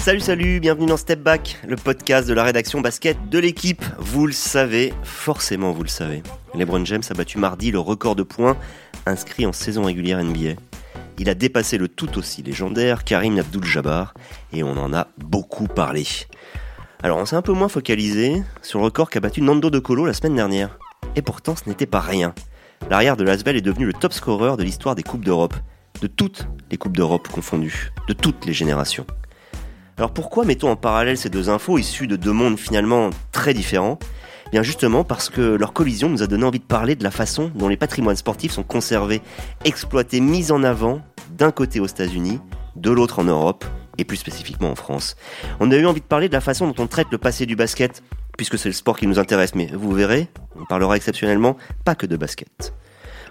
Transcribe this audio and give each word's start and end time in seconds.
Salut, 0.00 0.20
salut, 0.20 0.60
bienvenue 0.60 0.86
dans 0.86 0.96
Step 0.96 1.20
Back, 1.20 1.58
le 1.68 1.76
podcast 1.76 2.26
de 2.26 2.32
la 2.32 2.42
rédaction 2.42 2.80
basket 2.80 3.28
de 3.28 3.38
l'équipe. 3.38 3.84
Vous 3.98 4.26
le 4.26 4.32
savez, 4.32 4.94
forcément 5.02 5.72
vous 5.72 5.82
le 5.82 5.90
savez. 5.90 6.22
LeBron 6.54 6.86
James 6.86 7.02
a 7.10 7.12
battu 7.12 7.36
mardi 7.36 7.70
le 7.70 7.80
record 7.80 8.16
de 8.16 8.22
points 8.22 8.56
inscrit 9.04 9.44
en 9.44 9.52
saison 9.52 9.84
régulière 9.84 10.24
NBA. 10.24 10.58
Il 11.18 11.28
a 11.28 11.34
dépassé 11.34 11.76
le 11.76 11.86
tout 11.86 12.16
aussi 12.16 12.42
légendaire 12.42 13.04
Karim 13.04 13.38
Abdul-Jabbar 13.38 14.14
et 14.54 14.62
on 14.62 14.78
en 14.78 14.94
a 14.94 15.08
beaucoup 15.18 15.66
parlé. 15.66 16.06
Alors 17.02 17.18
on 17.18 17.26
s'est 17.26 17.36
un 17.36 17.42
peu 17.42 17.52
moins 17.52 17.68
focalisé 17.68 18.42
sur 18.62 18.78
le 18.78 18.86
record 18.86 19.10
qu'a 19.10 19.20
battu 19.20 19.42
Nando 19.42 19.68
De 19.68 19.80
Colo 19.80 20.06
la 20.06 20.14
semaine 20.14 20.34
dernière. 20.34 20.78
Et 21.14 21.20
pourtant 21.20 21.56
ce 21.56 21.68
n'était 21.68 21.84
pas 21.84 22.00
rien. 22.00 22.34
L'arrière 22.88 23.18
de 23.18 23.24
Lasvel 23.24 23.56
est 23.56 23.60
devenu 23.60 23.84
le 23.84 23.92
top 23.92 24.14
scorer 24.14 24.56
de 24.56 24.62
l'histoire 24.62 24.94
des 24.94 25.02
Coupes 25.02 25.26
d'Europe. 25.26 25.56
De 26.00 26.06
toutes 26.06 26.48
les 26.70 26.78
Coupes 26.78 26.96
d'Europe 26.96 27.28
confondues. 27.28 27.92
De 28.08 28.14
toutes 28.14 28.46
les 28.46 28.54
générations. 28.54 29.04
Alors 30.00 30.14
pourquoi 30.14 30.46
mettons 30.46 30.70
en 30.70 30.76
parallèle 30.76 31.18
ces 31.18 31.28
deux 31.28 31.50
infos 31.50 31.76
issues 31.76 32.06
de 32.06 32.16
deux 32.16 32.32
mondes 32.32 32.58
finalement 32.58 33.10
très 33.32 33.52
différents? 33.52 33.98
Bien 34.50 34.62
justement 34.62 35.04
parce 35.04 35.28
que 35.28 35.42
leur 35.42 35.74
collision 35.74 36.08
nous 36.08 36.22
a 36.22 36.26
donné 36.26 36.44
envie 36.44 36.58
de 36.58 36.64
parler 36.64 36.96
de 36.96 37.04
la 37.04 37.10
façon 37.10 37.52
dont 37.54 37.68
les 37.68 37.76
patrimoines 37.76 38.16
sportifs 38.16 38.52
sont 38.52 38.62
conservés, 38.62 39.20
exploités, 39.66 40.20
mis 40.20 40.52
en 40.52 40.64
avant 40.64 41.02
d'un 41.36 41.50
côté 41.50 41.80
aux 41.80 41.86
États-Unis, 41.86 42.40
de 42.76 42.90
l'autre 42.90 43.18
en 43.18 43.24
Europe, 43.24 43.66
et 43.98 44.06
plus 44.06 44.16
spécifiquement 44.16 44.70
en 44.70 44.74
France. 44.74 45.16
On 45.60 45.70
a 45.70 45.76
eu 45.76 45.84
envie 45.84 46.00
de 46.00 46.06
parler 46.06 46.28
de 46.28 46.32
la 46.32 46.40
façon 46.40 46.66
dont 46.66 46.82
on 46.82 46.86
traite 46.86 47.08
le 47.12 47.18
passé 47.18 47.44
du 47.44 47.54
basket, 47.54 48.02
puisque 48.38 48.56
c'est 48.56 48.70
le 48.70 48.74
sport 48.74 48.96
qui 48.96 49.06
nous 49.06 49.18
intéresse, 49.18 49.54
mais 49.54 49.66
vous 49.66 49.92
verrez, 49.92 50.28
on 50.58 50.64
parlera 50.64 50.96
exceptionnellement 50.96 51.58
pas 51.84 51.94
que 51.94 52.06
de 52.06 52.16
basket. 52.16 52.72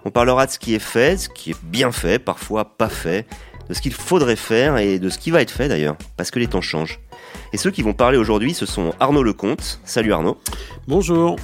On 0.05 0.11
parlera 0.11 0.45
de 0.45 0.51
ce 0.51 0.59
qui 0.59 0.75
est 0.75 0.79
fait, 0.79 1.17
ce 1.17 1.29
qui 1.29 1.49
est 1.49 1.63
bien 1.63 1.91
fait, 1.91 2.19
parfois 2.19 2.77
pas 2.77 2.89
fait, 2.89 3.25
de 3.69 3.73
ce 3.75 3.81
qu'il 3.81 3.93
faudrait 3.93 4.35
faire 4.35 4.77
et 4.77 4.99
de 4.99 5.09
ce 5.09 5.19
qui 5.19 5.31
va 5.31 5.41
être 5.41 5.51
fait 5.51 5.67
d'ailleurs, 5.67 5.95
parce 6.17 6.31
que 6.31 6.39
les 6.39 6.47
temps 6.47 6.61
changent. 6.61 6.99
Et 7.53 7.57
ceux 7.57 7.71
qui 7.71 7.83
vont 7.83 7.93
parler 7.93 8.17
aujourd'hui, 8.17 8.53
ce 8.53 8.65
sont 8.65 8.93
Arnaud 8.99 9.23
Lecomte. 9.23 9.79
Salut 9.85 10.11
Arnaud. 10.11 10.37
Bonjour. 10.87 11.37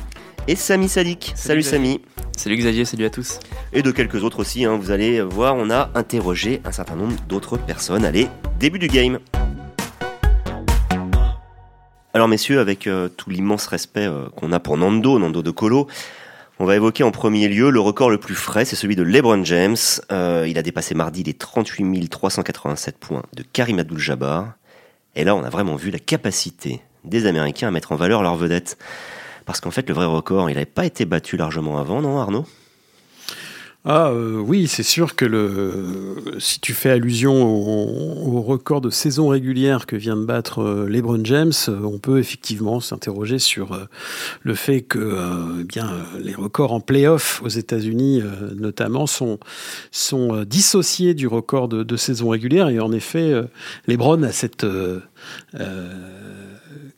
Et 0.47 0.55
Samy 0.55 0.89
Sadik. 0.89 1.31
Salut, 1.35 1.63
Samy. 1.63 2.01
Salut 2.35 2.57
Xavier, 2.57 2.85
salut 2.85 3.05
à 3.05 3.09
tous. 3.09 3.39
Et 3.73 3.81
de 3.81 3.91
quelques 3.91 4.23
autres 4.23 4.39
aussi, 4.39 4.65
hein. 4.65 4.77
vous 4.77 4.91
allez 4.91 5.21
voir, 5.21 5.55
on 5.55 5.69
a 5.69 5.89
interrogé 5.95 6.61
un 6.65 6.71
certain 6.71 6.95
nombre 6.95 7.15
d'autres 7.27 7.57
personnes. 7.57 8.05
Allez, 8.05 8.27
début 8.59 8.79
du 8.79 8.87
game. 8.87 9.19
Alors 12.13 12.27
messieurs, 12.27 12.59
avec 12.59 12.87
euh, 12.87 13.09
tout 13.09 13.29
l'immense 13.29 13.67
respect 13.67 14.05
euh, 14.05 14.29
qu'on 14.35 14.51
a 14.51 14.59
pour 14.59 14.77
Nando, 14.77 15.19
Nando 15.19 15.41
de 15.41 15.51
Colo, 15.51 15.87
on 16.57 16.65
va 16.65 16.75
évoquer 16.75 17.03
en 17.03 17.11
premier 17.11 17.49
lieu 17.49 17.69
le 17.69 17.79
record 17.81 18.09
le 18.09 18.17
plus 18.17 18.35
frais, 18.35 18.63
c'est 18.63 18.77
celui 18.77 18.95
de 18.95 19.03
LeBron 19.03 19.43
James. 19.43 19.75
Euh, 20.11 20.45
il 20.47 20.57
a 20.57 20.61
dépassé 20.61 20.95
mardi 20.95 21.21
les 21.23 21.33
38 21.33 22.07
387 22.09 22.97
points 22.97 23.23
de 23.33 23.43
Karim 23.43 23.79
Abdul-Jabbar. 23.79 24.53
Et 25.15 25.25
là, 25.25 25.35
on 25.35 25.43
a 25.43 25.49
vraiment 25.49 25.75
vu 25.75 25.91
la 25.91 25.99
capacité 25.99 26.81
des 27.03 27.25
Américains 27.25 27.67
à 27.67 27.71
mettre 27.71 27.91
en 27.91 27.97
valeur 27.97 28.23
leur 28.23 28.35
vedette. 28.35 28.77
Parce 29.45 29.59
qu'en 29.59 29.71
fait, 29.71 29.87
le 29.89 29.95
vrai 29.95 30.05
record, 30.05 30.49
il 30.49 30.53
n'avait 30.53 30.65
pas 30.65 30.85
été 30.85 31.05
battu 31.05 31.35
largement 31.35 31.77
avant, 31.77 32.01
non 32.01 32.19
Arnaud? 32.19 32.45
Ah 33.87 34.09
euh, 34.09 34.39
oui, 34.39 34.67
c'est 34.67 34.81
sûr 34.81 35.15
que 35.15 35.25
le, 35.25 36.15
si 36.39 36.59
tu 36.59 36.73
fais 36.73 36.89
allusion 36.89 37.43
au, 37.43 38.41
record 38.41 38.81
de 38.81 38.89
saison 38.89 39.27
régulière 39.27 39.85
que 39.85 39.95
vient 39.95 40.17
de 40.17 40.25
battre 40.25 40.59
euh, 40.63 40.89
LeBron 40.89 41.23
James, 41.23 41.53
euh, 41.69 41.81
on 41.83 41.99
peut 41.99 42.17
effectivement 42.17 42.79
s'interroger 42.79 43.37
sur 43.37 43.87
le 44.41 44.55
fait 44.55 44.81
que 44.81 45.17
eh 45.59 45.63
bien 45.63 45.91
les 46.19 46.33
records 46.33 46.73
en 46.73 46.79
playoff 46.79 47.43
aux 47.43 47.49
États-Unis 47.49 48.23
notamment 48.55 49.05
sont 49.05 49.39
dissociés 50.45 51.13
du 51.13 51.27
record 51.27 51.67
de, 51.67 51.83
de, 51.83 51.95
saison 51.95 52.29
régulière. 52.29 52.69
Et 52.69 52.79
en 52.79 52.91
effet 52.91 53.33
LeBron 53.87 54.23
a 54.23 54.31
cette 54.31 54.65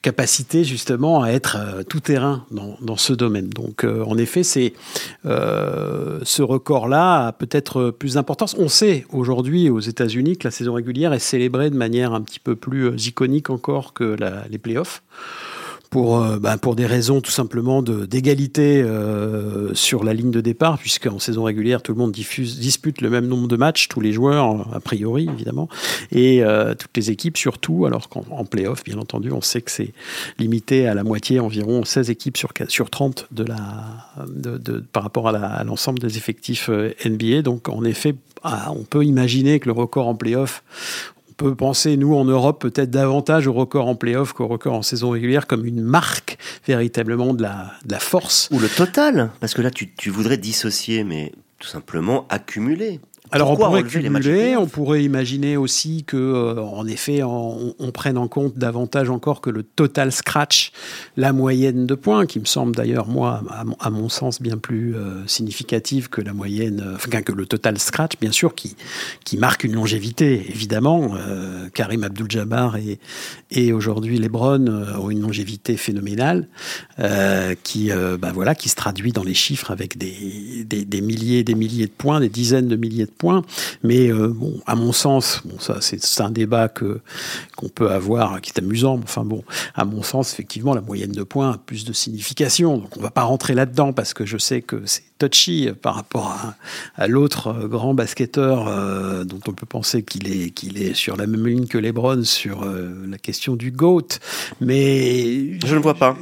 capacité 0.02 0.63
justement 0.63 1.24
à 1.24 1.30
être 1.30 1.58
euh, 1.59 1.84
tout 1.84 2.00
terrain 2.00 2.46
dans, 2.52 2.78
dans, 2.81 2.97
ce 2.97 3.13
domaine. 3.13 3.50
Donc 3.50 3.84
euh, 3.84 4.03
en 4.06 4.18
effet, 4.18 4.44
c'est 4.44 4.74
euh, 5.25 6.19
ce 6.24 6.41
record-là 6.41 7.28
a 7.28 7.31
peut-être 7.34 7.91
plus 7.91 8.13
d'importance. 8.16 8.56
On 8.57 8.69
sait 8.69 9.06
aujourd'hui 9.12 9.69
aux 9.69 9.80
États-Unis 9.80 10.38
que 10.38 10.47
la 10.47 10.52
saison 10.52 10.74
régulière 10.74 11.13
est 11.13 11.19
célébrée 11.19 11.69
de 11.69 11.75
manière 11.75 12.13
un 12.13 12.22
petit 12.22 12.40
peu 12.40 12.56
plus 12.56 13.07
iconique 13.07 13.50
encore 13.50 13.94
que 13.94 14.03
la, 14.03 14.44
les 14.50 14.57
playoffs 14.57 15.03
pour, 15.90 16.22
euh, 16.22 16.38
bah, 16.38 16.58
pour 16.58 16.75
des 16.75 16.86
raisons 16.86 17.22
tout 17.22 17.31
simplement 17.31 17.81
d'égalité 17.81 18.81
euh, 18.81 19.74
sur 19.74 20.03
la 20.03 20.14
ligne 20.14 20.31
de 20.31 20.42
départ, 20.42 20.78
puisqu'en 20.78 21.20
saison 21.20 21.44
régulière, 21.44 21.81
tout 21.81 21.94
le 21.94 21.98
monde 21.98 22.12
dispute 22.12 23.02
le 23.02 23.09
même 23.09 23.28
nombre 23.28 23.48
de 23.48 23.56
matchs, 23.56 23.88
tous 23.88 24.02
les 24.02 24.12
joueurs, 24.12 24.68
a 24.74 24.80
priori, 24.80 25.30
évidemment, 25.31 25.70
et 26.12 26.44
euh, 26.44 26.74
toutes 26.75 26.96
les 26.96 27.12
équipes 27.12 27.38
surtout, 27.38 27.86
alors 27.86 28.09
qu'en 28.09 28.46
playoff, 28.46 28.84
bien 28.84 28.98
entendu, 28.98 29.31
on 29.31 29.42
sait 29.42 29.62
que 29.62 29.72
c'est 29.72 29.94
limité 30.40 30.88
à 30.88 30.94
la 30.94 31.03
moitié, 31.03 31.40
environ 31.40 31.84
16 31.84 32.09
équipes 32.09 32.38
sur, 32.38 32.52
sur 32.68 32.90
30 32.90 33.28
de 33.31 33.44
la, 33.44 33.58
de, 34.28 34.80
par 34.92 35.04
rapport 35.04 35.30
à 35.30 35.64
l'ensemble 35.64 36.00
des 36.00 36.18
effectifs 36.18 36.69
NBA. 36.69 37.42
Donc, 37.42 37.69
en 37.69 37.84
effet, 37.84 38.16
ah, 38.44 38.72
on 38.75 38.84
peut 38.84 39.04
imaginer 39.04 39.59
que 39.59 39.68
le 39.68 39.74
record 39.74 40.08
en 40.08 40.16
playoff, 40.16 40.64
peut 41.38 41.56
penser, 41.56 41.96
nous, 41.98 42.16
en 42.16 42.25
Europe, 42.25 42.59
peut-être 42.59 42.90
davantage 42.90 43.48
au 43.48 43.53
record 43.53 43.88
en 43.88 43.96
playoff 43.96 44.34
qu'au 44.34 44.48
record 44.48 44.74
en 44.74 44.81
saison 44.81 45.12
régulière 45.12 45.48
comme 45.48 45.66
une 45.66 45.81
marque 45.81 46.38
véritablement 46.66 47.34
de 47.34 47.44
la, 47.44 47.72
de 47.86 47.92
la 47.92 48.00
force. 48.00 48.50
Ou 48.52 48.59
le 48.59 48.68
total, 48.68 49.30
parce 49.40 49.53
que 49.53 49.62
là, 49.62 49.72
tu, 49.72 49.94
tu 49.94 50.09
voudrais 50.09 50.38
dissocier, 50.38 51.03
mais 51.03 51.31
tout 51.59 51.68
simplement 51.68 52.25
accumuler. 52.30 53.00
Alors 53.31 53.51
on 53.51 53.55
pourrait 53.55 53.83
cumuler, 53.83 54.55
on 54.55 54.67
pourrait 54.67 55.03
imaginer 55.03 55.57
aussi 55.57 56.03
que, 56.05 56.17
euh, 56.17 56.61
en 56.61 56.88
effet, 56.88 57.23
on, 57.23 57.73
prenne 57.93 58.17
en 58.17 58.27
compte 58.27 58.57
davantage 58.57 59.09
encore 59.09 59.41
que 59.41 59.49
le 59.49 59.63
total 59.63 60.11
scratch, 60.11 60.71
la 61.15 61.33
moyenne 61.33 61.88
de 61.88 61.95
points, 61.95 62.25
qui 62.25 62.39
me 62.39 62.45
semble 62.45 62.75
d'ailleurs 62.75 63.07
moi, 63.07 63.41
à, 63.79 63.89
mon 63.89 64.09
sens, 64.09 64.41
bien 64.41 64.57
plus 64.57 64.95
euh, 64.95 65.25
significative 65.25 66.09
que 66.09 66.21
la 66.21 66.33
moyenne, 66.33 66.83
euh, 66.85 66.95
enfin 66.95 67.21
que 67.21 67.31
le 67.31 67.45
total 67.45 67.79
scratch, 67.79 68.13
bien 68.21 68.31
sûr, 68.31 68.55
qui 68.55 68.75
qui 69.23 69.38
marque 69.38 69.63
une 69.63 69.73
longévité, 69.73 70.45
évidemment. 70.49 71.11
Karim 71.73 72.03
Abdul-Jabbar 72.03 72.77
et 72.77 72.99
et 73.51 73.73
aujourd'hui 73.73 74.17
LeBron 74.19 74.67
ont 74.99 75.09
une 75.09 75.21
longévité 75.21 75.77
phénoménale, 75.77 76.47
qui 77.63 77.89
bah 78.19 78.31
voilà, 78.33 78.55
qui 78.55 78.69
se 78.69 78.75
traduit 78.75 79.11
dans 79.11 79.23
les 79.23 79.33
chiffres 79.33 79.71
avec 79.71 79.97
des, 79.97 80.63
des 80.65 80.85
des 80.85 81.01
milliers, 81.01 81.44
des 81.44 81.55
milliers 81.55 81.88
de 81.88 81.91
points, 81.91 82.19
des 82.19 82.29
dizaines 82.29 82.67
de 82.67 82.75
milliers 82.75 83.05
de 83.05 83.11
point. 83.17 83.44
Mais 83.83 84.07
euh, 84.07 84.33
à 84.66 84.75
mon 84.75 84.91
sens, 84.91 85.41
ça 85.59 85.78
c'est 85.81 86.22
un 86.22 86.31
débat 86.31 86.69
que 86.69 87.00
qu'on 87.55 87.69
peut 87.69 87.91
avoir, 87.91 88.41
qui 88.41 88.51
est 88.51 88.59
amusant. 88.59 89.00
Enfin 89.03 89.23
bon, 89.23 89.44
à 89.75 89.85
mon 89.85 90.03
sens, 90.03 90.33
effectivement, 90.33 90.73
la 90.73 90.81
moyenne 90.81 91.11
de 91.11 91.23
points 91.23 91.51
a 91.53 91.57
plus 91.57 91.85
de 91.85 91.94
signification. 91.94 92.77
Donc 92.77 92.97
on 92.97 93.01
va 93.01 93.11
pas 93.11 93.23
rentrer 93.23 93.53
là-dedans 93.53 93.94
parce 93.94 94.13
que 94.13 94.25
je 94.25 94.38
sais 94.38 94.61
que 94.61 94.81
c'est 94.85 95.03
touchy 95.17 95.69
par 95.81 95.95
rapport 95.95 96.35
à, 96.95 97.07
l'autre 97.07 97.67
grand 97.67 97.94
basketteur 97.94 98.67
euh, 98.67 99.23
dont 99.23 99.39
on 99.47 99.51
peut 99.51 99.66
penser 99.66 100.03
qu'il 100.03 100.29
est, 100.29 100.51
qu'il 100.51 100.81
est 100.81 100.94
sur 100.94 101.17
la 101.17 101.28
même 101.28 101.45
ligne 101.45 101.66
que 101.66 101.78
Lebron 101.78 102.23
sur 102.23 102.63
euh, 102.63 102.94
la 103.09 103.17
question 103.17 103.56
du 103.56 103.72
GOAT. 103.72 104.07
Mais 104.61 105.59
je 105.66 105.75
ne 105.75 105.79
vois 105.79 105.95
pas. 105.95 106.17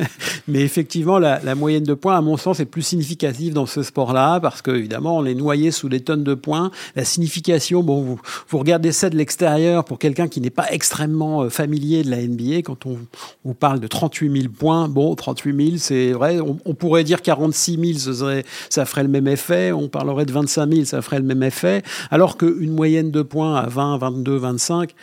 mais 0.48 0.60
effectivement, 0.60 1.18
la, 1.18 1.40
la, 1.40 1.54
moyenne 1.54 1.84
de 1.84 1.94
points, 1.94 2.16
à 2.16 2.20
mon 2.20 2.36
sens, 2.36 2.60
est 2.60 2.66
plus 2.66 2.82
significative 2.82 3.52
dans 3.52 3.66
ce 3.66 3.82
sport-là 3.82 4.40
parce 4.40 4.62
que 4.62 4.70
évidemment, 4.70 5.16
on 5.16 5.24
est 5.24 5.34
noyé 5.34 5.70
sous 5.70 5.88
des 5.88 6.00
tonnes 6.00 6.24
de 6.24 6.34
points. 6.34 6.70
La 6.96 7.04
signification, 7.04 7.82
bon, 7.82 8.02
vous, 8.02 8.20
vous 8.48 8.58
regardez 8.58 8.92
ça 8.92 9.10
de 9.10 9.16
l'extérieur 9.16 9.84
pour 9.84 9.98
quelqu'un 9.98 10.28
qui 10.28 10.40
n'est 10.40 10.50
pas 10.50 10.70
extrêmement 10.70 11.42
euh, 11.42 11.50
familier 11.50 12.02
de 12.02 12.10
la 12.10 12.22
NBA. 12.22 12.62
Quand 12.64 12.86
on 12.86 12.98
vous 13.44 13.54
parle 13.54 13.80
de 13.80 13.86
38 13.86 14.42
000 14.42 14.52
points, 14.52 14.88
bon, 14.88 15.14
38 15.14 15.64
000, 15.64 15.76
c'est 15.78 16.12
vrai. 16.12 16.40
On, 16.40 16.58
on, 16.64 16.74
pourrait 16.74 17.04
dire 17.04 17.22
46 17.22 17.78
000, 17.78 17.98
ce 17.98 18.12
serait 18.14 18.39
ça 18.68 18.84
ferait 18.84 19.02
le 19.02 19.08
même 19.08 19.28
effet. 19.28 19.72
On 19.72 19.88
parlerait 19.88 20.26
de 20.26 20.32
25 20.32 20.72
000, 20.72 20.84
ça 20.84 21.02
ferait 21.02 21.18
le 21.18 21.24
même 21.24 21.42
effet. 21.42 21.82
Alors 22.10 22.36
qu'une 22.36 22.72
moyenne 22.72 23.10
de 23.10 23.22
points 23.22 23.56
à 23.56 23.66
20, 23.66 23.98
22, 23.98 24.36
25, 24.36 24.94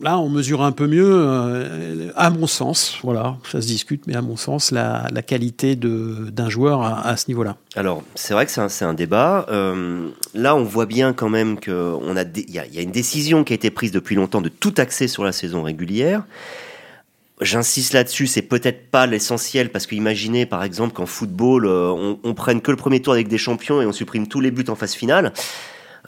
là, 0.00 0.18
on 0.18 0.28
mesure 0.28 0.62
un 0.62 0.72
peu 0.72 0.86
mieux, 0.86 1.10
euh, 1.10 2.10
à 2.16 2.30
mon 2.30 2.46
sens, 2.46 2.98
voilà, 3.02 3.36
ça 3.50 3.60
se 3.60 3.66
discute, 3.66 4.06
mais 4.06 4.14
à 4.14 4.22
mon 4.22 4.36
sens, 4.36 4.70
la, 4.70 5.08
qualité 5.26 5.76
d'un 5.76 6.48
joueur 6.48 6.82
à, 6.82 7.16
ce 7.16 7.28
niveau-là. 7.28 7.56
Alors, 7.76 8.02
c'est 8.14 8.34
vrai 8.34 8.46
que 8.46 8.52
c'est 8.52 8.84
un, 8.84 8.94
débat. 8.94 9.46
Euh, 9.48 10.08
là, 10.34 10.54
on 10.54 10.64
voit 10.64 10.86
bien 10.86 11.12
quand 11.12 11.28
même 11.28 11.58
qu'il 11.58 11.72
y, 11.72 12.58
a, 12.58 12.66
y 12.66 12.78
a 12.78 12.82
une 12.82 12.90
décision 12.90 13.44
qui 13.44 13.52
a 13.52 13.56
été 13.56 13.70
prise 13.70 13.92
depuis 13.92 14.16
longtemps 14.16 14.40
de 14.40 14.48
tout 14.48 14.74
axer 14.76 15.08
sur 15.08 15.24
la 15.24 15.32
saison 15.32 15.62
régulière. 15.62 16.24
J'insiste 17.44 17.92
là-dessus, 17.92 18.26
c'est 18.26 18.42
peut-être 18.42 18.90
pas 18.90 19.06
l'essentiel 19.06 19.70
parce 19.70 19.86
que 19.86 19.94
imaginez 19.94 20.46
par 20.46 20.64
exemple 20.64 20.94
qu'en 20.94 21.04
football, 21.04 21.66
euh, 21.66 22.16
on, 22.22 22.34
prenne 22.34 22.62
que 22.62 22.70
le 22.70 22.76
premier 22.76 23.00
tour 23.00 23.12
avec 23.12 23.28
des 23.28 23.36
champions 23.36 23.82
et 23.82 23.86
on 23.86 23.92
supprime 23.92 24.26
tous 24.26 24.40
les 24.40 24.50
buts 24.50 24.64
en 24.68 24.74
phase 24.74 24.94
finale. 24.94 25.32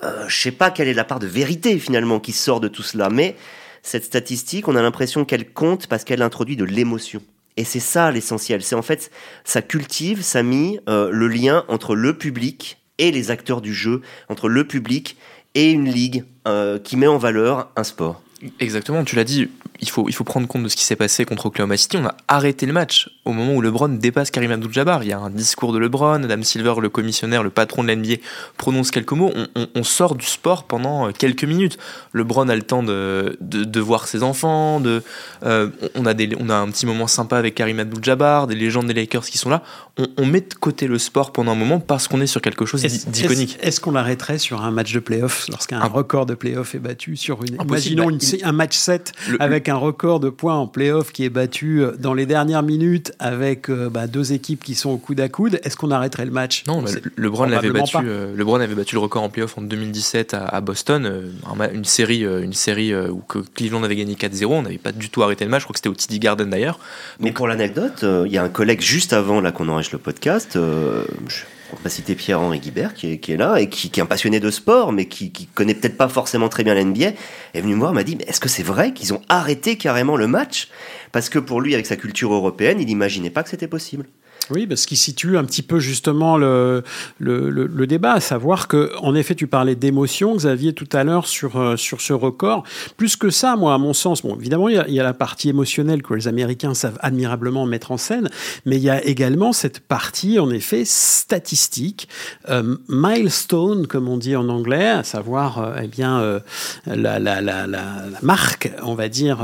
Euh, 0.03 0.25
je 0.29 0.41
sais 0.41 0.51
pas 0.51 0.71
quelle 0.71 0.89
est 0.89 0.95
la 0.95 1.05
part 1.05 1.19
de 1.19 1.27
vérité 1.27 1.79
finalement 1.79 2.21
qui 2.21 2.33
sort 2.33 2.61
de 2.61 2.69
tout 2.69 2.83
cela, 2.83 3.11
mais 3.11 3.37
cette 3.83 4.05
statistique, 4.05 4.67
on 4.67 4.77
a 4.77 4.83
l'impression 4.83 5.27
qu'elle 5.27 5.53
compte 5.53 5.87
parce 5.89 6.05
qu'elle 6.05 6.23
introduit 6.23 6.57
de 6.57 6.65
l'émotion. 6.65 7.21
Et 7.59 7.65
c'est 7.65 7.81
ça 7.81 8.11
l'essentiel. 8.11 8.63
C'est 8.63 8.75
en 8.75 8.83
fait, 8.83 9.11
ça 9.45 9.63
cultive, 9.63 10.23
ça 10.23 10.43
met 10.43 10.81
euh, 10.89 11.11
le 11.13 11.29
lien 11.29 11.65
entre 11.69 11.95
le 11.95 12.17
public 12.17 12.79
et 12.99 13.11
les 13.11 13.31
acteurs 13.31 13.61
du 13.61 13.75
jeu, 13.75 14.01
entre 14.29 14.49
le 14.49 14.67
public 14.67 15.17
et 15.55 15.71
une 15.71 15.89
ligue 15.89 16.25
euh, 16.49 16.79
qui 16.79 16.97
met 16.97 17.07
en 17.07 17.19
valeur 17.19 17.71
un 17.77 17.85
sport. 17.85 18.23
Exactement, 18.61 19.03
tu 19.03 19.17
l'as 19.17 19.25
dit, 19.25 19.49
il 19.81 19.89
faut, 19.89 20.09
il 20.09 20.15
faut 20.15 20.25
prendre 20.25 20.47
compte 20.47 20.63
de 20.63 20.69
ce 20.69 20.77
qui 20.77 20.85
s'est 20.85 20.97
passé 20.97 21.25
contre 21.25 21.47
Oklahoma 21.47 21.77
City. 21.77 21.97
On 21.97 22.05
a 22.05 22.15
arrêté 22.29 22.67
le 22.67 22.73
match 22.75 23.11
au 23.25 23.33
moment 23.33 23.55
où 23.55 23.63
LeBron 23.63 23.89
dépasse 23.89 24.31
Karim 24.31 24.51
Abdul-Jabbar. 24.51 25.03
Il 25.05 25.09
y 25.09 25.13
a 25.13 25.19
un 25.19 25.31
discours 25.31 25.73
de 25.73 25.79
LeBron, 25.79 26.23
Adam 26.23 26.43
Silver, 26.43 26.75
le 26.81 26.91
commissionnaire, 26.91 27.43
le 27.43 27.49
patron 27.49 27.83
de 27.83 27.93
l'NBA, 27.93 28.17
prononce 28.59 28.91
quelques 28.91 29.13
mots. 29.13 29.33
On, 29.75 29.85
sort 29.85 30.17
du 30.17 30.27
sport 30.27 30.65
pendant 30.65 31.11
quelques 31.13 31.45
minutes. 31.45 31.79
LeBron 32.13 32.49
a 32.49 32.57
le 32.57 32.63
temps 32.63 32.83
de, 32.83 33.39
de, 33.41 33.81
voir 33.81 34.07
ses 34.07 34.23
enfants. 34.23 34.81
De, 34.81 35.03
euh, 35.45 35.71
on, 35.95 36.05
a 36.05 36.13
des, 36.13 36.37
on 36.39 36.51
a 36.51 36.57
un 36.57 36.71
petit 36.71 36.85
moment 36.85 37.07
sympa 37.07 37.39
avec 37.39 37.55
Karim 37.55 37.79
Abdul-Jabbar, 37.81 38.49
des 38.49 38.55
légendes 38.55 38.87
des 38.87 38.95
Lakers 38.95 39.25
qui 39.25 39.39
sont 39.39 39.49
là. 39.49 39.63
On, 40.19 40.27
met 40.27 40.43
de 40.43 40.53
côté 40.53 40.89
le 40.89 40.99
sport 40.99 41.33
pendant 41.33 41.53
un 41.53 41.55
moment 41.57 41.81
parce 41.81 42.07
qu'on 42.07 42.21
est 42.21 42.27
sur 42.27 42.43
quelque 42.43 42.67
chose 42.67 42.83
d'iconique. 42.83 43.57
Est-ce 43.63 43.81
qu'on 43.81 43.93
l'arrêterait 43.93 44.37
sur 44.37 44.63
un 44.63 44.71
match 44.71 44.93
de 44.93 45.01
playoff 45.01 45.47
lorsqu'un 45.49 45.81
record 45.97 46.27
de 46.27 46.35
playoff 46.35 46.75
est 46.75 46.79
battu 46.79 47.17
sur 47.17 47.43
une. 47.43 47.57
Imaginons 47.63 48.11
une 48.11 48.19
un 48.43 48.53
match 48.53 48.77
7 48.77 49.13
avec 49.41 49.69
un 49.69 49.77
record 49.77 50.21
de 50.21 50.29
points 50.29 50.57
en 50.57 50.67
playoff 50.67 51.13
qui 51.13 51.25
est 51.25 51.31
battu 51.31 51.83
euh, 51.83 51.93
dans 51.99 52.13
les 52.13 52.27
dernières 52.27 52.63
minutes 52.63 53.13
avec 53.19 53.71
euh, 53.71 53.89
bah, 53.89 54.07
deux 54.07 54.33
équipes 54.33 54.63
qui 54.63 54.75
sont 54.75 54.91
au 54.91 54.99
coude 54.99 55.21
à 55.21 55.29
coude. 55.29 55.61
Est-ce 55.65 55.77
qu'on 55.77 55.91
arrêterait 55.91 56.27
le 56.27 56.31
match? 56.31 56.65
Non, 56.67 56.83
bah, 56.83 56.91
LeBron 57.17 57.51
avait 57.51 57.71
battu. 57.71 57.97
Euh, 58.05 58.35
LeBron 58.37 58.61
avait 58.61 58.75
battu 58.75 58.95
le 58.97 59.01
record 59.01 59.23
en 59.23 59.31
playoff 59.31 59.57
en 59.57 59.63
2017 59.63 60.35
à, 60.35 60.61
Boston, 60.61 61.33
une 61.73 61.85
série, 61.85 62.21
une 62.21 62.53
série 62.53 62.95
où 62.95 63.23
Cleveland 63.55 63.83
avait 63.83 63.97
gagné 63.97 64.15
4-0. 64.15 64.47
On 64.47 64.63
n'avait 64.63 64.79
pas 64.79 64.93
du 64.93 65.09
tout 65.09 65.23
arrêté 65.23 65.45
le 65.45 65.51
match. 65.51 65.63
Je 65.63 65.67
crois 65.67 65.73
que 65.73 65.79
c'était 65.79 65.89
au 65.89 65.95
TD 65.95 66.19
Garden 66.19 66.51
d'ailleurs. 66.51 66.79
Mais 67.21 67.33
pour 67.33 67.49
l'anecdote, 67.49 68.05
il 68.27 68.33
y 68.33 68.39
a 68.39 68.43
un 68.43 68.49
collègue 68.49 68.81
juste 68.81 69.13
avant 69.13 69.41
là 69.41 69.53
qu'on 69.53 69.69
enregistre 69.69 69.86
le 69.93 69.99
podcast. 69.99 70.59
On 71.73 71.77
va 71.83 71.91
citer 71.91 72.15
Pierre-Henri 72.15 72.61
Guibert 72.61 72.95
qui 72.95 73.13
est, 73.13 73.37
là 73.37 73.57
et 73.57 73.69
qui, 73.69 73.91
est 73.95 74.01
un 74.01 74.07
passionné 74.07 74.39
de 74.39 74.51
sport, 74.51 74.93
mais 74.93 75.07
qui, 75.07 75.33
qui 75.33 75.47
connaît 75.47 75.75
peut-être 75.75 75.97
pas 75.97 76.09
forcément 76.09 76.49
très 76.49 76.63
bien 76.63 76.75
l'NBA, 76.75 77.13
est 77.55 77.61
venu 77.61 77.75
me 77.75 77.81
voir, 77.81 77.93
m'a 77.93 78.05
dit, 78.05 78.17
est-ce 78.27 78.41
que 78.41 78.49
c'est 78.49 78.63
vrai 78.63 78.93
qu'ils 78.93 79.13
ont 79.15 79.23
arrêté 79.29 79.77
carrément 79.77 80.17
le 80.17 80.29
match? 80.29 80.69
Parce 81.11 81.29
que 81.29 81.41
pour 81.41 81.61
lui, 81.61 81.75
avec 81.75 81.87
sa 81.87 81.97
culture 81.97 82.33
européenne, 82.33 82.81
il 82.81 82.87
n'imaginait 82.87 83.31
pas 83.31 83.43
que 83.43 83.49
c'était 83.49 83.67
possible. 83.67 84.07
Oui, 84.51 84.67
parce 84.67 84.87
qu'il 84.87 84.97
situe 84.97 85.37
un 85.37 85.45
petit 85.45 85.63
peu 85.63 85.81
justement 85.81 86.37
le, 86.37 86.85
le, 87.19 87.51
le, 87.51 87.87
débat, 87.87 88.13
à 88.13 88.21
savoir 88.21 88.69
que, 88.69 88.93
en 89.01 89.15
effet, 89.17 89.35
tu 89.35 89.49
parlais 89.49 89.75
d'émotion, 89.75 90.37
Xavier, 90.37 90.73
tout 90.73 90.89
à 90.93 91.03
l'heure 91.03 91.27
sur, 91.27 91.57
euh, 91.57 91.77
sur 91.77 92.01
ce 92.01 92.13
record. 92.13 92.63
Plus 92.97 93.17
que 93.17 93.31
ça, 93.31 93.57
moi, 93.57 93.75
à 93.75 93.79
mon 93.79 93.93
sens, 93.93 94.23
bon, 94.23 94.37
évidemment, 94.37 94.69
il 94.69 94.77
y, 94.77 95.01
a, 95.01 95.03
la 95.03 95.15
partie 95.15 95.49
émotionnelle 95.49 96.03
que 96.03 96.15
les 96.15 96.29
Américains 96.29 96.75
savent 96.75 96.99
admirablement 97.01 97.67
mettre 97.67 97.91
en 97.91 97.97
scène, 97.97 98.29
mais 98.67 98.77
il 98.77 98.83
y 98.83 98.91
a 98.91 99.05
également 99.05 99.53
cette 99.53 99.81
partie, 99.81 100.39
en 100.39 100.51
effet, 100.51 100.85
statistique, 100.85 102.09
euh, 102.49 102.77
milestone, 102.89 103.89
comme 103.89 104.09
on 104.09 104.17
dit 104.17 104.37
en 104.37 104.49
anglais, 104.49 104.89
à 104.91 105.03
savoir, 105.03 105.59
euh, 105.59 105.81
eh 105.83 105.89
bien, 105.89 106.41
la, 106.87 107.19
la, 107.19 107.41
la, 107.41 107.67
la, 107.67 107.85
marque, 108.23 108.71
on 108.83 108.95
va 108.95 109.09
dire, 109.09 109.39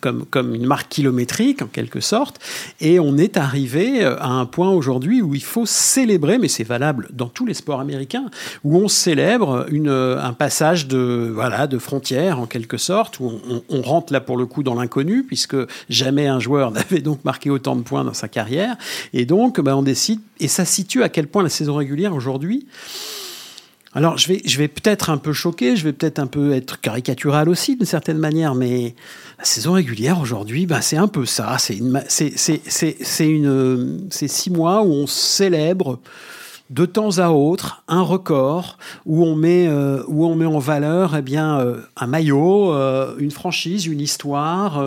comme, 0.00 0.24
comme 0.24 0.54
une 0.54 0.66
marque 0.66 0.88
kilométrique, 0.88 1.62
en 1.62 1.66
quelque 1.66 2.00
sorte, 2.00 2.40
et 2.80 2.98
on 2.98 3.18
est 3.18 3.36
arrivé 3.36 4.04
à 4.20 4.28
un 4.28 4.46
point 4.46 4.70
aujourd'hui 4.70 5.22
où 5.22 5.34
il 5.34 5.42
faut 5.42 5.66
célébrer, 5.66 6.38
mais 6.38 6.48
c'est 6.48 6.64
valable 6.64 7.08
dans 7.12 7.28
tous 7.28 7.46
les 7.46 7.54
sports 7.54 7.80
américains, 7.80 8.26
où 8.64 8.76
on 8.76 8.88
célèbre 8.88 9.66
une, 9.70 9.88
un 9.88 10.32
passage 10.32 10.86
de, 10.86 11.30
voilà, 11.32 11.66
de 11.66 11.78
frontière 11.78 12.40
en 12.40 12.46
quelque 12.46 12.76
sorte, 12.76 13.20
où 13.20 13.32
on, 13.68 13.82
rentre 13.82 14.12
là 14.12 14.20
pour 14.20 14.36
le 14.36 14.46
coup 14.46 14.62
dans 14.62 14.74
l'inconnu, 14.74 15.24
puisque 15.24 15.56
jamais 15.88 16.28
un 16.28 16.38
joueur 16.38 16.70
n'avait 16.72 17.00
donc 17.00 17.24
marqué 17.24 17.50
autant 17.50 17.76
de 17.76 17.82
points 17.82 18.04
dans 18.04 18.14
sa 18.14 18.28
carrière. 18.28 18.76
Et 19.12 19.24
donc, 19.24 19.60
ben, 19.60 19.74
on 19.74 19.82
décide, 19.82 20.20
et 20.40 20.48
ça 20.48 20.64
situe 20.64 21.02
à 21.02 21.08
quel 21.08 21.26
point 21.26 21.42
la 21.42 21.48
saison 21.48 21.74
régulière 21.76 22.14
aujourd'hui 22.14 22.66
alors, 23.94 24.16
je 24.16 24.28
vais, 24.28 24.40
je 24.44 24.56
vais 24.56 24.68
peut-être 24.68 25.10
un 25.10 25.18
peu 25.18 25.34
choquer, 25.34 25.76
je 25.76 25.84
vais 25.84 25.92
peut-être 25.92 26.18
un 26.18 26.26
peu 26.26 26.52
être 26.52 26.80
caricatural 26.80 27.48
aussi, 27.50 27.76
d'une 27.76 27.84
certaine 27.84 28.16
manière, 28.16 28.54
mais 28.54 28.94
la 29.38 29.44
saison 29.44 29.72
régulière 29.72 30.18
aujourd'hui, 30.18 30.64
bah, 30.64 30.80
c'est 30.80 30.96
un 30.96 31.08
peu 31.08 31.26
ça. 31.26 31.56
C'est 31.58 31.76
une, 31.76 32.02
c'est, 32.08 32.32
c'est, 32.36 33.28
une, 33.28 34.06
c'est 34.10 34.28
six 34.28 34.50
mois 34.50 34.82
où 34.82 34.92
on 34.92 35.06
célèbre 35.06 36.00
de 36.70 36.86
temps 36.86 37.18
à 37.18 37.30
autre 37.30 37.82
un 37.88 38.02
record 38.02 38.78
où 39.04 39.24
on 39.24 39.34
met, 39.36 39.66
euh, 39.66 40.02
où 40.08 40.26
on 40.26 40.34
met 40.34 40.46
en 40.46 40.58
valeur 40.58 41.16
eh 41.16 41.22
bien, 41.22 41.58
euh, 41.60 41.80
un 41.96 42.06
maillot, 42.06 42.72
euh, 42.72 43.14
une 43.18 43.30
franchise, 43.30 43.86
une 43.86 44.00
histoire. 44.00 44.82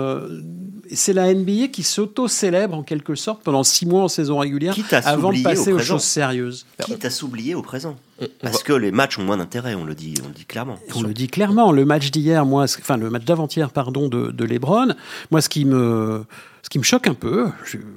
c'est 0.92 1.14
la 1.14 1.34
NBA 1.34 1.68
qui 1.68 1.84
s'auto-célèbre 1.84 2.76
en 2.76 2.84
quelque 2.84 3.16
sorte 3.16 3.44
pendant 3.44 3.64
six 3.64 3.86
mois 3.86 4.04
en 4.04 4.08
saison 4.08 4.40
régulière 4.40 4.76
avant 5.04 5.32
de 5.32 5.42
passer 5.42 5.74
aux 5.74 5.80
choses 5.80 6.04
sérieuses. 6.04 6.66
Quitte 6.84 7.06
à 7.06 7.10
s'oublier 7.10 7.56
au 7.56 7.62
présent. 7.62 7.96
Parce 8.42 8.64
que 8.64 8.74
les 8.74 8.92
matchs 8.92 9.20
ont 9.20 9.24
moins 9.24 9.38
d'intérêt, 9.38 9.76
on 9.76 9.84
le 9.84 9.94
dit, 9.94 10.16
on 10.24 10.28
le 10.28 10.34
dit 10.34 10.46
clairement. 10.46 10.78
On 10.96 11.02
le 11.02 11.14
dit 11.14 11.28
clairement. 11.28 11.72
Le 11.72 11.86
match 11.86 12.12
d'hier, 12.12 12.46
moi, 12.46 12.64
enfin 12.64 12.98
le 12.98 13.10
match 13.10 13.26
d'avant-hier, 13.26 13.72
pardon, 13.72 14.08
de, 14.08 14.32
de 14.32 14.46
LeBron, 14.46 14.96
moi, 15.32 15.42
ce 15.42 15.50
qui 15.50 15.66
me 15.66 16.26
ce 16.66 16.70
qui 16.72 16.80
me 16.80 16.84
choque 16.84 17.06
un 17.06 17.14
peu, 17.14 17.50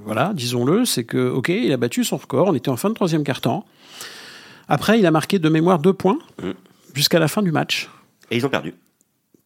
voilà, 0.05 0.33
disons-le, 0.35 0.85
c'est 0.85 1.05
que, 1.05 1.31
ok, 1.31 1.49
il 1.49 1.73
a 1.73 1.79
battu 1.79 2.05
son 2.05 2.19
record, 2.19 2.49
on 2.49 2.55
était 2.55 2.69
en 2.69 2.77
fin 2.77 2.91
de 2.91 2.95
troisième 2.95 3.25
quart-temps. 3.25 3.65
Après, 4.69 4.99
il 4.99 5.07
a 5.07 5.11
marqué 5.11 5.39
de 5.39 5.49
mémoire 5.49 5.79
deux 5.79 5.95
points 5.95 6.19
mm. 6.43 6.51
jusqu'à 6.93 7.19
la 7.19 7.29
fin 7.29 7.41
du 7.41 7.51
match. 7.51 7.89
Et 8.31 8.37
ils 8.37 8.45
ont 8.45 8.51
perdu. 8.51 8.75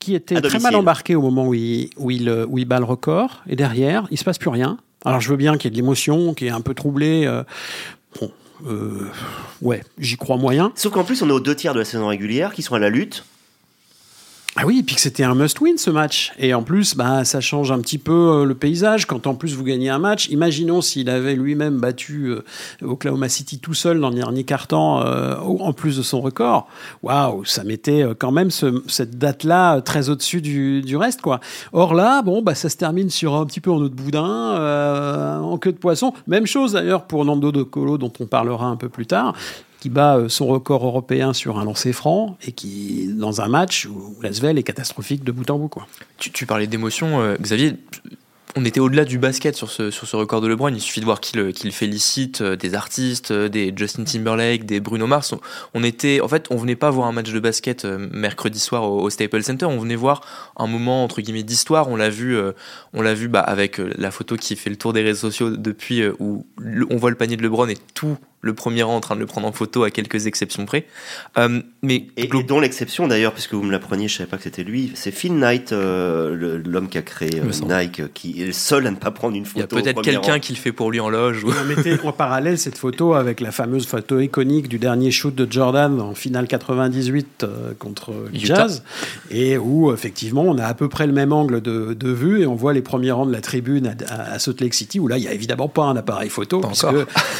Qui 0.00 0.16
était 0.16 0.40
très 0.40 0.58
mal 0.58 0.74
embarqué 0.74 1.14
au 1.14 1.22
moment 1.22 1.46
où 1.46 1.54
il, 1.54 1.90
où, 1.98 2.10
il, 2.10 2.28
où 2.48 2.58
il 2.58 2.64
bat 2.64 2.80
le 2.80 2.84
record. 2.84 3.44
Et 3.48 3.54
derrière, 3.54 4.08
il 4.10 4.18
se 4.18 4.24
passe 4.24 4.38
plus 4.38 4.50
rien. 4.50 4.78
Alors 5.04 5.20
je 5.20 5.28
veux 5.28 5.36
bien 5.36 5.56
qu'il 5.56 5.66
y 5.66 5.68
ait 5.68 5.70
de 5.70 5.76
l'émotion, 5.76 6.34
qu'il 6.34 6.48
y 6.48 6.50
ait 6.50 6.52
un 6.52 6.60
peu 6.60 6.74
troublé. 6.74 7.24
Euh, 7.24 7.44
bon, 8.20 8.32
euh, 8.66 9.08
ouais, 9.60 9.84
j'y 9.98 10.16
crois 10.16 10.36
moyen. 10.36 10.72
Sauf 10.74 10.92
qu'en 10.92 11.04
plus, 11.04 11.22
on 11.22 11.28
est 11.28 11.32
aux 11.32 11.38
deux 11.38 11.54
tiers 11.54 11.74
de 11.74 11.78
la 11.78 11.84
saison 11.84 12.08
régulière 12.08 12.52
qui 12.54 12.62
sont 12.62 12.74
à 12.74 12.80
la 12.80 12.90
lutte. 12.90 13.24
Ah 14.54 14.64
oui, 14.66 14.80
et 14.80 14.82
puis 14.82 14.96
que 14.96 15.00
c'était 15.00 15.24
un 15.24 15.34
must-win 15.34 15.78
ce 15.78 15.88
match. 15.88 16.30
Et 16.38 16.52
en 16.52 16.62
plus, 16.62 16.94
bah, 16.94 17.24
ça 17.24 17.40
change 17.40 17.72
un 17.72 17.80
petit 17.80 17.96
peu 17.96 18.12
euh, 18.12 18.44
le 18.44 18.54
paysage 18.54 19.06
quand 19.06 19.26
en 19.26 19.34
plus 19.34 19.54
vous 19.54 19.64
gagnez 19.64 19.88
un 19.88 19.98
match. 19.98 20.28
Imaginons 20.28 20.82
s'il 20.82 21.08
avait 21.08 21.34
lui-même 21.36 21.78
battu 21.78 22.26
euh, 22.26 22.44
Oklahoma 22.82 23.30
City 23.30 23.60
tout 23.60 23.72
seul 23.72 23.98
dans 23.98 24.10
le 24.10 24.14
dernier 24.14 24.44
quart-temps, 24.44 25.06
euh, 25.06 25.36
en 25.38 25.72
plus 25.72 25.96
de 25.96 26.02
son 26.02 26.20
record. 26.20 26.68
Waouh, 27.02 27.46
ça 27.46 27.64
mettait 27.64 28.04
quand 28.18 28.30
même 28.30 28.50
cette 28.50 29.18
date-là 29.18 29.80
très 29.80 30.10
au-dessus 30.10 30.42
du, 30.42 30.82
du, 30.82 30.98
reste. 30.98 31.22
quoi. 31.22 31.40
Or 31.72 31.94
là, 31.94 32.20
bon, 32.20 32.42
bah, 32.42 32.54
ça 32.54 32.68
se 32.68 32.76
termine 32.76 33.08
sur 33.08 33.34
un 33.34 33.46
petit 33.46 33.60
peu 33.60 33.70
en 33.70 33.78
eau 33.78 33.88
de 33.88 33.94
boudin, 33.94 35.40
en 35.42 35.56
queue 35.56 35.72
de 35.72 35.78
poisson. 35.78 36.12
Même 36.26 36.44
chose 36.46 36.72
d'ailleurs 36.72 37.06
pour 37.06 37.24
Nando 37.24 37.52
De 37.52 37.62
Colo, 37.62 37.96
dont 37.96 38.12
on 38.20 38.26
parlera 38.26 38.66
un 38.66 38.76
peu 38.76 38.90
plus 38.90 39.06
tard 39.06 39.34
qui 39.82 39.90
bat 39.90 40.16
euh, 40.16 40.28
son 40.28 40.46
record 40.46 40.86
européen 40.86 41.32
sur 41.32 41.58
un 41.58 41.64
lancer 41.64 41.92
franc 41.92 42.36
et 42.46 42.52
qui, 42.52 43.08
dans 43.16 43.40
un 43.40 43.48
match 43.48 43.86
où 43.86 44.14
Lasvel 44.22 44.56
est 44.56 44.62
catastrophique 44.62 45.24
de 45.24 45.32
bout 45.32 45.50
en 45.50 45.58
bout. 45.58 45.66
Quoi. 45.66 45.88
Tu, 46.18 46.46
parlais 46.46 46.68
d'émotion, 46.68 47.20
euh, 47.20 47.34
Xavier 47.40 47.74
on 48.54 48.64
était 48.64 48.78
au-delà 48.78 49.04
du 49.04 49.18
basket 49.18 49.56
sur 49.56 49.70
ce, 49.70 49.90
sur 49.90 50.06
ce 50.06 50.14
record 50.14 50.40
de 50.40 50.46
LeBron. 50.46 50.68
Il 50.68 50.80
suffit 50.80 51.00
de 51.00 51.04
voir 51.04 51.20
qu'il 51.20 51.72
félicite 51.72 52.42
euh, 52.42 52.54
des 52.54 52.74
artistes, 52.74 53.32
des 53.32 53.72
Justin 53.74 54.04
Timberlake, 54.04 54.66
des 54.66 54.78
Bruno 54.78 55.08
Mars. 55.08 55.34
On, 55.74 55.82
était, 55.82 56.20
en 56.20 56.28
fait, 56.28 56.46
on 56.50 56.58
venait 56.58 56.76
pas 56.76 56.90
voir 56.90 57.08
un 57.08 57.12
match 57.12 57.32
de 57.32 57.40
basket 57.40 57.84
mercredi 57.84 58.60
soir 58.60 58.84
au, 58.88 59.10
Staples 59.10 59.42
Center. 59.42 59.64
On 59.64 59.78
venait 59.78 59.96
voir 59.96 60.20
un 60.56 60.68
moment 60.68 61.02
entre 61.02 61.22
guillemets 61.22 61.42
d'histoire. 61.42 61.88
On 61.88 61.96
l'a 61.96 62.10
vu, 62.10 62.38
on 62.92 63.02
l'a 63.02 63.14
vu 63.14 63.26
bah, 63.26 63.40
avec 63.40 63.78
la 63.78 64.12
photo 64.12 64.36
qui 64.36 64.54
fait 64.54 64.70
le 64.70 64.76
tour 64.76 64.92
des 64.92 65.02
réseaux 65.02 65.30
sociaux 65.30 65.56
depuis 65.56 66.04
où 66.20 66.46
on 66.88 66.96
voit 66.98 67.10
le 67.10 67.16
panier 67.16 67.36
de 67.36 67.42
LeBron 67.42 67.66
et 67.66 67.78
tout 67.94 68.16
le 68.42 68.54
premier 68.54 68.82
rang 68.82 68.96
en 68.96 69.00
train 69.00 69.14
de 69.14 69.20
le 69.20 69.26
prendre 69.26 69.46
en 69.46 69.52
photo 69.52 69.84
à 69.84 69.90
quelques 69.90 70.26
exceptions 70.26 70.66
près. 70.66 70.86
mais 71.82 72.06
et, 72.16 72.26
dont 72.26 72.60
l'exception 72.60 73.08
d'ailleurs, 73.08 73.32
puisque 73.32 73.54
vous 73.54 73.62
me 73.62 73.72
l'appreniez, 73.72 74.08
je 74.08 74.18
savais 74.18 74.28
pas 74.28 74.36
que 74.36 74.42
c'était 74.42 74.64
lui, 74.64 74.92
c'est 74.94 75.12
Phil 75.12 75.34
Knight, 75.34 75.72
l'homme 75.72 76.88
qui 76.88 76.98
a 76.98 77.02
créé 77.02 77.40
Nike, 77.66 78.12
qui 78.12 78.42
est 78.42 78.46
le 78.46 78.52
seul 78.52 78.86
à 78.86 78.90
ne 78.90 78.96
pas 78.96 79.10
prendre 79.10 79.36
une 79.36 79.44
photo. 79.44 79.58
Il 79.58 79.60
y 79.60 79.64
a 79.64 79.82
peut-être 79.82 80.02
quelqu'un 80.02 80.38
qui 80.38 80.52
le 80.52 80.58
fait 80.58 80.72
pour 80.72 80.90
lui 80.90 81.00
en 81.00 81.08
loge. 81.08 81.44
Ou... 81.44 81.50
On 81.50 81.64
mettait 81.64 81.98
en 82.04 82.12
parallèle 82.12 82.58
cette 82.58 82.78
photo 82.78 83.14
avec 83.14 83.40
la 83.40 83.52
fameuse 83.52 83.86
photo 83.86 84.20
iconique 84.20 84.68
du 84.68 84.78
dernier 84.78 85.10
shoot 85.10 85.34
de 85.34 85.50
Jordan 85.50 86.00
en 86.00 86.14
finale 86.14 86.46
98 86.46 87.44
euh, 87.44 87.72
contre 87.78 88.12
Jazz, 88.32 88.82
et 89.30 89.58
où 89.58 89.92
effectivement 89.92 90.42
on 90.42 90.58
a 90.58 90.64
à 90.64 90.74
peu 90.74 90.88
près 90.88 91.06
le 91.06 91.12
même 91.12 91.32
angle 91.32 91.60
de, 91.60 91.94
de 91.94 92.10
vue 92.10 92.42
et 92.42 92.46
on 92.46 92.54
voit 92.54 92.72
les 92.72 92.82
premiers 92.82 93.10
rangs 93.10 93.26
de 93.26 93.32
la 93.32 93.40
tribune 93.40 93.94
à, 94.08 94.38
Salt 94.38 94.60
Lake 94.60 94.74
City 94.74 94.98
où 94.98 95.08
là 95.08 95.18
il 95.18 95.24
y 95.24 95.28
a 95.28 95.32
évidemment 95.32 95.68
pas 95.68 95.84
un 95.84 95.96
appareil 95.96 96.28
photo 96.28 96.60
puisque 96.60 96.86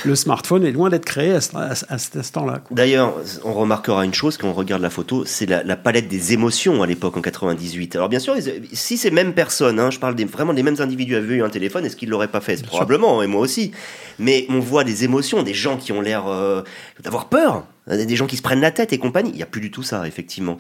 le 0.05 0.15
smartphone 0.15 0.65
est 0.65 0.73
loin 0.73 0.91
d'être 0.93 1.05
créé 1.05 1.33
à, 1.33 1.41
cet 1.41 2.17
instant-là. 2.17 2.63
D'ailleurs, 2.71 3.15
on 3.45 3.53
remarquera 3.53 4.05
une 4.05 4.15
chose 4.15 4.37
quand 4.37 4.49
on 4.49 4.53
regarde 4.53 4.83
la 4.83 4.91
photo, 4.91 5.25
c'est 5.25 5.47
la, 5.47 5.77
palette 5.77 6.07
des 6.07 6.33
émotions 6.33 6.83
à 6.83 6.87
l'époque 6.87 7.17
en 7.17 7.21
98. 7.21 7.97
Alors 7.97 8.09
bien 8.09 8.21
sûr, 8.21 8.37
si 8.73 8.97
ces 8.97 9.11
mêmes 9.11 9.33
personnes, 9.33 9.81
hein, 9.81 9.91
je 9.91 9.99
parle 9.99 10.15
des, 10.15 10.25
vraiment 10.25 10.55
des 10.55 10.63
mêmes 10.63 10.77
individus 10.79 10.93
individu 10.93 11.17
avait 11.17 11.35
eu 11.37 11.43
un 11.43 11.49
téléphone, 11.49 11.85
est-ce 11.85 11.97
qu'il 11.97 12.11
l'aurait 12.11 12.29
pas 12.29 12.41
fait? 12.41 12.65
Probablement, 12.65 13.23
et 13.23 13.27
moi 13.27 13.41
aussi. 13.41 13.73
Mais 14.19 14.47
on 14.49 14.61
voit 14.61 14.85
des 14.85 15.05
émotions, 15.05 15.43
des 15.43 15.55
gens 15.55 15.77
qui 15.77 15.93
ont 15.93 16.01
l'air 16.01 16.27
euh, 16.27 16.63
d'avoir 17.01 17.29
peur, 17.29 17.67
des 17.89 18.17
gens 18.17 18.27
qui 18.27 18.37
se 18.37 18.43
prennent 18.43 18.61
la 18.61 18.71
tête 18.71 18.93
et 18.93 18.99
compagnie. 18.99 19.31
Il 19.31 19.37
n'y 19.37 19.43
a 19.43 19.47
plus 19.47 19.61
du 19.61 19.71
tout 19.71 19.83
ça, 19.83 20.07
effectivement. 20.07 20.59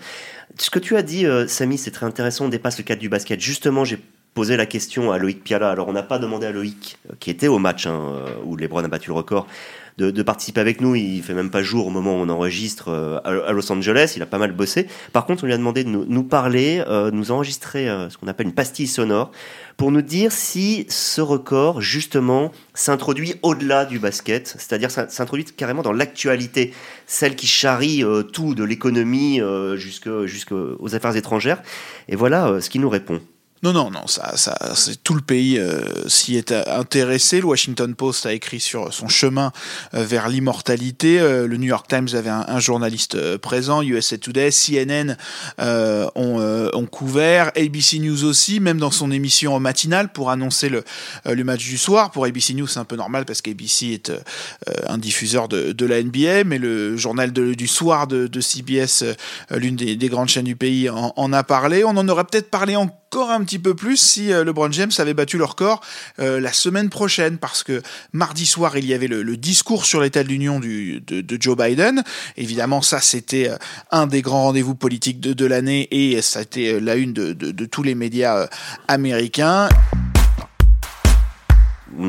Ce 0.59 0.71
que 0.71 0.79
tu 0.79 0.97
as 0.97 1.03
dit, 1.03 1.27
euh, 1.27 1.47
Samy, 1.47 1.79
c'est 1.79 1.91
très 1.91 2.07
intéressant. 2.07 2.47
On 2.47 2.49
dépasse 2.49 2.79
le 2.79 2.85
cadre 2.85 3.01
du 3.01 3.09
basket. 3.09 3.41
Justement, 3.41 3.85
j'ai 3.85 3.99
posé 4.35 4.57
la 4.57 4.67
question 4.67 5.13
à 5.13 5.19
Loïc 5.19 5.45
Piala. 5.45 5.71
Alors, 5.71 5.89
on 5.89 5.93
n'a 5.93 6.03
pas 6.03 6.19
demandé 6.19 6.47
à 6.47 6.53
Loïc, 6.53 6.99
euh, 7.11 7.15
qui 7.21 7.31
était 7.31 7.49
au 7.49 7.59
match 7.59 7.87
hein, 7.87 8.25
où 8.45 8.57
Lebron 8.57 8.85
a 8.85 8.89
battu 8.89 9.11
le 9.11 9.15
record, 9.15 9.47
de, 9.99 10.23
participer 10.23 10.61
avec 10.61 10.81
nous. 10.81 10.95
Il 10.95 11.23
fait 11.23 11.35
même 11.35 11.51
pas 11.51 11.63
jour 11.63 11.87
au 11.87 11.91
moment 11.91 12.15
où 12.15 12.21
on 12.21 12.29
enregistre 12.29 12.89
euh, 12.89 13.21
à, 13.25 13.53
Los 13.53 13.71
Angeles. 13.71 14.15
Il 14.17 14.23
a 14.23 14.27
pas 14.27 14.39
mal 14.39 14.53
bossé. 14.53 14.87
Par 15.13 15.27
contre, 15.27 15.45
on 15.45 15.47
lui 15.47 15.53
a 15.53 15.59
demandé 15.59 15.85
de 15.85 15.89
nous, 15.89 16.23
parler, 16.23 16.83
euh, 16.89 17.11
nous 17.11 17.31
enregistrer 17.31 17.89
euh, 17.89 18.09
ce 18.09 18.19
qu'on 18.19 18.29
appelle 18.29 18.47
une 18.47 18.55
pastille 18.55 18.87
sonore 18.87 19.31
pour 19.77 19.91
nous 19.91 20.03
dire 20.03 20.33
si 20.33 20.87
ce 20.89 21.21
record, 21.21 21.81
justement, 21.81 22.53
s'introduit 22.75 23.35
au-delà 23.43 23.85
du 23.85 23.99
basket, 23.99 24.47
c'est-à-dire 24.47 24.91
s'introduit 24.91 25.45
carrément 25.45 25.83
dans 25.83 25.93
l'actualité, 25.93 26.73
celle 27.07 27.37
qui 27.37 27.47
charrie 27.47 28.05
tout 28.33 28.55
de 28.55 28.63
l'économie 28.63 29.41
jusqu'aux 29.77 30.95
affaires 30.95 31.17
étrangères. 31.17 31.63
Et 32.09 32.17
voilà 32.17 32.61
ce 32.61 32.69
qu'il 32.69 32.83
nous 32.83 32.91
répond. 32.91 33.23
Non, 33.65 33.73
non, 33.73 33.93
non, 33.93 34.09
ça, 34.09 34.37
ça, 34.37 34.57
c'est 34.75 35.05
tout 35.05 35.15
le 35.15 35.21
pays 35.21 35.57
euh, 35.57 36.09
s'y 36.09 36.35
est 36.35 36.51
intéressé. 36.51 37.39
Le 37.39 37.47
Washington 37.47 37.95
Post 37.95 38.27
a 38.27 38.33
écrit 38.33 38.59
sur 38.59 38.93
son 38.93 39.07
chemin 39.07 39.53
euh, 39.95 40.03
vers 40.03 40.29
l'immortalité. 40.29 41.21
Euh, 41.21 41.47
le 41.47 41.57
New 41.59 41.69
York 41.69 41.87
Times 41.89 42.09
avait 42.15 42.29
un, 42.29 42.59
journaliste 42.59 43.37
présent, 43.39 43.81
USA 43.81 44.19
Today, 44.19 44.51
CNN 44.51 45.17
ont, 45.59 46.71
ont, 46.75 46.87
couvert, 46.87 47.53
ABC 47.57 48.01
News 48.01 48.25
aussi, 48.25 48.59
même 48.59 48.79
dans 48.79 48.91
son 48.91 49.13
émission 49.13 49.59
matinale 49.61 50.13
pour 50.13 50.31
annoncer 50.31 50.69
le, 50.69 50.83
le 51.25 51.45
match 51.45 51.65
du 51.65 51.79
soir. 51.79 52.11
Pour 52.11 52.25
ABC 52.25 52.55
News, 52.55 52.67
c'est 52.67 52.81
un 52.81 52.85
peu 52.85 52.97
normal 52.97 53.25
parce 53.25 53.43
qu'ABC 53.43 53.93
est 53.93 54.13
un 54.87 54.99
diffuseur 54.99 55.49
de, 55.49 55.73
de, 55.73 55.87
la 55.87 56.03
NBA, 56.03 56.45
mais 56.45 56.59
le 56.59 56.97
journal 56.97 57.33
du 57.33 57.67
soir 57.67 58.07
de, 58.07 58.27
de 58.27 58.41
CBS, 58.41 59.05
l'une 59.51 59.77
des, 59.77 59.97
des, 59.97 60.09
grandes 60.09 60.29
chaînes 60.29 60.45
du 60.45 60.57
pays, 60.57 60.89
en, 60.89 61.13
en 61.17 61.33
a 61.33 61.43
parlé. 61.43 61.85
On 61.85 61.97
en 61.97 62.09
aurait 62.09 62.25
peut-être 62.25 62.51
parlé 62.51 62.77
encore 62.77 63.02
encore 63.13 63.31
un 63.31 63.45
petit 63.45 63.59
peu 63.59 63.75
plus 63.75 63.99
si 63.99 64.33
euh, 64.33 64.43
LeBron 64.43 64.73
James 64.73 64.91
avait 64.97 65.13
battu 65.13 65.37
leur 65.37 65.51
record 65.51 65.83
euh, 66.19 66.41
la 66.41 66.51
semaine 66.51 66.89
prochaine, 66.89 67.37
parce 67.37 67.63
que 67.63 67.83
mardi 68.15 68.47
soir, 68.47 68.79
il 68.79 68.87
y 68.87 68.95
avait 68.95 69.07
le, 69.07 69.37
discours 69.37 69.85
sur 69.85 70.01
l'état 70.01 70.23
de 70.23 70.29
l'Union 70.29 70.61
de, 70.61 71.37
Joe 71.39 71.55
Biden. 71.55 72.03
Évidemment, 72.39 72.81
ça, 72.81 73.03
c'était 73.03 73.51
euh, 73.51 73.57
un 73.91 74.07
des 74.07 74.23
grands 74.23 74.45
rendez-vous 74.45 74.75
politiques 74.75 75.21
de, 75.21 75.45
l'année 75.45 75.89
et 75.91 76.23
ça 76.23 76.39
a 76.39 76.43
été 76.43 76.81
la 76.81 76.95
une 76.95 77.13
de, 77.13 77.67
tous 77.67 77.83
les 77.83 77.95
médias 77.95 78.49
américains 78.89 79.69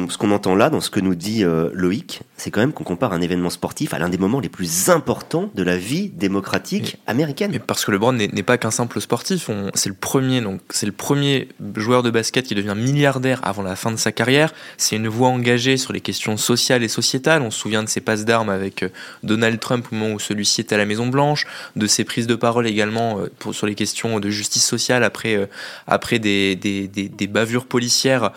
ce 0.08 0.18
qu'on 0.18 0.32
entend 0.32 0.56
là, 0.56 0.70
dans 0.70 0.80
ce 0.80 0.90
que 0.90 1.02
nous 1.02 1.16
dit 1.16 1.44
Loïc, 1.74 2.22
c'est 2.44 2.52
quand 2.52 2.60
même 2.60 2.74
qu'on 2.74 2.84
compare 2.84 3.14
un 3.14 3.22
événement 3.22 3.50
sportif 3.50 3.94
à 3.94 4.00
l'un 4.00 4.10
des 4.10 4.18
moments 4.18 4.42
les 4.42 4.50
plus 4.50 4.90
importants 4.90 5.50
de 5.56 5.64
la 5.64 5.78
vie 5.78 6.10
démocratique 6.10 6.98
américaine. 7.08 7.52
Mais 7.54 7.60
parce 7.60 7.86
que 7.86 7.92
LeBron 7.92 8.12
n'est 8.12 8.44
pas 8.44 8.58
qu'un 8.58 8.70
simple 8.70 9.00
sportif, 9.00 9.50
c'est 9.76 9.88
le 9.88 9.96
premier, 9.96 10.42
donc 10.42 10.60
c'est 10.70 10.86
le 10.86 10.92
premier 10.92 11.48
joueur 11.78 12.04
de 12.04 12.12
basket 12.12 12.46
qui 12.46 12.54
devient 12.54 12.74
milliardaire 12.76 13.40
avant 13.44 13.62
la 13.62 13.78
fin 13.78 13.92
de 13.92 13.96
sa 13.96 14.12
carrière. 14.12 14.54
C'est 14.76 14.98
une 14.98 15.08
voix 15.08 15.30
engagée 15.30 15.78
sur 15.78 15.94
les 15.94 16.02
questions 16.02 16.36
sociales 16.36 16.84
et 16.84 16.90
sociétales. 16.90 17.44
On 17.44 17.50
se 17.50 17.58
souvient 17.58 17.82
de 17.82 17.88
ses 17.88 18.02
passes 18.02 18.26
d'armes 18.26 18.50
avec 18.50 18.84
euh, 18.84 18.90
Donald 19.24 19.58
Trump 19.62 19.88
au 19.90 19.96
moment 19.96 20.14
où 20.14 20.20
celui-ci 20.20 20.60
était 20.60 20.76
à 20.76 20.78
la 20.78 20.86
Maison 20.86 21.08
Blanche, 21.08 21.48
de 21.78 21.88
ses 21.88 22.04
prises 22.04 22.28
de 22.28 22.36
parole 22.36 22.68
également 22.68 23.22
euh, 23.22 23.32
pour, 23.40 23.56
sur 23.56 23.68
les 23.68 23.76
questions 23.76 24.20
de 24.20 24.30
justice 24.30 24.66
sociale 24.66 25.06
après 25.06 25.50
après 25.88 26.20
des, 26.20 26.58
des, 26.58 26.90
des, 26.90 27.28
bavures 27.28 27.66
policières 27.66 28.32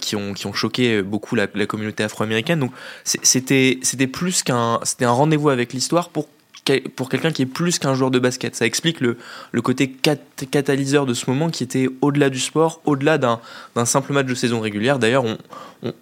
qui 0.00 0.16
ont 0.16 0.32
qui 0.32 0.46
ont 0.46 0.52
choqué 0.54 1.02
beaucoup 1.02 1.34
la, 1.34 1.46
communauté 1.46 2.02
afro-américaine. 2.02 2.60
Donc 2.60 2.72
c'était 3.46 4.06
plus 4.06 4.42
qu'un 4.42 4.80
c'était 4.82 5.04
un 5.04 5.12
rendez-vous 5.12 5.50
avec 5.50 5.72
l'histoire 5.72 6.08
pour 6.08 6.28
pour 6.94 7.08
quelqu'un 7.08 7.32
qui 7.32 7.42
est 7.42 7.46
plus 7.46 7.78
qu'un 7.78 7.94
joueur 7.94 8.10
de 8.10 8.18
basket. 8.18 8.54
Ça 8.54 8.66
explique 8.66 9.00
le, 9.00 9.16
le 9.50 9.62
côté 9.62 9.90
catalyseur 9.90 11.06
de 11.06 11.14
ce 11.14 11.28
moment 11.28 11.50
qui 11.50 11.64
était 11.64 11.88
au-delà 12.00 12.30
du 12.30 12.38
sport, 12.38 12.80
au-delà 12.84 13.18
d'un 13.18 13.40
simple 13.84 14.12
match 14.12 14.26
de 14.26 14.34
saison 14.34 14.60
régulière. 14.60 14.98
D'ailleurs, 14.98 15.24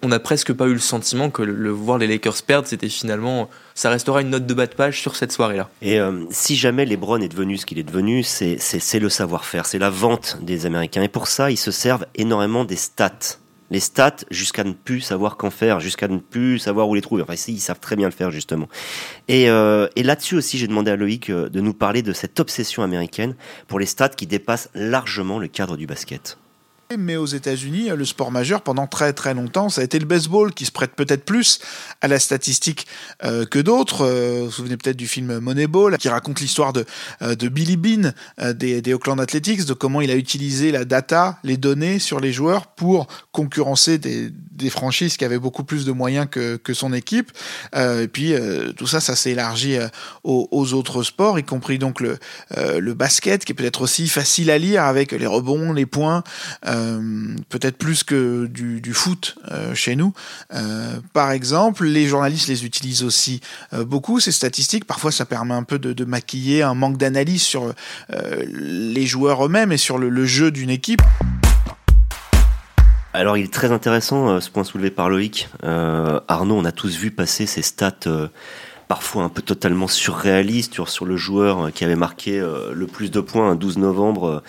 on 0.01 0.07
n'a 0.07 0.19
presque 0.19 0.53
pas 0.53 0.67
eu 0.67 0.73
le 0.73 0.79
sentiment 0.79 1.29
que 1.29 1.41
le, 1.41 1.71
voir 1.71 1.97
les 1.97 2.07
Lakers 2.07 2.43
perdre, 2.43 2.67
c'était 2.67 2.89
finalement. 2.89 3.49
Ça 3.73 3.89
restera 3.89 4.21
une 4.21 4.29
note 4.29 4.45
de 4.45 4.53
bas 4.53 4.67
de 4.67 4.75
page 4.75 5.01
sur 5.01 5.15
cette 5.15 5.31
soirée-là. 5.31 5.69
Et 5.81 5.99
euh, 5.99 6.25
si 6.29 6.55
jamais 6.55 6.85
LeBron 6.85 7.21
est 7.21 7.29
devenu 7.29 7.57
ce 7.57 7.65
qu'il 7.65 7.79
est 7.79 7.83
devenu, 7.83 8.21
c'est 8.21 8.99
le 8.99 9.09
savoir-faire, 9.09 9.65
c'est 9.65 9.79
la 9.79 9.89
vente 9.89 10.37
des 10.41 10.65
Américains. 10.65 11.01
Et 11.01 11.07
pour 11.07 11.27
ça, 11.27 11.49
ils 11.49 11.57
se 11.57 11.71
servent 11.71 12.05
énormément 12.15 12.65
des 12.65 12.75
stats 12.75 13.39
les 13.71 13.79
stats 13.79 14.17
jusqu'à 14.29 14.63
ne 14.63 14.73
plus 14.73 15.01
savoir 15.01 15.37
qu'en 15.37 15.49
faire, 15.49 15.79
jusqu'à 15.79 16.07
ne 16.07 16.17
plus 16.17 16.59
savoir 16.59 16.87
où 16.87 16.93
les 16.93 17.01
trouver. 17.01 17.23
Enfin, 17.23 17.33
ils 17.47 17.59
savent 17.59 17.79
très 17.79 17.95
bien 17.95 18.07
le 18.07 18.13
faire, 18.13 18.29
justement. 18.29 18.67
Et, 19.27 19.49
euh, 19.49 19.87
et 19.95 20.03
là-dessus 20.03 20.35
aussi, 20.35 20.57
j'ai 20.57 20.67
demandé 20.67 20.91
à 20.91 20.95
Loïc 20.95 21.29
euh, 21.29 21.49
de 21.49 21.61
nous 21.61 21.73
parler 21.73 22.03
de 22.03 22.13
cette 22.13 22.39
obsession 22.39 22.83
américaine 22.83 23.35
pour 23.67 23.79
les 23.79 23.85
stats 23.85 24.09
qui 24.09 24.27
dépassent 24.27 24.69
largement 24.75 25.39
le 25.39 25.47
cadre 25.47 25.77
du 25.77 25.87
basket. 25.87 26.37
Mais 26.97 27.15
aux 27.15 27.25
États-Unis, 27.25 27.89
le 27.95 28.05
sport 28.05 28.31
majeur 28.31 28.61
pendant 28.61 28.87
très 28.87 29.13
très 29.13 29.33
longtemps, 29.33 29.69
ça 29.69 29.81
a 29.81 29.83
été 29.83 29.99
le 29.99 30.05
baseball 30.05 30.53
qui 30.53 30.65
se 30.65 30.71
prête 30.71 30.93
peut-être 30.95 31.23
plus 31.23 31.59
à 32.01 32.07
la 32.07 32.19
statistique 32.19 32.87
euh, 33.23 33.45
que 33.45 33.59
d'autres. 33.59 34.05
Euh, 34.05 34.39
vous 34.39 34.45
vous 34.45 34.51
souvenez 34.51 34.77
peut-être 34.77 34.97
du 34.97 35.07
film 35.07 35.39
Moneyball 35.39 35.97
qui 35.97 36.09
raconte 36.09 36.41
l'histoire 36.41 36.73
de, 36.73 36.85
euh, 37.21 37.35
de 37.35 37.47
Billy 37.47 37.77
Bean 37.77 38.11
des, 38.53 38.81
des, 38.81 38.93
Oakland 38.93 39.19
Athletics, 39.19 39.65
de 39.65 39.73
comment 39.73 40.01
il 40.01 40.11
a 40.11 40.15
utilisé 40.15 40.71
la 40.71 40.85
data, 40.85 41.37
les 41.43 41.57
données 41.57 41.99
sur 41.99 42.19
les 42.19 42.33
joueurs 42.33 42.67
pour 42.67 43.07
concurrencer 43.31 43.97
des, 43.97 44.29
des 44.29 44.69
franchises 44.69 45.17
qui 45.17 45.25
avaient 45.25 45.39
beaucoup 45.39 45.63
plus 45.63 45.85
de 45.85 45.91
moyens 45.91 46.27
que, 46.29 46.57
que 46.57 46.73
son 46.73 46.93
équipe. 46.93 47.31
et 47.75 48.07
puis 48.07 48.33
tout 48.75 48.87
ça, 48.87 48.99
ça 48.99 49.15
s'est 49.15 49.31
élargi 49.31 49.77
aux, 50.23 50.73
autres 50.73 51.03
sports, 51.03 51.39
y 51.39 51.43
compris 51.43 51.79
donc 51.79 52.01
le, 52.01 52.17
le 52.57 52.93
basket 52.93 53.45
qui 53.45 53.51
est 53.51 53.55
peut-être 53.55 53.81
aussi 53.81 54.07
facile 54.07 54.51
à 54.51 54.57
lire 54.57 54.83
avec 54.83 55.11
les 55.11 55.27
rebonds, 55.27 55.73
les 55.73 55.85
points. 55.85 56.23
Peut-être 57.49 57.77
plus 57.77 58.03
que 58.03 58.45
du, 58.47 58.93
foot 58.93 59.35
euh, 59.51 59.73
chez 59.73 59.95
nous. 59.95 60.13
Euh, 60.53 60.99
par 61.13 61.31
exemple, 61.31 61.85
les 61.85 62.07
journalistes 62.07 62.47
les 62.47 62.65
utilisent 62.65 63.03
aussi 63.03 63.41
beaucoup, 63.71 64.19
ces 64.19 64.31
statistiques. 64.31 64.85
Parfois, 64.85 65.11
ça 65.11 65.25
permet 65.25 65.53
un 65.53 65.63
peu 65.63 65.79
de, 65.79 66.05
maquiller 66.05 66.63
un 66.63 66.73
manque 66.73 66.97
d'analyse 66.97 67.41
sur 67.41 67.73
les 68.09 69.05
joueurs 69.05 69.45
eux-mêmes 69.45 69.71
et 69.71 69.77
sur 69.77 69.97
le, 69.97 70.25
jeu 70.25 70.51
d'une 70.51 70.69
équipe. 70.69 71.01
Alors 73.13 73.37
il 73.37 73.45
est 73.45 73.53
très 73.53 73.71
intéressant 73.71 74.39
ce 74.39 74.49
point 74.49 74.63
soulevé 74.63 74.89
par 74.89 75.09
Loïc. 75.09 75.49
Arnaud, 75.63 76.55
on 76.55 76.65
a 76.65 76.71
tous 76.71 76.97
vu 76.97 77.11
passer 77.11 77.45
ces 77.45 77.61
stats 77.61 78.29
parfois 78.87 79.23
un 79.23 79.29
peu 79.29 79.41
totalement 79.41 79.87
surréalistes 79.87 80.85
sur, 80.85 81.05
le 81.05 81.17
joueur 81.17 81.71
qui 81.73 81.83
avait 81.83 81.95
marqué 81.95 82.39
le 82.39 82.87
plus 82.87 83.11
de 83.11 83.19
points 83.19 83.51
un 83.51 83.55
12 83.55 83.77
novembre 83.77 84.43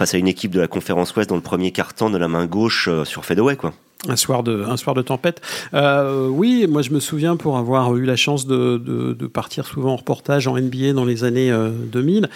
face 0.00 0.14
à 0.14 0.16
une 0.16 0.28
équipe 0.28 0.52
de 0.52 0.60
la 0.60 0.66
conférence 0.66 1.14
Ouest 1.14 1.28
dans 1.28 1.36
le 1.36 1.42
premier 1.42 1.72
quart-temps 1.72 2.08
de 2.08 2.16
la 2.16 2.26
main 2.26 2.46
gauche 2.46 2.88
euh, 2.88 3.04
sur 3.04 3.26
Fedaway, 3.26 3.56
quoi. 3.56 3.74
Un 4.08 4.16
soir 4.16 4.42
de, 4.42 4.64
un 4.64 4.78
soir 4.78 4.94
de 4.94 5.02
tempête. 5.02 5.42
Euh, 5.74 6.26
oui, 6.26 6.66
moi 6.66 6.80
je 6.80 6.90
me 6.90 7.00
souviens 7.00 7.36
pour 7.36 7.58
avoir 7.58 7.94
eu 7.96 8.06
la 8.06 8.16
chance 8.16 8.46
de, 8.46 8.78
de, 8.78 9.26
partir 9.26 9.66
souvent 9.66 9.92
en 9.92 9.96
reportage 9.96 10.48
en 10.48 10.58
NBA 10.58 10.94
dans 10.94 11.04
les 11.04 11.22
années 11.24 11.52
2000, 11.92 12.24
euh, 12.24 12.28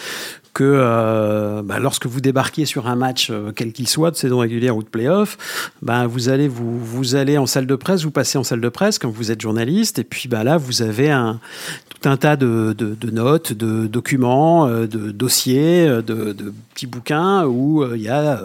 que 0.55 0.63
euh, 0.65 1.63
bah, 1.63 1.81
lorsque 1.81 2.07
vous 2.07 2.21
débarquez 2.21 2.65
sur 2.65 2.87
un 2.87 2.95
match, 2.95 3.29
euh, 3.31 3.51
quel 3.55 3.73
qu'il 3.73 3.89
soit, 3.89 4.13
de 4.13 4.17
saison 4.17 4.39
régulière 4.39 4.77
ou 4.77 4.83
de 4.83 4.89
playoff, 4.89 5.73
bah, 5.83 6.07
vous, 6.07 6.29
allez, 6.29 6.47
vous, 6.49 6.79
vous 6.79 7.17
allez 7.17 7.37
en 7.37 7.47
salle 7.47 7.67
de 7.67 7.75
presse, 7.75 8.05
vous 8.05 8.13
passez 8.13 8.39
en 8.39 8.45
salle 8.45 8.61
de 8.61 8.69
presse 8.69 8.99
quand 9.01 9.11
vous 9.11 9.33
êtes 9.33 9.41
journaliste, 9.41 9.99
et 9.99 10.05
puis 10.05 10.29
bah, 10.29 10.45
là, 10.45 10.57
vous 10.57 10.83
avez 10.83 11.11
un, 11.11 11.41
tout 11.89 12.09
un 12.09 12.17
tas 12.17 12.37
de, 12.37 12.73
de, 12.79 12.95
de 12.95 13.11
notes, 13.11 13.53
de 13.53 13.89
documents, 13.89 14.69
euh, 14.69 14.87
de 14.87 15.11
dossiers, 15.11 15.87
de, 15.89 16.33
de 16.33 16.55
petits 16.73 16.87
bouquins 16.87 17.45
où 17.47 17.85
il 17.93 18.03
y 18.03 18.09
a 18.09 18.41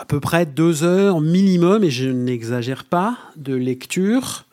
à 0.00 0.06
peu 0.06 0.18
près 0.18 0.46
deux 0.46 0.82
heures 0.82 1.20
minimum, 1.20 1.84
et 1.84 1.90
je 1.90 2.08
n'exagère 2.08 2.84
pas, 2.84 3.18
de 3.36 3.54
lecture 3.54 4.46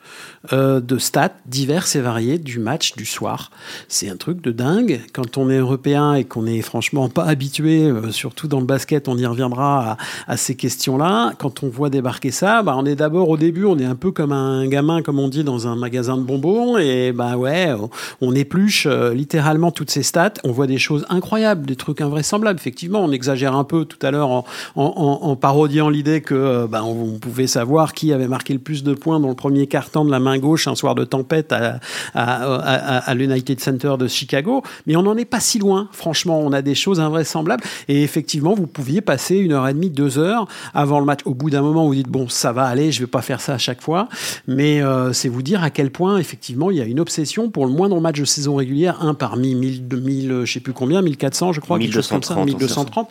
euh, 0.52 0.80
de 0.80 0.98
stats 0.98 1.34
diverses 1.46 1.96
et 1.96 2.00
variées 2.00 2.38
du 2.38 2.58
match 2.58 2.94
du 2.94 3.04
soir. 3.04 3.50
C'est 3.88 4.08
un 4.08 4.16
truc 4.16 4.40
de 4.40 4.52
dingue. 4.52 5.00
Quand 5.12 5.36
on 5.36 5.50
est 5.50 5.58
européen 5.58 6.14
et 6.14 6.24
qu'on 6.24 6.46
est 6.46 6.62
franchement 6.62 7.08
pas 7.08 7.24
habitué, 7.24 7.84
euh, 7.84 8.10
surtout 8.12 8.48
dans 8.48 8.60
le 8.60 8.66
basket, 8.66 9.08
on 9.08 9.18
y 9.18 9.26
reviendra 9.26 9.96
à, 10.26 10.36
ces 10.36 10.54
questions-là. 10.54 11.32
Quand 11.38 11.62
on 11.62 11.68
voit 11.68 11.90
débarquer 11.90 12.30
ça, 12.30 12.62
bah, 12.62 12.74
on 12.76 12.86
est 12.86 12.94
d'abord 12.94 13.28
au 13.28 13.36
début, 13.36 13.64
on 13.64 13.78
est 13.78 13.84
un 13.84 13.96
peu 13.96 14.12
comme 14.12 14.32
un 14.32 14.66
gamin, 14.68 15.02
comme 15.02 15.18
on 15.18 15.28
dit, 15.28 15.44
dans 15.44 15.66
un 15.66 15.76
magasin 15.76 16.16
de 16.16 16.22
bonbons. 16.22 16.78
Et 16.78 17.12
bah 17.12 17.36
ouais, 17.36 17.74
on 18.20 18.34
épluche 18.34 18.86
euh, 18.86 19.12
littéralement 19.12 19.70
toutes 19.70 19.90
ces 19.90 20.02
stats. 20.02 20.34
On 20.44 20.52
voit 20.52 20.66
des 20.66 20.78
choses 20.78 21.04
incroyables, 21.08 21.66
des 21.66 21.76
trucs 21.76 22.00
invraisemblables. 22.00 22.58
Effectivement, 22.58 23.00
on 23.00 23.10
exagère 23.10 23.56
un 23.56 23.64
peu 23.64 23.84
tout 23.84 24.04
à 24.06 24.10
l'heure 24.10 24.30
en, 24.30 24.44
en, 24.76 25.36
parodiant 25.36 25.88
l'idée 25.88 26.20
que 26.20 26.66
bah, 26.66 26.84
on, 26.84 27.18
pouvait 27.18 27.46
savoir 27.46 27.92
qui 27.92 28.12
avait 28.12 28.28
marqué 28.28 28.52
le 28.52 28.58
plus 28.58 28.84
de 28.84 28.94
points 28.94 29.20
dans 29.20 29.28
le 29.28 29.34
premier 29.34 29.66
de 30.04 30.10
la 30.10 30.20
main 30.20 30.38
gauche 30.38 30.66
un 30.68 30.74
soir 30.74 30.94
de 30.94 31.04
tempête 31.04 31.52
à, 31.52 31.80
à, 32.14 33.14
l'United 33.14 33.60
Center 33.60 33.94
de 33.98 34.06
Chicago. 34.06 34.62
Mais 34.86 34.96
on 34.96 35.02
n'en 35.02 35.16
est 35.16 35.24
pas 35.24 35.40
si 35.40 35.58
loin. 35.58 35.88
Franchement, 35.92 36.40
on 36.40 36.52
a 36.52 36.62
des 36.62 36.74
choses 36.74 37.00
invraisemblables. 37.00 37.62
Et 37.88 38.02
effectivement, 38.02 38.54
vous 38.54 38.66
pouviez 38.66 39.00
passer 39.00 39.36
une 39.36 39.52
heure 39.52 39.68
et 39.68 39.74
demie, 39.74 39.90
deux 39.90 40.18
heures 40.18 40.46
avant 40.74 41.00
le 41.00 41.06
match. 41.06 41.20
Au 41.24 41.34
bout 41.34 41.50
d'un 41.50 41.62
moment, 41.62 41.86
vous 41.86 41.94
dites 41.94 42.08
bon, 42.08 42.28
ça 42.28 42.52
va 42.52 42.64
aller, 42.64 42.92
je 42.92 43.00
vais 43.00 43.06
pas 43.06 43.22
faire 43.22 43.40
ça 43.40 43.54
à 43.54 43.58
chaque 43.58 43.82
fois. 43.82 44.08
Mais 44.46 44.82
euh, 44.82 45.12
c'est 45.12 45.28
vous 45.28 45.42
dire 45.42 45.62
à 45.62 45.70
quel 45.70 45.90
point 45.90 46.18
effectivement 46.18 46.70
il 46.70 46.76
y 46.76 46.80
a 46.80 46.84
une 46.84 47.00
obsession 47.00 47.50
pour 47.50 47.66
le 47.66 47.72
moindre 47.72 48.00
match 48.00 48.18
de 48.18 48.24
saison 48.24 48.56
régulière, 48.56 49.02
un 49.02 49.14
parmi 49.14 49.54
1000, 49.54 49.88
2000, 49.88 50.42
je 50.44 50.52
sais 50.52 50.60
plus 50.60 50.72
combien, 50.72 51.02
1400, 51.02 51.52
je 51.52 51.60
crois, 51.60 51.78
1230, 51.78 52.46
1230. 52.46 53.10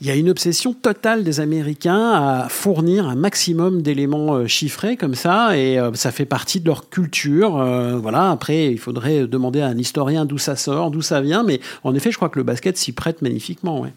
Il 0.00 0.06
y 0.06 0.10
a 0.10 0.14
une 0.14 0.30
obsession 0.30 0.72
totale 0.72 1.24
des 1.24 1.40
Américains 1.40 2.12
à 2.12 2.48
fournir 2.48 3.08
un 3.08 3.14
maximum 3.14 3.82
d'éléments 3.82 4.34
euh, 4.34 4.46
chiffrés 4.46 4.96
comme 4.96 5.14
ça, 5.14 5.56
et 5.56 5.78
euh, 5.78 5.92
ça 5.94 6.10
fait 6.14 6.24
partie 6.24 6.60
de 6.60 6.66
leur 6.66 6.88
culture. 6.88 7.58
Euh, 7.58 7.96
voilà. 7.96 8.30
Après, 8.30 8.66
il 8.66 8.78
faudrait 8.78 9.26
demander 9.26 9.60
à 9.60 9.66
un 9.66 9.78
historien 9.78 10.24
d'où 10.24 10.38
ça 10.38 10.56
sort, 10.56 10.90
d'où 10.90 11.02
ça 11.02 11.20
vient. 11.20 11.42
Mais 11.42 11.60
en 11.82 11.94
effet, 11.94 12.10
je 12.10 12.16
crois 12.16 12.28
que 12.28 12.38
le 12.38 12.44
basket 12.44 12.76
s'y 12.76 12.92
prête 12.92 13.22
magnifiquement. 13.22 13.80
Ouais. 13.80 13.92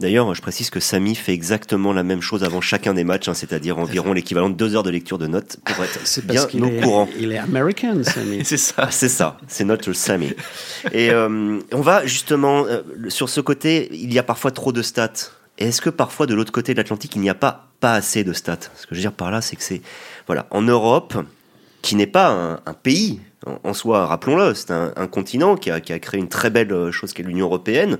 D'ailleurs, 0.00 0.32
je 0.32 0.40
précise 0.40 0.70
que 0.70 0.78
Samy 0.78 1.16
fait 1.16 1.32
exactement 1.32 1.92
la 1.92 2.04
même 2.04 2.20
chose 2.20 2.44
avant 2.44 2.60
chacun 2.60 2.94
des 2.94 3.02
matchs, 3.02 3.28
hein, 3.28 3.34
c'est-à-dire 3.34 3.78
environ 3.78 4.12
l'équivalent 4.12 4.48
de 4.48 4.54
deux 4.54 4.76
heures 4.76 4.84
de 4.84 4.90
lecture 4.90 5.18
de 5.18 5.26
notes 5.26 5.56
pour 5.64 5.84
être 5.84 6.20
bien 6.24 6.44
au 6.44 6.80
courant. 6.80 7.08
il 7.18 7.32
est 7.32 7.38
américain, 7.38 8.00
Samy. 8.04 8.40
c'est 8.44 8.58
ça. 8.58 8.88
C'est 8.92 9.08
ça, 9.08 9.38
c'est 9.48 9.64
notre 9.64 9.92
Samy. 9.92 10.34
Et 10.92 11.10
euh, 11.10 11.58
on 11.72 11.80
va 11.80 12.06
justement, 12.06 12.64
euh, 12.66 12.82
sur 13.08 13.28
ce 13.28 13.40
côté, 13.40 13.88
il 13.92 14.12
y 14.14 14.20
a 14.20 14.22
parfois 14.22 14.52
trop 14.52 14.70
de 14.70 14.82
stats. 14.82 15.32
Est-ce 15.58 15.80
que 15.80 15.90
parfois 15.90 16.26
de 16.26 16.34
l'autre 16.34 16.52
côté 16.52 16.72
de 16.72 16.78
l'Atlantique, 16.78 17.14
il 17.16 17.20
n'y 17.20 17.30
a 17.30 17.34
pas, 17.34 17.68
pas 17.80 17.94
assez 17.94 18.24
de 18.24 18.32
stats? 18.32 18.58
Ce 18.76 18.86
que 18.86 18.94
je 18.94 18.96
veux 18.96 19.00
dire 19.02 19.12
par 19.12 19.30
là, 19.30 19.40
c'est 19.40 19.56
que 19.56 19.62
c'est... 19.62 19.82
Voilà, 20.26 20.46
en 20.50 20.62
Europe, 20.62 21.14
qui 21.82 21.96
n'est 21.96 22.06
pas 22.06 22.60
un, 22.64 22.74
pays 22.74 23.20
en, 23.44 23.74
soi, 23.74 24.06
rappelons-le, 24.06 24.54
c'est 24.54 24.70
un, 24.70 25.06
continent 25.06 25.56
qui 25.56 25.70
a, 25.70 25.80
qui 25.80 25.92
a 25.92 25.98
créé 25.98 26.20
une 26.20 26.28
très 26.28 26.50
belle 26.50 26.90
chose 26.90 27.12
qu'est 27.12 27.22
l'Union 27.22 27.46
européenne 27.46 27.98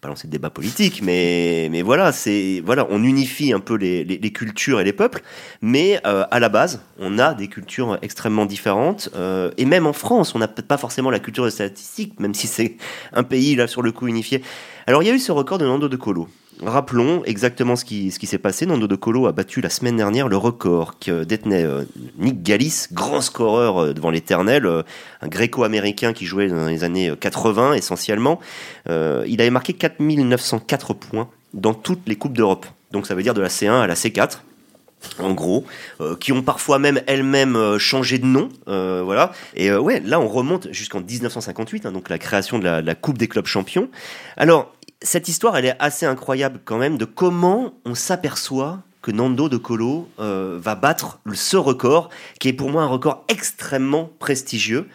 pas 0.00 0.08
lancer 0.08 0.28
de 0.28 0.32
débat 0.32 0.50
politique, 0.50 1.02
mais, 1.02 1.68
mais 1.72 1.82
voilà, 1.82 2.12
c'est 2.12 2.62
voilà, 2.64 2.86
on 2.90 3.02
unifie 3.02 3.52
un 3.52 3.58
peu 3.58 3.74
les, 3.74 4.04
les, 4.04 4.32
cultures 4.32 4.80
et 4.80 4.84
les 4.84 4.92
peuples, 4.92 5.22
mais 5.60 6.00
euh, 6.06 6.24
à 6.30 6.38
la 6.38 6.48
base, 6.48 6.82
on 7.00 7.18
a 7.18 7.34
des 7.34 7.48
cultures 7.48 7.98
extrêmement 8.00 8.46
différentes, 8.46 9.10
euh, 9.16 9.50
et 9.56 9.64
même 9.64 9.86
en 9.86 9.92
France, 9.92 10.36
on 10.36 10.38
n'a 10.38 10.46
peut-être 10.46 10.68
pas 10.68 10.78
forcément 10.78 11.10
la 11.10 11.18
culture 11.18 11.44
de 11.44 11.50
statistique, 11.50 12.20
même 12.20 12.34
si 12.34 12.46
c'est 12.46 12.76
un 13.12 13.24
pays 13.24 13.56
là 13.56 13.66
sur 13.66 13.82
le 13.82 13.90
coup 13.90 14.06
unifié. 14.06 14.42
Alors 14.86 15.02
il 15.02 15.06
y 15.06 15.10
a 15.10 15.14
eu 15.14 15.18
ce 15.18 15.32
record 15.32 15.58
de 15.58 15.64
Nando 15.64 15.88
de 15.88 15.96
Colo. 15.96 16.28
Rappelons 16.62 17.22
exactement 17.24 17.76
ce 17.76 17.84
qui, 17.84 18.10
ce 18.10 18.18
qui 18.18 18.26
s'est 18.26 18.38
passé. 18.38 18.66
Nando 18.66 18.88
de 18.88 18.96
Colo 18.96 19.26
a 19.26 19.32
battu 19.32 19.60
la 19.60 19.70
semaine 19.70 19.96
dernière 19.96 20.28
le 20.28 20.36
record 20.36 20.98
que 20.98 21.22
détenait 21.22 21.64
euh, 21.64 21.84
Nick 22.18 22.42
Gallis, 22.42 22.86
grand 22.92 23.20
scoreur 23.20 23.78
euh, 23.78 23.92
devant 23.92 24.10
l'éternel, 24.10 24.66
euh, 24.66 24.82
un 25.22 25.28
gréco-américain 25.28 26.12
qui 26.12 26.26
jouait 26.26 26.48
dans 26.48 26.66
les 26.66 26.82
années 26.82 27.12
80 27.18 27.74
essentiellement. 27.74 28.40
il 28.88 29.40
avait 29.40 29.50
marqué 29.50 29.72
4904 29.72 30.94
points 30.94 31.28
dans 31.54 31.74
toutes 31.74 32.08
les 32.08 32.16
Coupes 32.16 32.36
d'Europe. 32.36 32.66
Donc 32.90 33.06
ça 33.06 33.14
veut 33.14 33.22
dire 33.22 33.34
de 33.34 33.40
la 33.40 33.48
C1 33.48 33.82
à 33.82 33.86
la 33.86 33.94
C4 33.94 34.40
en 35.20 35.32
gros, 35.32 35.64
qui 36.18 36.32
ont 36.32 36.42
parfois 36.42 36.80
même 36.80 37.00
elles-mêmes 37.06 37.78
changé 37.78 38.18
de 38.18 38.26
nom, 38.26 38.48
voilà. 38.66 39.30
Et 39.54 39.72
ouais, 39.72 40.00
là 40.04 40.18
on 40.18 40.26
remonte 40.26 40.72
jusqu'en 40.72 41.00
1958, 41.00 41.86
hein, 41.86 41.92
donc 41.92 42.08
la 42.08 42.18
création 42.18 42.58
de 42.58 42.64
la, 42.64 42.82
de 42.82 42.86
la, 42.86 42.96
Coupe 42.96 43.16
des 43.16 43.28
clubs 43.28 43.46
champions. 43.46 43.88
Alors 44.36 44.74
cette 45.02 45.28
histoire, 45.28 45.56
elle 45.56 45.66
est 45.66 45.76
assez 45.78 46.06
incroyable 46.06 46.60
quand 46.64 46.78
même 46.78 46.98
de 46.98 47.04
comment 47.04 47.74
on 47.84 47.94
s'aperçoit 47.94 48.82
que 49.00 49.10
Nando 49.12 49.48
de 49.48 49.56
Colo 49.56 50.08
euh, 50.18 50.58
va 50.60 50.74
battre 50.74 51.20
ce 51.32 51.56
record, 51.56 52.10
qui 52.40 52.48
est 52.48 52.52
pour 52.52 52.70
moi 52.70 52.82
un 52.82 52.86
record 52.86 53.24
extrêmement 53.28 54.10
prestigieux. 54.18 54.88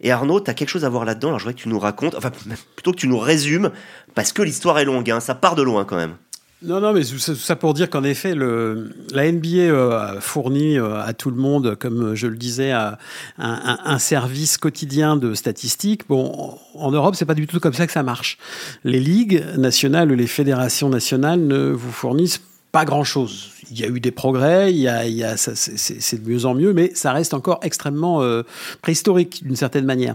Et 0.00 0.12
Arnaud, 0.12 0.40
tu 0.40 0.50
as 0.50 0.54
quelque 0.54 0.68
chose 0.68 0.84
à 0.84 0.90
voir 0.90 1.06
là-dedans, 1.06 1.28
alors 1.28 1.38
je 1.38 1.44
voudrais 1.44 1.54
que 1.54 1.62
tu 1.62 1.70
nous 1.70 1.78
racontes, 1.78 2.14
enfin 2.14 2.30
plutôt 2.76 2.92
que 2.92 2.98
tu 2.98 3.08
nous 3.08 3.18
résumes, 3.18 3.70
parce 4.14 4.32
que 4.32 4.42
l'histoire 4.42 4.78
est 4.78 4.84
longue, 4.84 5.10
hein, 5.10 5.20
ça 5.20 5.34
part 5.34 5.54
de 5.54 5.62
loin 5.62 5.86
quand 5.86 5.96
même. 5.96 6.16
Non, 6.62 6.80
non, 6.80 6.94
mais 6.94 7.04
tout 7.04 7.18
ça 7.18 7.54
pour 7.54 7.74
dire 7.74 7.90
qu'en 7.90 8.02
effet, 8.02 8.34
le, 8.34 8.90
la 9.12 9.30
NBA 9.30 9.46
euh, 9.48 10.20
fournit 10.20 10.78
euh, 10.78 11.02
à 11.02 11.12
tout 11.12 11.30
le 11.30 11.36
monde, 11.36 11.76
comme 11.78 12.14
je 12.14 12.26
le 12.26 12.36
disais, 12.36 12.72
un, 12.72 12.96
un, 13.38 13.98
service 13.98 14.56
quotidien 14.56 15.16
de 15.16 15.34
statistiques. 15.34 16.08
Bon, 16.08 16.58
en 16.74 16.90
Europe, 16.90 17.14
c'est 17.14 17.26
pas 17.26 17.34
du 17.34 17.46
tout 17.46 17.60
comme 17.60 17.74
ça 17.74 17.86
que 17.86 17.92
ça 17.92 18.02
marche. 18.02 18.38
Les 18.84 19.00
ligues 19.00 19.44
nationales 19.58 20.10
ou 20.10 20.14
les 20.14 20.26
fédérations 20.26 20.88
nationales 20.88 21.40
ne 21.40 21.72
vous 21.72 21.92
fournissent 21.92 22.40
pas 22.72 22.86
grand-chose 22.86 23.50
il 23.70 23.80
y 23.80 23.84
a 23.84 23.88
eu 23.88 24.00
des 24.00 24.10
progrès, 24.10 24.72
il 24.72 24.78
y 24.78 24.88
a, 24.88 25.36
c'est 25.36 26.22
de 26.22 26.28
mieux 26.28 26.44
en 26.44 26.54
mieux, 26.54 26.72
mais 26.72 26.92
ça 26.94 27.12
reste 27.12 27.34
encore 27.34 27.60
extrêmement 27.62 28.22
euh, 28.22 28.42
préhistorique 28.82 29.42
d'une 29.44 29.56
certaine 29.56 29.84
manière. 29.84 30.14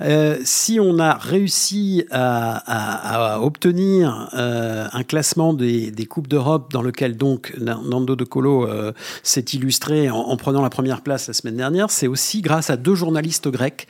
Euh, 0.00 0.38
si 0.44 0.78
on 0.80 0.98
a 0.98 1.14
réussi 1.14 2.04
à, 2.10 3.40
obtenir 3.42 4.30
euh, 4.34 4.86
un 4.92 5.02
classement 5.02 5.54
des, 5.54 5.92
coupes 6.08 6.28
d'Europe 6.28 6.72
dans 6.72 6.82
lequel 6.82 7.16
donc 7.16 7.54
Nando 7.58 8.14
de 8.14 8.24
Colo 8.24 8.68
s'est 9.22 9.44
illustré 9.52 10.10
en, 10.10 10.16
en, 10.16 10.36
prenant 10.36 10.62
la 10.62 10.70
première 10.70 11.00
place 11.00 11.28
la 11.28 11.34
semaine 11.34 11.56
dernière, 11.56 11.90
c'est 11.90 12.06
aussi 12.06 12.42
grâce 12.42 12.70
à 12.70 12.76
deux 12.76 12.94
journalistes 12.94 13.48
grecs 13.48 13.88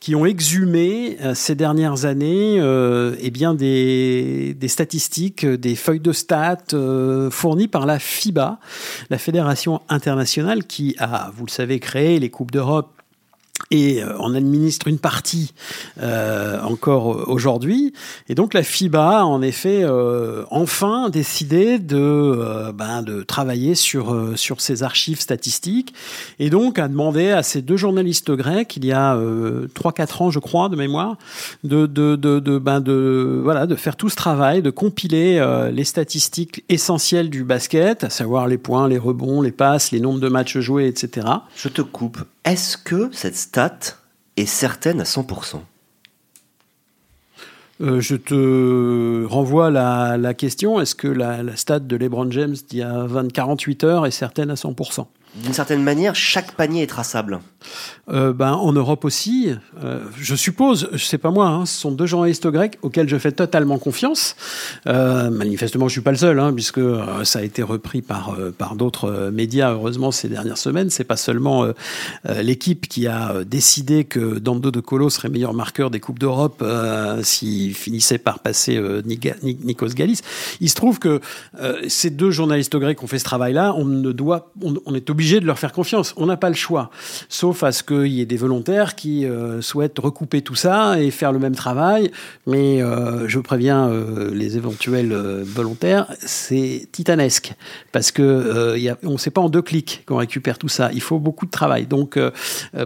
qui 0.00 0.14
ont 0.14 0.24
exhumé 0.24 1.18
ces 1.34 1.54
dernières 1.54 2.04
années 2.04 2.56
eh 3.20 3.30
des, 3.30 4.54
des 4.54 4.68
statistiques, 4.68 5.44
des 5.44 5.74
feuilles 5.74 6.00
de 6.00 6.12
stats 6.12 6.56
fournies 7.30 7.68
par 7.68 7.86
la 7.86 7.98
FIBA 7.98 8.45
la 9.10 9.18
fédération 9.18 9.82
internationale 9.88 10.64
qui 10.64 10.94
a, 10.98 11.30
vous 11.34 11.46
le 11.46 11.50
savez, 11.50 11.80
créé 11.80 12.18
les 12.18 12.30
Coupes 12.30 12.50
d'Europe 12.50 12.95
et 13.70 14.02
euh, 14.02 14.12
on 14.20 14.34
administre 14.34 14.88
une 14.88 14.98
partie 14.98 15.52
euh, 16.00 16.60
encore 16.62 17.28
aujourd'hui. 17.28 17.92
Et 18.28 18.34
donc 18.34 18.54
la 18.54 18.62
FIBA 18.62 19.20
a 19.20 19.24
en 19.24 19.42
effet 19.42 19.82
euh, 19.82 20.44
enfin 20.50 21.08
décidé 21.10 21.78
de, 21.78 21.96
euh, 21.96 22.72
ben, 22.72 23.02
de 23.02 23.22
travailler 23.22 23.74
sur, 23.74 24.12
euh, 24.12 24.36
sur 24.36 24.60
ces 24.60 24.82
archives 24.82 25.20
statistiques 25.20 25.94
et 26.38 26.50
donc 26.50 26.78
a 26.78 26.88
demandé 26.88 27.30
à 27.30 27.42
ces 27.42 27.62
deux 27.62 27.76
journalistes 27.76 28.30
grecs, 28.30 28.76
il 28.76 28.84
y 28.84 28.92
a 28.92 29.16
3-4 29.16 30.22
ans 30.22 30.30
je 30.30 30.38
crois 30.38 30.68
de 30.68 30.76
mémoire, 30.76 31.16
de, 31.64 31.86
de, 31.86 32.16
de, 32.16 32.38
de, 32.38 32.58
ben, 32.58 32.80
de, 32.80 33.40
voilà, 33.42 33.66
de 33.66 33.74
faire 33.74 33.96
tout 33.96 34.08
ce 34.08 34.16
travail, 34.16 34.62
de 34.62 34.70
compiler 34.70 35.44
les 35.72 35.84
statistiques 35.84 36.64
essentielles 36.68 37.30
du 37.30 37.44
basket, 37.44 38.04
à 38.04 38.10
savoir 38.10 38.46
les 38.46 38.58
points, 38.58 38.88
les 38.88 38.98
rebonds, 38.98 39.40
les 39.42 39.52
passes, 39.52 39.90
les 39.90 40.00
nombres 40.00 40.20
de 40.20 40.28
matchs 40.28 40.58
joués, 40.58 40.86
etc. 40.86 41.26
Je 41.56 41.68
te 41.68 41.82
coupe. 41.82 42.18
Est-ce 42.46 42.78
que 42.78 43.10
cette 43.12 43.36
stat 43.36 43.78
est 44.36 44.46
certaine 44.46 45.00
à 45.00 45.04
100% 45.04 45.60
euh, 47.82 48.00
je 48.00 48.16
te 48.16 49.26
renvoie 49.26 49.70
la, 49.70 50.16
la 50.16 50.32
question. 50.32 50.80
Est-ce 50.80 50.94
que 50.94 51.08
la, 51.08 51.42
la, 51.42 51.56
stat 51.56 51.80
de 51.80 51.94
LeBron 51.94 52.30
James 52.30 52.54
d'il 52.70 52.78
y 52.78 52.82
a 52.82 53.04
20, 53.04 53.30
48 53.30 53.84
heures 53.84 54.06
est 54.06 54.10
certaine 54.10 54.50
à 54.50 54.54
100% 54.54 55.04
D'une 55.34 55.52
certaine 55.52 55.82
manière, 55.82 56.14
chaque 56.14 56.52
panier 56.52 56.84
est 56.84 56.86
traçable. 56.86 57.40
Euh, 58.08 58.32
ben, 58.32 58.52
en 58.52 58.72
Europe 58.72 59.04
aussi, 59.04 59.50
euh, 59.82 60.04
je 60.16 60.34
suppose, 60.36 60.88
je 60.92 61.04
sais 61.04 61.18
pas 61.18 61.30
moi, 61.30 61.48
hein, 61.48 61.66
ce 61.66 61.80
sont 61.80 61.90
deux 61.90 62.06
journalistes 62.06 62.46
grecs 62.46 62.78
auxquels 62.82 63.08
je 63.08 63.16
fais 63.18 63.32
totalement 63.32 63.78
confiance. 63.78 64.36
Euh, 64.86 65.28
manifestement, 65.30 65.88
je 65.88 65.92
suis 65.92 66.00
pas 66.02 66.12
le 66.12 66.16
seul, 66.16 66.38
hein, 66.38 66.52
puisque 66.52 66.80
ça 67.24 67.40
a 67.40 67.42
été 67.42 67.62
repris 67.62 68.02
par 68.02 68.36
par 68.58 68.76
d'autres 68.76 69.30
médias. 69.32 69.72
Heureusement, 69.72 70.10
ces 70.12 70.28
dernières 70.28 70.58
semaines, 70.58 70.90
c'est 70.90 71.04
pas 71.04 71.16
seulement 71.16 71.66
l'équipe 72.24 72.88
qui 72.88 73.06
a 73.06 73.44
décidé 73.44 74.04
que 74.04 74.38
Dando 74.38 74.70
de 74.70 74.80
Colo 74.80 75.10
serait 75.10 75.28
meilleur 75.28 75.54
marqueur 75.54 75.90
des 75.90 76.00
coupes 76.00 76.18
d'Europe 76.18 76.64
s'il 77.22 77.74
finissait 77.74 78.18
par 78.18 78.40
passer 78.40 78.80
Nikos 79.04 79.94
Galis. 79.94 80.20
Il 80.60 80.70
se 80.70 80.74
trouve 80.74 80.98
que 80.98 81.20
ces 81.88 82.10
deux 82.10 82.30
journalistes 82.30 82.76
grecs 82.76 83.02
ont 83.02 83.06
fait 83.06 83.18
ce 83.18 83.24
travail-là. 83.24 83.74
On 83.76 83.84
ne 83.84 84.12
doit, 84.12 84.52
on 84.62 84.94
est 84.94 85.10
obligé 85.10 85.40
de 85.40 85.46
leur 85.46 85.58
faire 85.58 85.72
confiance. 85.72 86.14
On 86.16 86.26
n'a 86.26 86.36
pas 86.36 86.48
le 86.48 86.54
choix, 86.54 86.90
sauf 87.28 87.55
à 87.62 87.72
ce 87.72 87.82
qu'il 87.82 88.08
y 88.08 88.20
ait 88.20 88.26
des 88.26 88.36
volontaires 88.36 88.94
qui 88.94 89.24
euh, 89.24 89.60
souhaitent 89.60 89.98
recouper 89.98 90.42
tout 90.42 90.54
ça 90.54 91.00
et 91.00 91.10
faire 91.10 91.32
le 91.32 91.38
même 91.38 91.54
travail. 91.54 92.10
Mais 92.46 92.82
euh, 92.82 93.28
je 93.28 93.38
préviens 93.40 93.88
euh, 93.88 94.30
les 94.34 94.56
éventuels 94.56 95.12
volontaires, 95.42 96.12
c'est 96.18 96.88
titanesque 96.92 97.54
parce 97.92 98.10
que 98.10 98.96
on 99.02 99.12
ne 99.12 99.18
sait 99.18 99.30
pas 99.30 99.40
en 99.40 99.48
deux 99.48 99.62
clics 99.62 100.02
qu'on 100.06 100.16
récupère 100.16 100.58
tout 100.58 100.68
ça. 100.68 100.90
Il 100.92 101.00
faut 101.00 101.18
beaucoup 101.18 101.46
de 101.46 101.50
travail. 101.50 101.86
Donc, 101.86 102.18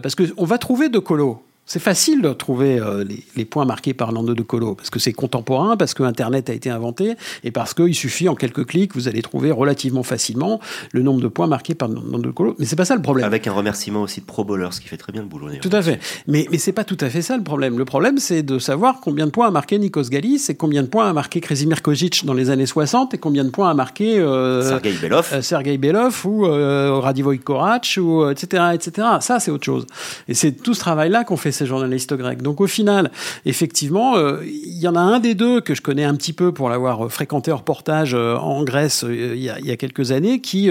parce 0.01 0.15
que 0.15 0.23
on 0.37 0.45
va 0.45 0.57
trouver 0.57 0.89
de 0.89 0.99
colo 0.99 1.43
c'est 1.65 1.79
facile 1.79 2.21
de 2.21 2.33
trouver 2.33 2.79
euh, 2.79 3.05
les, 3.35 3.45
points 3.45 3.65
marqués 3.65 3.93
par 3.93 4.11
Nando 4.11 4.33
de 4.33 4.41
Colo, 4.41 4.75
parce 4.75 4.89
que 4.89 4.99
c'est 4.99 5.13
contemporain, 5.13 5.77
parce 5.77 5.93
que 5.93 6.03
Internet 6.03 6.49
a 6.49 6.53
été 6.53 6.69
inventé, 6.69 7.15
et 7.43 7.51
parce 7.51 7.73
qu'il 7.73 7.95
suffit 7.95 8.27
en 8.27 8.35
quelques 8.35 8.65
clics, 8.65 8.93
vous 8.93 9.07
allez 9.07 9.21
trouver 9.21 9.51
relativement 9.51 10.03
facilement 10.03 10.59
le 10.91 11.01
nombre 11.01 11.21
de 11.21 11.27
points 11.27 11.47
marqués 11.47 11.75
par 11.75 11.87
Nando 11.87 12.19
de 12.19 12.31
Colo. 12.31 12.55
Mais 12.59 12.65
c'est 12.65 12.75
pas 12.75 12.85
ça 12.85 12.95
le 12.95 13.01
problème. 13.01 13.25
Avec 13.25 13.47
un 13.47 13.53
remerciement 13.53 14.01
aussi 14.01 14.21
de 14.21 14.25
Pro 14.25 14.43
Bowlers, 14.43 14.69
qui 14.81 14.87
fait 14.87 14.97
très 14.97 15.13
bien 15.13 15.21
le 15.21 15.27
boulot. 15.27 15.47
Tout 15.61 15.69
à 15.71 15.81
fait. 15.81 15.99
Mais, 16.27 16.45
mais 16.51 16.57
c'est 16.57 16.73
pas 16.73 16.83
tout 16.83 16.97
à 16.99 17.09
fait 17.09 17.21
ça 17.21 17.37
le 17.37 17.43
problème. 17.43 17.77
Le 17.77 17.85
problème, 17.85 18.17
c'est 18.17 18.43
de 18.43 18.59
savoir 18.59 18.99
combien 19.01 19.25
de 19.25 19.31
points 19.31 19.47
a 19.47 19.51
marqué 19.51 19.79
Nikos 19.79 20.09
Galis, 20.09 20.47
et 20.49 20.55
combien 20.55 20.83
de 20.83 20.87
points 20.87 21.09
a 21.09 21.13
marqué 21.13 21.39
Krasimir 21.39 21.81
Kojic 21.81 22.25
dans 22.25 22.33
les 22.33 22.49
années 22.49 22.65
60, 22.65 23.13
et 23.13 23.17
combien 23.17 23.45
de 23.45 23.49
points 23.49 23.69
a 23.69 23.73
marqué 23.73 24.19
euh, 24.19 24.61
Sergei 24.67 24.93
Belov, 25.01 25.29
euh, 25.31 25.41
Sergei 25.41 25.77
Belov 25.77 26.25
ou 26.25 26.45
euh, 26.45 26.99
Radivoy 26.99 27.39
Korac, 27.39 27.97
ou 28.01 28.29
etc., 28.29 28.63
etc. 28.73 29.07
Ça, 29.21 29.39
c'est 29.39 29.51
autre 29.51 29.65
chose. 29.65 29.87
Et 30.27 30.33
c'est 30.33 30.51
tout 30.51 30.73
ce 30.73 30.79
travail-là 30.79 31.23
qu'on 31.23 31.37
fait 31.37 31.50
ces 31.51 31.65
journalistes 31.65 32.13
grecs. 32.13 32.41
Donc 32.41 32.61
au 32.61 32.67
final, 32.67 33.11
effectivement, 33.45 34.15
il 34.43 34.79
y 34.79 34.87
en 34.87 34.95
a 34.95 34.99
un 34.99 35.19
des 35.19 35.35
deux 35.35 35.61
que 35.61 35.75
je 35.75 35.81
connais 35.81 36.03
un 36.03 36.15
petit 36.15 36.33
peu 36.33 36.51
pour 36.51 36.69
l'avoir 36.69 37.11
fréquenté 37.11 37.51
en 37.51 37.57
reportage 37.57 38.13
en 38.13 38.63
Grèce 38.63 39.05
il 39.07 39.41
y, 39.41 39.49
a, 39.49 39.77
quelques 39.77 40.11
années, 40.11 40.41
qui 40.41 40.69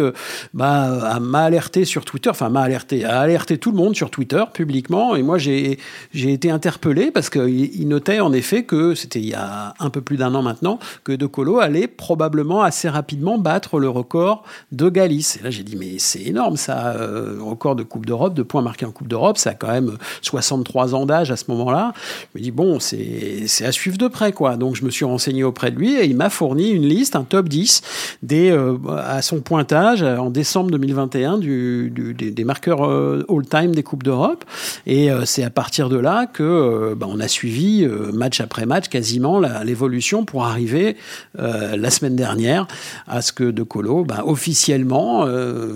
bah, 0.54 1.18
m'a 1.20 1.42
alerté 1.42 1.84
sur 1.84 2.04
Twitter, 2.04 2.30
enfin 2.30 2.48
m'a 2.48 2.62
alerté, 2.62 3.04
a 3.04 3.20
alerté 3.20 3.58
tout 3.58 3.70
le 3.70 3.76
monde 3.76 3.94
sur 3.94 4.10
Twitter 4.10 4.42
publiquement, 4.52 5.16
et 5.16 5.22
moi 5.22 5.38
j'ai 5.38 5.78
été 6.14 6.50
interpellé 6.50 7.10
parce 7.10 7.30
qu'il 7.30 7.48
il 7.48 7.88
notait 7.88 8.20
en 8.20 8.32
effet 8.32 8.64
que 8.64 8.94
c'était 8.94 9.20
il 9.20 9.28
y 9.28 9.34
a 9.34 9.74
un 9.78 9.90
peu 9.90 10.00
plus 10.00 10.16
d'un 10.16 10.34
an 10.34 10.42
maintenant 10.42 10.78
que 11.04 11.12
De 11.12 11.26
Colo 11.26 11.58
allait 11.58 11.86
probablement 11.86 12.62
assez 12.62 12.88
rapidement 12.88 13.38
battre 13.38 13.78
le 13.78 13.88
record 13.88 14.44
de 14.72 14.88
Galice. 14.88 15.38
Et 15.40 15.42
là 15.44 15.50
j'ai 15.50 15.62
dit 15.62 15.76
mais 15.76 15.98
c'est 15.98 16.22
énorme 16.22 16.56
ça, 16.56 16.94
euh, 16.96 17.38
record 17.40 17.76
de 17.76 17.82
Coupe 17.82 18.06
d'Europe, 18.06 18.34
de 18.34 18.42
points 18.42 18.62
marqués 18.62 18.86
en 18.86 18.92
Coupe 18.92 19.08
d'Europe, 19.08 19.38
ça 19.38 19.50
a 19.50 19.54
quand 19.54 19.68
même 19.68 19.96
63 20.22 20.69
ans 20.78 21.06
d'âge 21.06 21.30
à 21.30 21.36
ce 21.36 21.44
moment-là. 21.48 21.92
Je 22.34 22.38
me 22.38 22.44
dis 22.44 22.50
bon 22.50 22.78
c'est 22.80 23.64
à 23.64 23.72
suivre 23.72 23.98
de 23.98 24.08
près 24.08 24.32
quoi. 24.32 24.56
Donc 24.56 24.76
je 24.76 24.84
me 24.84 24.90
suis 24.90 25.04
renseigné 25.04 25.44
auprès 25.44 25.70
de 25.70 25.76
lui 25.76 25.94
et 25.96 26.06
il 26.06 26.16
m'a 26.16 26.30
fourni 26.30 26.70
une 26.70 26.86
liste, 26.86 27.16
un 27.16 27.24
top 27.24 27.48
10 27.48 27.82
des, 28.22 28.50
euh, 28.50 28.76
à 28.98 29.22
son 29.22 29.40
pointage 29.40 30.02
en 30.02 30.30
décembre 30.30 30.70
2021 30.70 31.38
du, 31.38 31.90
des, 31.90 32.44
marqueurs 32.44 32.86
euh, 32.86 33.24
all-time 33.28 33.74
des 33.74 33.82
Coupes 33.82 34.02
d'Europe. 34.02 34.44
Et 34.86 35.08
c'est 35.24 35.42
à 35.42 35.50
partir 35.50 35.88
de 35.88 35.96
là 35.96 36.26
que 36.26 36.94
bah, 36.94 37.06
on 37.08 37.20
a 37.20 37.28
suivi 37.28 37.86
match 38.12 38.40
après 38.40 38.66
match 38.66 38.88
quasiment 38.88 39.40
l'évolution 39.64 40.24
pour 40.24 40.44
arriver 40.44 40.96
la 41.36 41.90
semaine 41.90 42.16
dernière 42.16 42.66
à 43.06 43.22
ce 43.22 43.32
que 43.32 43.44
De 43.44 43.62
Colo 43.62 44.04
bah, 44.04 44.22
officiellement 44.26 45.26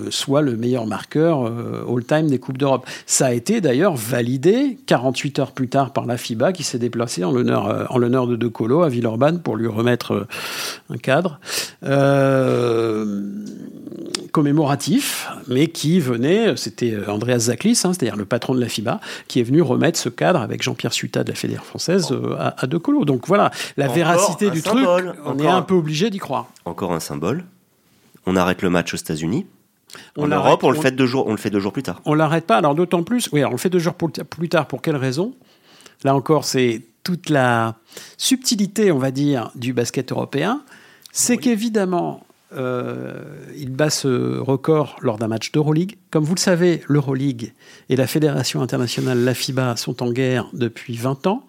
soit 0.09 0.41
le 0.41 0.55
meilleur 0.55 0.85
marqueur 0.85 1.51
all-time 1.89 2.27
des 2.27 2.39
Coupes 2.39 2.57
d'Europe. 2.57 2.87
Ça 3.05 3.27
a 3.27 3.33
été 3.33 3.61
d'ailleurs 3.61 3.95
validé 3.95 4.77
48 4.85 5.39
heures 5.39 5.51
plus 5.51 5.67
tard 5.67 5.93
par 5.93 6.05
la 6.05 6.17
FIBA 6.17 6.53
qui 6.53 6.63
s'est 6.63 6.79
déplacée 6.79 7.23
en 7.23 7.31
l'honneur 7.31 7.87
en 7.89 7.97
l'honneur 7.97 8.27
de 8.27 8.35
De 8.35 8.47
Colo 8.47 8.83
à 8.83 8.89
Villeurbanne 8.89 9.41
pour 9.41 9.55
lui 9.55 9.67
remettre 9.67 10.27
un 10.89 10.97
cadre. 10.97 11.39
Euh, 11.83 13.21
commémoratif, 14.31 15.29
mais 15.47 15.67
qui 15.67 16.01
venait, 16.01 16.57
c'était 16.57 16.91
euh, 16.91 17.09
Andreas 17.09 17.39
Zaklis, 17.39 17.79
hein, 17.85 17.93
c'est-à-dire 17.93 18.17
le 18.17 18.25
patron 18.25 18.53
de 18.53 18.59
la 18.59 18.67
FIBA, 18.67 18.99
qui 19.29 19.39
est 19.39 19.43
venu 19.43 19.61
remettre 19.61 19.97
ce 19.97 20.09
cadre 20.09 20.41
avec 20.41 20.61
Jean-Pierre 20.61 20.91
Suta 20.91 21.23
de 21.23 21.29
la 21.29 21.35
Fédération 21.35 21.69
française 21.69 22.09
euh, 22.11 22.35
à, 22.37 22.67
De 22.67 22.77
Colo. 22.77 23.05
Donc 23.05 23.27
voilà, 23.27 23.51
la 23.77 23.87
véracité 23.87 24.49
du 24.49 24.61
truc, 24.61 24.85
on 25.25 25.39
est 25.39 25.47
un 25.47 25.61
peu 25.61 25.75
obligé 25.75 26.09
d'y 26.09 26.17
croire. 26.17 26.47
Encore 26.65 26.91
un 26.91 26.99
symbole. 26.99 27.45
On 28.25 28.35
arrête 28.35 28.61
le 28.61 28.69
match 28.69 28.93
aux 28.93 28.97
États-Unis. 28.97 29.45
En 30.17 30.27
Europe, 30.27 30.63
on, 30.63 30.69
le 30.69 30.79
fait 30.79 30.91
deux 30.91 31.05
jours, 31.05 31.27
on 31.27 31.31
le 31.31 31.37
fait 31.37 31.49
deux 31.49 31.59
jours 31.59 31.73
plus 31.73 31.83
tard. 31.83 32.01
On 32.05 32.13
l'arrête 32.13 32.45
pas, 32.45 32.57
alors 32.57 32.75
d'autant 32.75 33.03
plus. 33.03 33.29
Oui, 33.31 33.43
on 33.43 33.51
le 33.51 33.57
fait 33.57 33.69
deux 33.69 33.79
jours 33.79 33.95
plus 33.95 34.49
tard. 34.49 34.67
Pour 34.67 34.81
quelle 34.81 34.95
raison? 34.95 35.33
Là 36.03 36.15
encore, 36.15 36.45
c'est 36.45 36.81
toute 37.03 37.29
la 37.29 37.75
subtilité, 38.17 38.91
on 38.91 38.97
va 38.97 39.11
dire, 39.11 39.51
du 39.55 39.73
basket 39.73 40.11
européen. 40.11 40.61
C'est 41.11 41.37
qu'évidemment, 41.37 42.25
euh, 42.53 43.23
il 43.57 43.71
bat 43.71 43.89
ce 43.89 44.37
record 44.39 44.97
lors 45.01 45.17
d'un 45.17 45.27
match 45.27 45.51
d'Euroleague. 45.51 45.97
Comme 46.11 46.23
vous 46.23 46.35
le 46.35 46.39
savez, 46.39 46.81
l'Euroleague 46.87 47.53
et 47.89 47.95
la 47.95 48.07
Fédération 48.07 48.61
internationale, 48.61 49.19
la 49.19 49.33
FIBA, 49.33 49.75
sont 49.75 50.03
en 50.03 50.11
guerre 50.11 50.47
depuis 50.53 50.95
20 50.95 51.27
ans. 51.27 51.45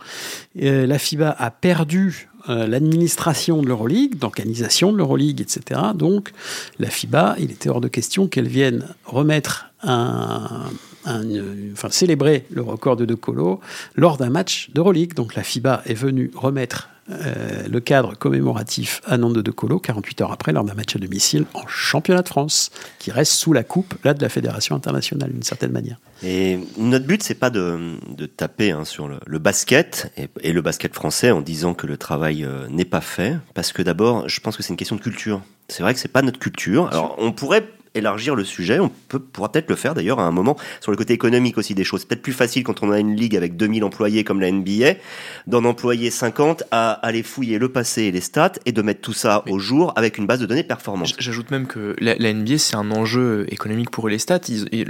La 0.55 0.99
FIBA 0.99 1.31
a 1.31 1.51
perdu 1.51 2.29
euh, 2.49 2.69
l'administration 2.69 3.61
de 3.61 3.67
l'Euroleague, 3.67 4.15
l'organisation 4.23 4.93
de 4.93 4.99
l'Euroleague, 4.99 5.41
etc. 5.41 5.81
Donc, 5.97 6.31
la 6.79 6.89
FIBA, 6.89 7.35
il 7.41 7.51
était 7.51 7.69
hors 7.69 7.81
de 7.81 7.89
question 7.89 8.29
qu'elle 8.29 8.47
vienne 8.47 8.87
remettre 9.05 9.71
un, 9.83 10.71
enfin, 11.07 11.91
célébrer 11.91 12.47
le 12.51 12.63
record 12.63 12.97
de 12.97 13.05
De 13.05 13.15
Colo 13.15 13.61
lors 13.95 14.17
d'un 14.17 14.31
match 14.31 14.71
d'Euroleague. 14.75 15.15
Donc, 15.15 15.35
la 15.35 15.43
FIBA 15.43 15.83
est 15.87 15.95
venue 15.95 16.31
remettre 16.35 16.89
euh, 17.09 17.69
le 17.71 17.79
cadre 17.79 18.17
commémoratif 18.19 19.01
à 19.07 19.17
Nantes 19.17 19.35
de 19.35 19.51
Colo 19.53 19.79
48 19.79 20.23
heures 20.23 20.33
après 20.33 20.53
lors 20.53 20.65
d'un 20.65 20.75
match 20.75 20.97
à 20.97 20.99
domicile 20.99 21.45
en 21.55 21.65
championnat 21.69 22.23
de 22.23 22.29
France 22.29 22.71
qui 22.99 23.13
reste 23.13 23.31
sous 23.31 23.53
la 23.53 23.63
coupe 23.63 23.95
là 24.03 24.13
de 24.13 24.21
la 24.21 24.29
fédération 24.29 24.75
internationale 24.75 25.31
d'une 25.31 25.45
certaine 25.45 25.71
manière. 25.71 25.99
Et 26.25 26.59
notre 26.79 27.07
but 27.07 27.23
c'est 27.23 27.37
pas 27.37 27.51
de, 27.51 27.97
taper 28.37 28.73
hein, 28.73 28.85
sur 28.85 29.09
le, 29.09 29.39
basket 29.39 30.13
et, 30.43 30.53
le 30.53 30.63
basket 30.63 30.95
français 30.95 31.31
en 31.31 31.43
disant 31.43 31.75
que 31.75 31.87
le 31.87 31.97
travail 31.97 32.45
euh, 32.45 32.67
n'est 32.71 32.85
pas 32.85 33.01
fait 33.01 33.37
parce 33.55 33.73
que 33.73 33.83
d'abord 33.83 34.29
je 34.29 34.41
pense 34.41 34.57
que 34.57 34.65
c'est 34.65 34.71
une 34.73 34.77
question 34.77 34.97
de 34.97 35.01
culture. 35.01 35.43
C'est 35.69 35.85
vrai 35.85 35.95
que 35.95 36.01
c'est 36.01 36.09
pas 36.09 36.23
notre 36.23 36.41
culture. 36.41 36.89
Alors 36.89 37.15
on 37.19 37.31
pourrait 37.31 37.69
élargir 37.95 38.35
le 38.35 38.45
sujet. 38.45 38.79
On 38.81 38.91
peut, 39.09 39.19
pourra 39.19 39.51
peut-être 39.51 39.71
le 39.71 39.77
faire 39.77 39.95
d'ailleurs 39.95 40.21
à 40.21 40.25
un 40.25 40.31
moment 40.31 40.57
sur 40.81 40.91
le 40.91 40.97
côté 40.97 41.15
économique 41.15 41.59
aussi 41.59 41.75
des 41.75 41.85
choses. 41.85 42.01
C'est 42.01 42.09
peut-être 42.09 42.23
plus 42.23 42.33
facile 42.33 42.65
quand 42.65 42.83
on 42.83 42.91
a 42.91 42.99
une 42.99 43.15
ligue 43.15 43.37
avec 43.37 43.57
2000 43.57 43.85
employés 43.85 44.25
comme 44.25 44.41
la 44.41 44.51
NBA, 44.51 44.95
d'en 45.47 45.65
employer 45.65 46.11
50 46.11 46.65
à 46.71 46.93
aller 46.93 47.23
fouiller 47.23 47.59
le 47.59 47.71
passé 47.71 48.03
et 48.03 48.11
les 48.11 48.21
stats 48.21 48.53
et 48.65 48.73
de 48.73 48.83
mettre 48.83 49.01
tout 49.01 49.13
ça 49.13 49.43
au 49.49 49.59
jour 49.59 49.93
avec 49.97 50.19
une 50.19 50.27
base 50.27 50.41
de 50.41 50.47
données 50.47 50.63
performante. 50.63 51.15
J'ajoute 51.19 51.51
même 51.51 51.67
que 51.67 51.97
la, 51.99 52.33
NBA, 52.33 52.59
c'est 52.59 52.77
un 52.77 52.91
enjeu 52.91 53.47
économique 53.49 53.91
pour 53.91 54.09
les 54.09 54.19
stats. 54.19 54.41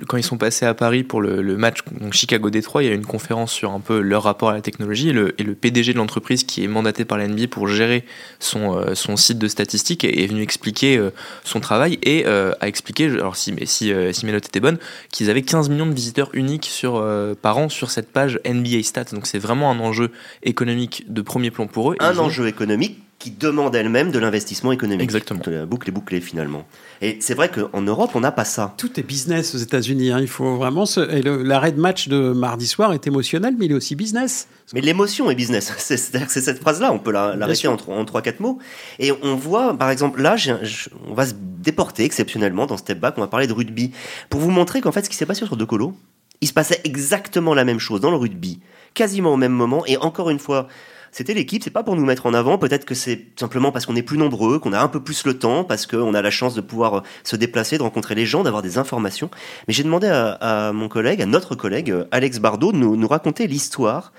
quand 0.08 0.16
ils 0.16 0.22
sont 0.22 0.38
passés 0.38 0.66
à 0.66 0.74
Paris 0.74 1.04
pour 1.04 1.20
le, 1.20 1.56
match 1.56 1.78
Chicago-Détroit, 2.10 2.82
il 2.82 2.86
y 2.86 2.88
a 2.90 2.92
eu 2.92 2.96
une 2.96 3.06
conférence 3.06 3.52
sur 3.52 3.72
un 3.72 3.80
peu 3.80 4.00
leur 4.00 4.24
rapport 4.24 4.50
à 4.50 4.54
la 4.54 4.60
technologie 4.60 5.10
et 5.10 5.12
le, 5.12 5.40
et 5.40 5.42
le 5.42 5.54
PDG 5.54 5.92
de 5.92 5.98
l'entreprise 5.98 6.44
qui 6.44 6.64
est 6.64 6.68
mandaté 6.68 7.04
par 7.04 7.18
la 7.18 7.28
NBA 7.28 7.48
pour 7.48 7.68
gérer 7.68 8.04
son, 8.38 8.76
euh, 8.76 8.94
son 8.94 9.16
site 9.16 9.38
de 9.38 9.48
statistiques 9.48 10.04
est, 10.04 10.26
venu 10.26 10.42
expliquer 10.42 10.96
euh, 10.96 11.10
son 11.44 11.60
travail 11.60 11.98
et 12.02 12.24
euh, 12.26 12.52
a 12.60 12.68
expliqué 12.68 12.95
alors 13.04 13.36
si, 13.36 13.54
si, 13.64 13.92
euh, 13.92 14.12
si 14.12 14.26
mes 14.26 14.32
notes 14.32 14.46
étaient 14.46 14.60
bonnes, 14.60 14.78
qu'ils 15.10 15.30
avaient 15.30 15.42
15 15.42 15.68
millions 15.68 15.86
de 15.86 15.94
visiteurs 15.94 16.30
uniques 16.32 16.66
sur, 16.66 16.96
euh, 16.96 17.34
par 17.40 17.58
an 17.58 17.68
sur 17.68 17.90
cette 17.90 18.10
page 18.10 18.40
NBA 18.44 18.82
Stats. 18.82 19.12
Donc 19.12 19.26
c'est 19.26 19.38
vraiment 19.38 19.70
un 19.70 19.78
enjeu 19.80 20.10
économique 20.42 21.04
de 21.08 21.22
premier 21.22 21.50
plan 21.50 21.66
pour 21.66 21.92
eux. 21.92 21.96
Un 22.00 22.18
enjeu 22.18 22.46
économique 22.46 23.02
qui 23.18 23.30
demande 23.30 23.74
elle-même 23.74 24.10
de 24.10 24.18
l'investissement 24.18 24.72
économique. 24.72 25.02
Exactement. 25.02 25.40
La 25.46 25.64
boucle 25.64 25.88
est 25.88 25.92
bouclée 25.92 26.20
finalement. 26.20 26.66
Et 27.00 27.16
c'est 27.20 27.34
vrai 27.34 27.50
qu'en 27.50 27.80
Europe, 27.80 28.10
on 28.14 28.20
n'a 28.20 28.30
pas 28.30 28.44
ça. 28.44 28.74
Tout 28.76 29.00
est 29.00 29.02
business 29.02 29.54
aux 29.54 29.58
États-Unis. 29.58 30.12
Hein. 30.12 30.20
Il 30.20 30.28
faut 30.28 30.56
vraiment. 30.56 30.84
L'arrêt 30.96 31.72
de 31.72 31.80
match 31.80 32.08
de 32.08 32.32
mardi 32.32 32.66
soir 32.66 32.92
est 32.92 33.06
émotionnel, 33.06 33.54
mais 33.58 33.66
il 33.66 33.72
est 33.72 33.74
aussi 33.74 33.96
business. 33.96 34.48
Mais 34.74 34.82
l'émotion 34.82 35.30
est 35.30 35.34
business. 35.34 35.72
C'est 35.78 35.96
cette 35.96 36.60
phrase-là, 36.60 36.92
on 36.92 36.98
peut 36.98 37.12
l'arrêter 37.12 37.68
en, 37.68 37.74
en 37.74 38.04
3-4 38.04 38.34
mots. 38.40 38.58
Et 38.98 39.12
on 39.22 39.34
voit, 39.34 39.76
par 39.78 39.90
exemple, 39.90 40.20
là, 40.20 40.36
on 41.08 41.14
va 41.14 41.26
se 41.26 41.34
déporter 41.36 42.04
exceptionnellement 42.04 42.66
dans 42.66 42.76
Step 42.76 43.00
Back, 43.00 43.14
on 43.16 43.22
va 43.22 43.28
parler 43.28 43.46
de 43.46 43.52
rugby. 43.52 43.92
Pour 44.28 44.40
vous 44.40 44.50
montrer 44.50 44.80
qu'en 44.80 44.92
fait, 44.92 45.04
ce 45.04 45.10
qui 45.10 45.16
s'est 45.16 45.26
passé 45.26 45.46
sur 45.46 45.56
De 45.56 45.64
Colo, 45.64 45.94
il 46.42 46.48
se 46.48 46.52
passait 46.52 46.80
exactement 46.84 47.54
la 47.54 47.64
même 47.64 47.78
chose 47.78 48.00
dans 48.00 48.10
le 48.10 48.16
rugby, 48.16 48.60
quasiment 48.94 49.32
au 49.32 49.36
même 49.36 49.52
moment. 49.52 49.84
Et 49.86 49.96
encore 49.96 50.30
une 50.30 50.38
fois, 50.38 50.68
c'était 51.12 51.34
l'équipe, 51.34 51.62
c'est 51.62 51.70
pas 51.70 51.82
pour 51.82 51.96
nous 51.96 52.04
mettre 52.04 52.26
en 52.26 52.34
avant, 52.34 52.58
peut-être 52.58 52.84
que 52.84 52.94
c'est 52.94 53.26
simplement 53.38 53.72
parce 53.72 53.86
qu'on 53.86 53.96
est 53.96 54.02
plus 54.02 54.18
nombreux, 54.18 54.58
qu'on 54.58 54.72
a 54.72 54.80
un 54.80 54.88
peu 54.88 55.02
plus 55.02 55.24
le 55.24 55.38
temps, 55.38 55.64
parce 55.64 55.86
qu'on 55.86 56.14
a 56.14 56.22
la 56.22 56.30
chance 56.30 56.54
de 56.54 56.60
pouvoir 56.60 57.02
se 57.24 57.36
déplacer, 57.36 57.78
de 57.78 57.82
rencontrer 57.82 58.14
les 58.14 58.26
gens, 58.26 58.42
d'avoir 58.42 58.62
des 58.62 58.78
informations. 58.78 59.30
Mais 59.68 59.74
j'ai 59.74 59.82
demandé 59.82 60.08
à, 60.08 60.72
mon 60.72 60.88
collègue, 60.88 61.22
à 61.22 61.26
notre 61.26 61.54
collègue, 61.54 61.94
Alex 62.10 62.38
Bardot, 62.38 62.72
de 62.72 62.78
nous, 62.78 63.08
raconter 63.08 63.46
l'histoire 63.46 64.12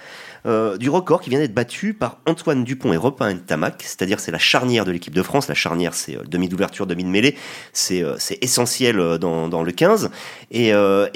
euh, 0.46 0.78
du 0.78 0.90
record 0.90 1.22
qui 1.22 1.30
vient 1.30 1.40
d'être 1.40 1.54
battu 1.54 1.94
par 1.94 2.20
Antoine 2.26 2.64
Dupont 2.64 2.94
et 2.94 2.98
Robin 2.98 3.36
Tamac, 3.36 3.82
c'est-à-dire 3.84 4.20
c'est 4.20 4.32
la 4.32 4.38
charnière 4.38 4.86
de 4.86 4.92
l'équipe 4.92 5.14
de 5.14 5.24
France. 5.24 5.48
La 5.48 5.56
charnière, 5.56 5.94
c'est 5.94 6.16
euh, 6.16 6.24
demi 6.26 6.48
d'ouverture, 6.48 6.88
demi 6.88 7.04
de 7.04 7.10
mêlée, 7.10 7.36
c'est 7.74 8.02
euh, 8.02 8.16
essentiel 8.42 8.98
dans, 9.18 9.64
le 9.64 9.72
15. 9.72 10.10
Et, 10.52 10.72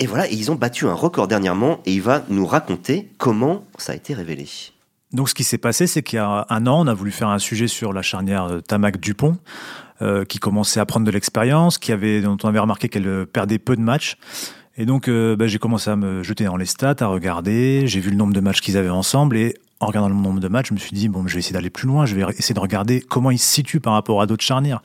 voilà, 0.08 0.28
ils 0.28 0.52
ont 0.52 0.56
battu 0.56 0.86
un 0.86 0.94
record 0.94 1.28
dernièrement, 1.28 1.80
et 1.86 1.94
il 1.94 2.02
va 2.02 2.24
nous 2.30 2.46
raconter 2.46 3.08
comment 3.18 3.64
ça 3.78 3.94
a 3.94 3.96
été 3.96 4.14
révélé. 4.14 4.48
Donc 5.14 5.30
ce 5.30 5.36
qui 5.36 5.44
s'est 5.44 5.58
passé, 5.58 5.88
c'est 5.88 6.04
qu'il 6.04 6.18
y 6.18 6.20
a 6.20 6.46
un 6.50 6.68
an, 6.68 6.86
on 6.86 6.88
a 6.88 6.94
voulu 6.94 7.12
faire 7.12 7.30
un 7.30 7.40
sujet 7.40 7.68
sur 7.68 7.92
la 7.92 8.02
charnière 8.02 8.62
Tamac-Dupont, 8.68 9.38
euh, 10.02 10.26
qui 10.26 10.40
commençait 10.40 10.80
à 10.80 10.86
prendre 10.86 11.06
de 11.06 11.12
l'expérience, 11.12 11.78
qui 11.78 11.92
avait, 11.92 12.22
dont 12.22 12.38
on 12.42 12.48
avait 12.48 12.60
remarqué 12.60 12.90
qu'elle 12.90 13.08
euh, 13.08 13.26
perdait 13.26 13.60
peu 13.60 13.76
de 13.76 13.82
matchs. 13.82 14.18
Et 14.78 14.86
donc 14.86 15.08
euh, 15.08 15.36
bah, 15.36 15.46
j'ai 15.46 15.60
commencé 15.60 15.92
à 15.92 15.96
me 15.96 16.24
jeter 16.24 16.46
dans 16.46 16.58
les 16.58 16.66
stats, 16.66 16.96
à 17.02 17.06
regarder, 17.06 17.86
j'ai 17.86 18.00
vu 18.00 18.10
le 18.10 18.16
nombre 18.16 18.34
de 18.34 18.40
matchs 18.40 18.62
qu'ils 18.62 18.78
avaient 18.78 18.90
ensemble, 18.90 19.38
et 19.38 19.54
en 19.80 19.86
regardant 19.86 20.10
le 20.10 20.16
nombre 20.16 20.40
de 20.40 20.48
matchs, 20.48 20.70
je 20.70 20.74
me 20.74 20.80
suis 20.80 20.94
dit, 20.94 21.08
bon, 21.08 21.28
je 21.28 21.34
vais 21.34 21.40
essayer 21.40 21.54
d'aller 21.54 21.70
plus 21.70 21.88
loin, 21.88 22.06
je 22.06 22.16
vais 22.16 22.24
essayer 22.38 22.56
de 22.56 22.60
regarder 22.60 23.02
comment 23.02 23.30
ils 23.30 23.38
se 23.38 23.48
situent 23.48 23.80
par 23.80 23.94
rapport 23.94 24.22
à 24.22 24.26
d'autres 24.26 24.44
charnières. 24.44 24.82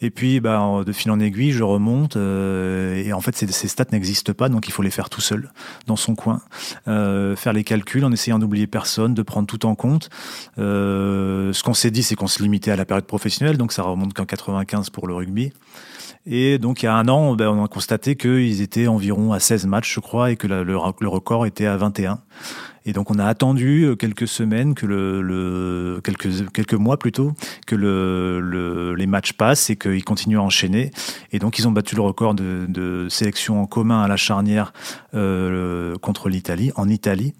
Et 0.00 0.10
puis, 0.10 0.40
bah, 0.40 0.82
de 0.84 0.92
fil 0.92 1.10
en 1.10 1.18
aiguille, 1.18 1.52
je 1.52 1.62
remonte. 1.62 2.16
Euh, 2.16 3.02
et 3.04 3.12
en 3.12 3.20
fait, 3.20 3.36
ces, 3.36 3.68
stats 3.68 3.86
n'existent 3.92 4.32
pas, 4.32 4.48
donc 4.48 4.68
il 4.68 4.72
faut 4.72 4.82
les 4.82 4.90
faire 4.90 5.10
tout 5.10 5.20
seul, 5.20 5.50
dans 5.86 5.96
son 5.96 6.14
coin. 6.14 6.40
Euh, 6.86 7.34
faire 7.36 7.52
les 7.52 7.64
calculs 7.64 8.04
en 8.04 8.12
essayant 8.12 8.38
d'oublier 8.38 8.66
personne, 8.66 9.14
de 9.14 9.22
prendre 9.22 9.46
tout 9.46 9.66
en 9.66 9.74
compte. 9.74 10.10
Euh, 10.58 11.52
ce 11.52 11.62
qu'on 11.62 11.74
s'est 11.74 11.90
dit, 11.90 12.02
c'est 12.02 12.14
qu'on 12.14 12.28
se 12.28 12.42
limitait 12.42 12.70
à 12.70 12.76
la 12.76 12.84
période 12.84 13.06
professionnelle, 13.06 13.56
donc 13.56 13.72
ça 13.72 13.82
remonte 13.82 14.14
qu'en 14.14 14.24
95 14.24 14.90
pour 14.90 15.08
le 15.08 15.14
rugby. 15.14 15.52
Et 16.26 16.58
donc, 16.58 16.82
il 16.82 16.86
y 16.86 16.88
a 16.88 16.94
un 16.94 17.08
an, 17.08 17.34
ben, 17.34 17.48
on 17.48 17.64
a 17.64 17.68
constaté 17.68 18.14
qu'ils 18.14 18.60
étaient 18.60 18.86
environ 18.86 19.32
à 19.32 19.40
16 19.40 19.66
matchs, 19.66 19.94
je 19.94 20.00
crois, 20.00 20.30
et 20.30 20.36
que 20.36 20.46
le, 20.46 20.76
record 20.76 21.46
était 21.46 21.66
à 21.66 21.76
21. 21.76 22.20
Et 22.84 22.92
donc 22.92 23.10
on 23.10 23.18
a 23.18 23.24
attendu 23.24 23.84
euh, 23.84 23.96
quelques 23.96 24.28
semaines, 24.28 24.74
que 24.74 24.86
le, 24.86 26.00
quelques, 26.02 26.50
quelques 26.52 26.74
mois 26.74 26.98
plutôt, 26.98 27.32
que 27.66 27.74
le, 27.74 28.94
les 28.94 29.06
matchs 29.06 29.32
passent 29.32 29.70
et 29.70 29.76
qu'ils 29.76 30.04
continuent 30.04 30.38
à 30.38 30.42
enchaîner. 30.42 30.90
Et 31.32 31.38
donc 31.38 31.58
ils 31.58 31.68
ont 31.68 31.72
battu 31.72 31.94
le 31.94 32.02
record 32.02 32.34
de, 32.34 33.06
sélection 33.10 33.62
en 33.62 33.66
commun 33.66 34.02
à 34.02 34.08
la 34.08 34.16
charnière 34.16 34.72
euh, 35.14 35.96
contre 35.98 36.28
l'Italie, 36.28 36.72
en 36.76 36.88
Italie. 36.88 37.34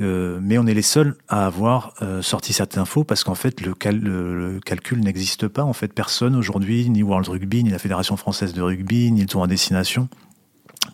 Euh, 0.00 0.38
mais 0.42 0.58
on 0.58 0.66
est 0.66 0.74
les 0.74 0.82
seuls 0.82 1.16
à 1.28 1.46
avoir 1.46 1.94
sorti 2.22 2.52
cette 2.52 2.78
info 2.78 3.04
parce 3.04 3.24
qu'en 3.24 3.34
fait 3.34 3.60
le, 3.60 3.74
le, 3.92 4.60
calcul 4.60 5.00
n'existe 5.00 5.48
pas. 5.48 5.64
En 5.64 5.72
fait, 5.72 5.92
personne 5.92 6.36
aujourd'hui, 6.36 6.88
ni 6.90 7.02
World 7.02 7.28
Rugby, 7.28 7.64
ni 7.64 7.70
la 7.70 7.78
Fédération 7.78 8.16
française 8.16 8.52
de 8.52 8.62
rugby, 8.62 9.10
ni 9.12 9.22
le 9.22 9.26
tour 9.26 9.42
en 9.42 9.46
destination, 9.46 10.08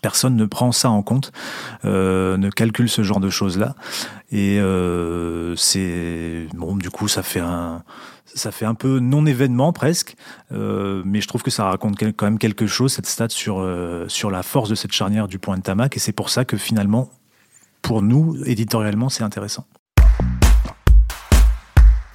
Personne 0.01 0.35
ne 0.35 0.45
prend 0.45 0.71
ça 0.71 0.89
en 0.89 1.01
compte, 1.01 1.31
euh, 1.85 2.37
ne 2.37 2.49
calcule 2.49 2.89
ce 2.89 3.03
genre 3.03 3.19
de 3.19 3.29
choses-là. 3.29 3.75
Et 4.31 4.59
euh, 4.59 5.55
c'est 5.55 6.47
bon, 6.53 6.75
du 6.75 6.89
coup, 6.89 7.07
ça 7.07 7.23
fait 7.23 7.39
un, 7.39 7.83
ça 8.25 8.51
fait 8.51 8.65
un 8.65 8.75
peu 8.75 8.99
non-événement 8.99 9.73
presque, 9.73 10.15
euh, 10.51 11.01
mais 11.05 11.21
je 11.21 11.27
trouve 11.27 11.43
que 11.43 11.51
ça 11.51 11.65
raconte 11.65 11.97
quand 11.97 12.25
même 12.25 12.37
quelque 12.37 12.67
chose 12.67 12.93
cette 12.93 13.05
stat 13.05 13.29
sur 13.29 13.65
sur 14.07 14.31
la 14.31 14.43
force 14.43 14.69
de 14.69 14.75
cette 14.75 14.91
charnière 14.91 15.27
du 15.27 15.39
point 15.39 15.57
de 15.57 15.61
Tamac, 15.61 15.95
et 15.95 15.99
c'est 15.99 16.11
pour 16.11 16.29
ça 16.29 16.45
que 16.45 16.57
finalement, 16.57 17.09
pour 17.81 18.01
nous, 18.01 18.37
éditorialement, 18.45 19.09
c'est 19.09 19.23
intéressant. 19.23 19.65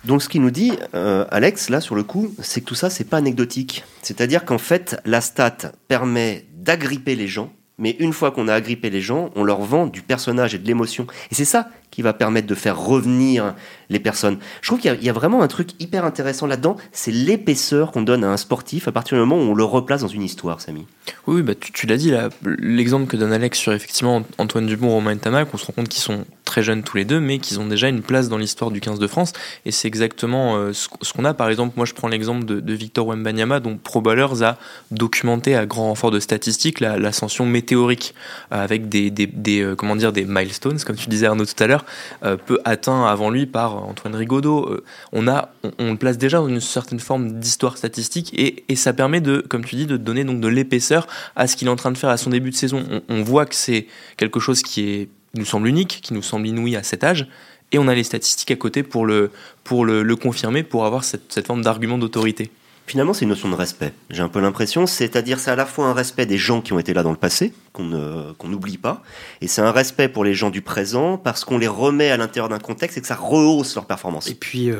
Donc 0.04 0.20
ce 0.20 0.28
qu'il 0.28 0.42
nous 0.42 0.50
dit, 0.50 0.72
Alex, 0.92 1.70
là 1.70 1.80
sur 1.80 1.94
le 1.94 2.02
coup, 2.02 2.34
c'est 2.40 2.60
que 2.60 2.66
tout 2.66 2.74
ça, 2.74 2.90
c'est 2.90 3.04
pas 3.04 3.18
anecdotique. 3.18 3.84
C'est-à-dire 4.02 4.44
qu'en 4.44 4.58
fait, 4.58 5.00
la 5.04 5.20
stat 5.20 5.72
permet 5.88 6.44
d'agripper 6.54 7.14
les 7.14 7.28
gens 7.28 7.52
mais 7.82 7.96
une 7.98 8.12
fois 8.12 8.30
qu'on 8.30 8.48
a 8.48 8.54
agrippé 8.54 8.88
les 8.88 9.02
gens, 9.02 9.30
on 9.34 9.42
leur 9.42 9.60
vend 9.60 9.86
du 9.86 10.02
personnage 10.02 10.54
et 10.54 10.58
de 10.58 10.66
l'émotion. 10.66 11.06
Et 11.30 11.34
c'est 11.34 11.44
ça 11.44 11.68
qui 11.92 12.02
va 12.02 12.12
permettre 12.12 12.48
de 12.48 12.54
faire 12.56 12.80
revenir 12.80 13.54
les 13.90 14.00
personnes. 14.00 14.38
Je 14.62 14.68
trouve 14.68 14.80
qu'il 14.80 14.98
y, 15.00 15.08
a 15.08 15.12
vraiment 15.12 15.42
un 15.42 15.48
truc 15.48 15.70
hyper 15.78 16.04
intéressant 16.04 16.46
là-dedans, 16.46 16.76
c'est 16.90 17.12
l'épaisseur 17.12 17.92
qu'on 17.92 18.02
donne 18.02 18.24
à 18.24 18.30
un 18.30 18.36
sportif 18.36 18.88
à 18.88 18.92
partir 18.92 19.16
du 19.16 19.20
moment 19.20 19.36
où 19.36 19.50
on 19.50 19.54
le 19.54 19.64
replace 19.64 20.00
dans 20.00 20.08
une 20.08 20.22
histoire, 20.22 20.60
Samy. 20.60 20.86
Oui, 21.26 21.42
bah, 21.42 21.52
tu, 21.54 21.86
l'as 21.86 21.98
dit, 21.98 22.12
l'exemple 22.58 23.06
que 23.06 23.16
donne 23.16 23.32
Alex 23.32 23.58
sur 23.58 23.72
effectivement 23.72 24.22
Antoine 24.38 24.66
Dupont, 24.66 24.88
Romain 24.88 25.16
Tamac, 25.16 25.48
on 25.52 25.58
se 25.58 25.66
rend 25.66 25.74
compte 25.74 25.88
qu'ils 25.88 26.02
sont 26.02 26.24
très 26.44 26.62
jeunes 26.62 26.82
tous 26.82 26.96
les 26.96 27.04
deux, 27.04 27.20
mais 27.20 27.38
qu'ils 27.38 27.60
ont 27.60 27.66
déjà 27.66 27.88
une 27.88 28.02
place 28.02 28.28
dans 28.28 28.38
l'histoire 28.38 28.70
du 28.70 28.80
15 28.80 28.98
de 28.98 29.06
France. 29.06 29.32
Et 29.64 29.70
c'est 29.70 29.88
exactement 29.88 30.56
euh, 30.56 30.72
ce, 30.72 30.88
qu'on 30.88 31.24
a. 31.24 31.34
Par 31.34 31.48
exemple, 31.48 31.74
moi 31.76 31.86
je 31.86 31.94
prends 31.94 32.08
l'exemple 32.08 32.44
de, 32.44 32.72
Victor 32.72 33.06
Wembanyama, 33.06 33.60
dont 33.60 33.76
Pro 33.76 34.00
Ballers 34.00 34.42
a 34.42 34.58
documenté 34.90 35.54
à 35.54 35.66
grand 35.66 35.88
renfort 35.88 36.10
de 36.10 36.20
statistiques 36.20 36.80
l'ascension 36.80 37.46
météorique, 37.46 38.14
euh, 38.52 38.62
avec 38.62 38.88
des, 38.88 39.10
des, 39.10 39.62
euh, 39.62 39.74
comment 39.74 39.96
dire, 39.96 40.12
des 40.12 40.24
milestones, 40.24 40.78
comme 40.80 40.96
tu 40.96 41.08
disais 41.08 41.26
Arnaud 41.26 41.46
tout 41.46 41.62
à 41.62 41.66
l'heure, 41.66 41.81
peu 42.20 42.60
atteint 42.64 43.06
avant 43.06 43.30
lui 43.30 43.46
par 43.46 43.76
Antoine 43.76 44.14
Rigaudot. 44.14 44.82
on, 45.12 45.28
a, 45.28 45.50
on, 45.78 45.92
le 45.92 45.96
place 45.96 46.18
déjà 46.18 46.38
dans 46.38 46.48
une 46.48 46.60
certaine 46.60 47.00
forme 47.00 47.38
d'histoire 47.38 47.76
statistique 47.76 48.32
et, 48.38 48.64
ça 48.76 48.92
permet 48.92 49.20
de, 49.20 49.44
comme 49.48 49.64
tu 49.64 49.76
dis, 49.76 49.86
de 49.86 49.96
donner 49.96 50.24
donc 50.24 50.40
de 50.40 50.48
l'épaisseur 50.48 51.06
à 51.36 51.46
ce 51.46 51.56
qu'il 51.56 51.68
est 51.68 51.70
en 51.70 51.76
train 51.76 51.92
de 51.92 51.98
faire 51.98 52.10
à 52.10 52.16
son 52.16 52.30
début 52.30 52.50
de 52.50 52.56
saison. 52.56 52.84
On, 53.08 53.22
voit 53.22 53.46
que 53.46 53.54
c'est 53.54 53.86
quelque 54.16 54.40
chose 54.40 54.62
qui 54.62 55.08
nous 55.34 55.44
semble 55.44 55.68
unique, 55.68 56.00
qui 56.02 56.14
nous 56.14 56.22
semble 56.22 56.46
inouï 56.46 56.76
à 56.76 56.82
cet 56.82 57.04
âge, 57.04 57.28
et 57.70 57.78
on 57.78 57.88
a 57.88 57.94
les 57.94 58.04
statistiques 58.04 58.50
à 58.50 58.56
côté 58.56 58.82
pour 58.82 59.06
le, 59.06 59.30
pour 59.64 59.84
le, 59.84 60.16
confirmer, 60.16 60.62
pour 60.62 60.84
avoir 60.84 61.04
cette 61.04 61.46
forme 61.46 61.62
d'argument 61.62 61.98
d'autorité. 61.98 62.50
Finalement, 62.86 63.12
c'est 63.14 63.22
une 63.22 63.30
notion 63.30 63.48
de 63.48 63.54
respect. 63.54 63.92
J'ai 64.10 64.22
un 64.22 64.28
peu 64.28 64.40
l'impression, 64.40 64.86
c'est-à-dire 64.86 65.38
c'est 65.38 65.50
à 65.50 65.56
la 65.56 65.66
fois 65.66 65.86
un 65.86 65.94
respect 65.94 66.26
des 66.26 66.36
gens 66.36 66.60
qui 66.60 66.72
ont 66.72 66.78
été 66.78 66.92
là 66.92 67.02
dans 67.02 67.12
le 67.12 67.16
passé, 67.16 67.54
qu'on 67.72 67.84
n'oublie 67.84 68.76
pas, 68.76 69.02
et 69.40 69.46
c'est 69.46 69.62
un 69.62 69.70
respect 69.70 70.08
pour 70.08 70.24
les 70.24 70.34
gens 70.34 70.50
du 70.50 70.62
présent 70.62 71.16
parce 71.16 71.44
qu'on 71.44 71.58
les 71.58 71.68
remet 71.68 72.10
à 72.10 72.16
l'intérieur 72.16 72.48
d'un 72.48 72.58
contexte 72.58 72.98
et 72.98 73.00
que 73.00 73.06
ça 73.06 73.14
rehausse 73.14 73.74
leur 73.76 73.86
performance. 73.86 74.28
Et 74.28 74.34
puis, 74.34 74.70
euh, 74.70 74.76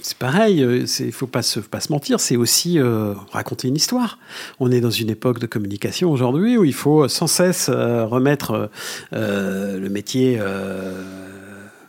c'est 0.00 0.16
pareil, 0.16 0.58
il 0.58 0.64
euh, 0.64 0.86
ne 1.00 1.10
faut 1.10 1.26
pas 1.26 1.42
se, 1.42 1.60
pas 1.60 1.80
se 1.80 1.92
mentir, 1.92 2.20
c'est 2.20 2.36
aussi 2.36 2.78
euh, 2.78 3.14
raconter 3.32 3.68
une 3.68 3.76
histoire. 3.76 4.18
On 4.60 4.70
est 4.70 4.80
dans 4.80 4.90
une 4.90 5.10
époque 5.10 5.38
de 5.38 5.46
communication 5.46 6.10
aujourd'hui 6.10 6.56
où 6.56 6.64
il 6.64 6.72
faut 6.72 7.08
sans 7.08 7.26
cesse 7.26 7.68
remettre 7.68 8.70
le 9.12 9.88
métier 9.88 10.40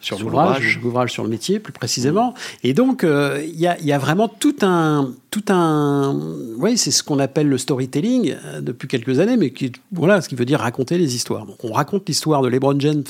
sur 0.06 0.20
l'ouvrage, 0.20 0.80
l'ouvrage 0.82 1.12
sur 1.12 1.24
le 1.24 1.30
métier 1.30 1.60
plus 1.60 1.74
précisément. 1.74 2.34
Et 2.64 2.74
donc 2.74 3.04
euh, 3.04 3.44
il 3.44 3.60
y, 3.60 3.68
a, 3.68 3.98
vraiment 3.98 4.28
tout 4.28 4.56
un, 4.62 5.12
tout 5.32 5.44
un, 5.50 6.16
oui, 6.58 6.78
c'est 6.78 6.92
ce 6.92 7.02
qu'on 7.02 7.20
appelle 7.20 7.50
le 7.50 7.58
storytelling 7.58 8.36
euh, 8.46 8.62
depuis 8.62 8.88
quelques 8.88 9.20
années, 9.20 9.36
mais 9.36 9.50
qui, 9.50 9.72
voilà, 9.92 10.22
ce 10.22 10.30
qui 10.30 10.36
veut 10.36 10.46
dire 10.46 10.60
raconter 10.60 10.98
les 10.98 11.16
histoires. 11.16 11.46
Donc 11.46 11.64
on 11.64 11.72
raconte 11.72 12.08
l'histoire 12.08 12.42
de 12.42 12.50
LeBron 12.50 12.80
James 12.80 13.04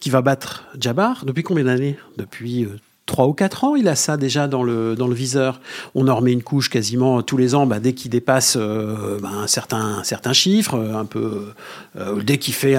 qui 0.00 0.10
va 0.10 0.20
battre 0.20 0.66
Jabbar 0.78 1.24
depuis 1.24 1.42
combien 1.42 1.64
d'années? 1.64 1.96
Depuis 2.16 2.64
euh, 2.64 2.76
3 3.08 3.26
ou 3.26 3.32
4 3.32 3.64
ans, 3.64 3.74
il 3.74 3.88
a 3.88 3.96
ça 3.96 4.16
déjà 4.16 4.46
dans 4.46 4.62
le, 4.62 4.94
dans 4.94 5.08
le 5.08 5.14
viseur. 5.14 5.60
On 5.94 6.06
en 6.08 6.14
remet 6.14 6.32
une 6.32 6.42
couche 6.42 6.68
quasiment 6.68 7.22
tous 7.22 7.38
les 7.38 7.54
ans, 7.54 7.66
bah, 7.66 7.80
dès 7.80 7.94
qu'il 7.94 8.10
dépasse 8.10 8.56
euh, 8.60 9.18
bah, 9.20 9.30
un, 9.42 9.46
certain, 9.46 10.04
certain 10.04 10.34
chiffre, 10.34 10.74
euh, 10.74 10.94
un 10.94 11.06
peu, 11.06 11.46
euh, 11.98 12.22
dès 12.22 12.38
qu'il 12.38 12.54
fait 12.54 12.76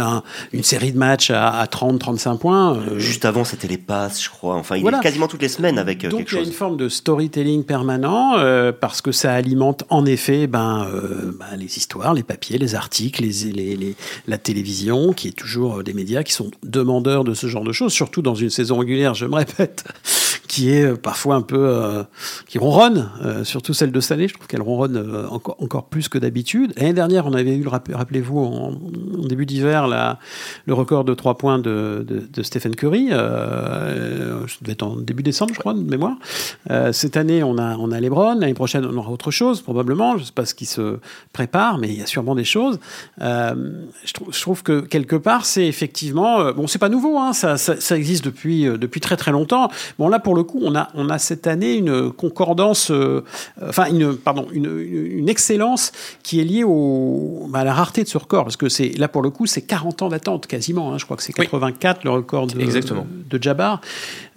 une 0.54 0.64
série 0.64 0.94
de 0.94 0.98
matchs 0.98 1.32
à, 1.32 1.66
30-35 1.66 2.38
points. 2.38 2.80
Juste 2.98 3.26
avant, 3.26 3.44
c'était 3.44 3.68
les 3.68 3.80
passes, 3.80 4.24
je 4.24 4.30
crois. 4.30 4.56
Enfin, 4.56 4.78
il 4.78 4.88
est 4.88 5.00
quasiment 5.02 5.28
toutes 5.28 5.42
les 5.42 5.50
semaines 5.50 5.80
avec 5.80 6.08
Donc, 6.08 6.20
quelque 6.20 6.30
chose. 6.30 6.40
il 6.40 6.44
y 6.44 6.46
a 6.46 6.50
une 6.50 6.56
forme 6.56 6.78
de 6.78 6.88
storytelling 6.88 7.64
permanent, 7.64 8.36
parce 8.80 9.02
que 9.02 9.12
ça 9.12 9.34
alimente 9.34 9.84
en 9.90 10.06
effet 10.06 10.46
ben, 10.46 10.88
ben, 11.40 11.58
les 11.58 11.78
histoires, 11.78 12.14
les 12.14 12.24
papiers, 12.24 12.60
les 12.60 12.76
articles, 12.76 13.24
les, 13.24 13.52
les, 13.76 13.96
la 14.28 14.38
télévision, 14.38 15.12
qui 15.12 15.30
est 15.30 15.38
toujours 15.38 15.84
des 15.84 15.94
médias 15.94 16.22
qui 16.22 16.34
sont 16.34 16.52
demandeurs 16.64 17.24
de 17.24 17.34
ce 17.34 17.48
genre 17.48 17.64
de 17.64 17.72
choses, 17.72 17.94
surtout 17.94 18.22
dans 18.22 18.36
une 18.36 18.52
saison 18.52 18.78
régulière, 18.78 19.16
je 19.16 19.26
me 19.26 19.36
répète 19.36 19.86
qui 20.50 20.72
est 20.72 20.84
euh, 20.84 20.96
parfois 20.96 21.36
un 21.36 21.42
peu 21.42 21.60
euh, 21.60 22.04
qui 22.48 22.58
ronronne, 22.58 23.10
euh, 23.24 23.44
surtout 23.44 23.74
celle 23.74 23.92
de 23.92 24.00
cette 24.02 24.20
Je 24.20 24.34
trouve 24.34 24.48
qu'elle 24.48 24.64
ronronne 24.64 25.28
encore, 25.30 25.56
encore 25.60 25.86
plus 25.86 26.10
que 26.10 26.18
d'habitude. 26.18 26.74
L'année 26.76 26.94
dernière, 26.94 27.28
on 27.28 27.34
avait 27.34 27.56
eu, 27.56 27.68
rappelez-vous, 27.68 28.40
en, 28.40 28.72
début 29.28 29.46
d'hiver, 29.46 29.88
le 30.66 30.74
record 30.74 31.04
de 31.04 31.14
3 31.14 31.38
points 31.38 31.60
de, 31.60 32.04
de, 32.06 32.42
Stephen 32.42 32.76
Curry. 32.76 33.10
Ça 33.10 33.16
devait 34.62 34.72
être 34.72 34.82
en 34.82 34.96
début 34.96 35.22
décembre, 35.22 35.54
je 35.54 35.60
crois, 35.60 35.76
de 35.76 35.82
mémoire. 35.82 36.18
cette 36.92 37.16
année, 37.16 37.44
on 37.44 37.60
a, 37.60 37.78
on 37.78 37.92
a 37.92 38.00
LeBron. 38.00 38.40
L'année 38.40 38.56
prochaine, 38.56 38.86
on 38.86 38.98
aura 38.98 39.12
autre 39.12 39.30
chose, 39.30 39.62
probablement. 39.62 40.14
Je 40.16 40.22
ne 40.22 40.26
sais 40.26 40.34
pas 40.34 40.46
ce 40.46 40.56
qui 40.56 40.66
se 40.66 40.98
prépare, 41.32 41.78
mais 41.78 41.90
il 41.90 42.00
y 42.00 42.02
a 42.02 42.08
sûrement 42.08 42.34
des 42.34 42.44
choses. 42.44 42.80
je, 43.20 44.42
trouve, 44.42 44.64
que 44.64 44.80
quelque 44.80 45.16
part, 45.16 45.46
c'est 45.46 45.68
effectivement, 45.68 46.52
bon, 46.54 46.66
c'est 46.66 46.80
pas 46.80 46.90
nouveau, 46.90 47.20
hein, 47.20 47.34
ça, 47.34 47.58
ça, 47.58 47.80
ça, 47.80 47.96
existe 47.96 48.26
depuis, 48.26 48.64
depuis 48.64 49.00
très 49.00 49.16
très 49.16 49.32
longtemps. 49.32 49.70
Bon, 50.00 50.08
là, 50.10 50.18
pour 50.18 50.34
le 50.36 50.39
coup, 50.44 50.60
on 50.62 50.76
a, 50.76 50.90
on 50.94 51.10
a 51.10 51.18
cette 51.20 51.48
année 51.48 51.74
une 51.74 52.12
concordance, 52.12 52.92
euh, 52.92 53.24
enfin, 53.62 53.86
une, 53.86 54.16
pardon, 54.16 54.48
une, 54.52 55.30
excellence 55.30 55.92
qui 56.24 56.40
est 56.40 56.44
liée 56.44 56.64
au, 56.64 57.48
bah, 57.50 57.60
à 57.60 57.64
la 57.64 57.74
rareté 57.74 58.04
de 58.04 58.08
ce 58.08 58.18
record. 58.18 58.44
Parce 58.46 58.58
que 58.58 58.70
c'est, 58.70 58.90
là, 58.98 59.08
pour 59.08 59.22
le 59.22 59.30
coup, 59.30 59.46
c'est 59.46 59.62
40 59.62 60.02
ans 60.02 60.10
d'attente 60.10 60.48
quasiment. 60.48 60.94
Hein. 60.94 60.98
je 60.98 61.06
crois 61.06 61.18
que 61.18 61.24
c'est 61.24 61.34
84 61.34 62.04
le 62.04 62.12
record 62.12 62.48
de, 62.48 62.58
de 62.58 63.44
Jabbar. 63.44 63.82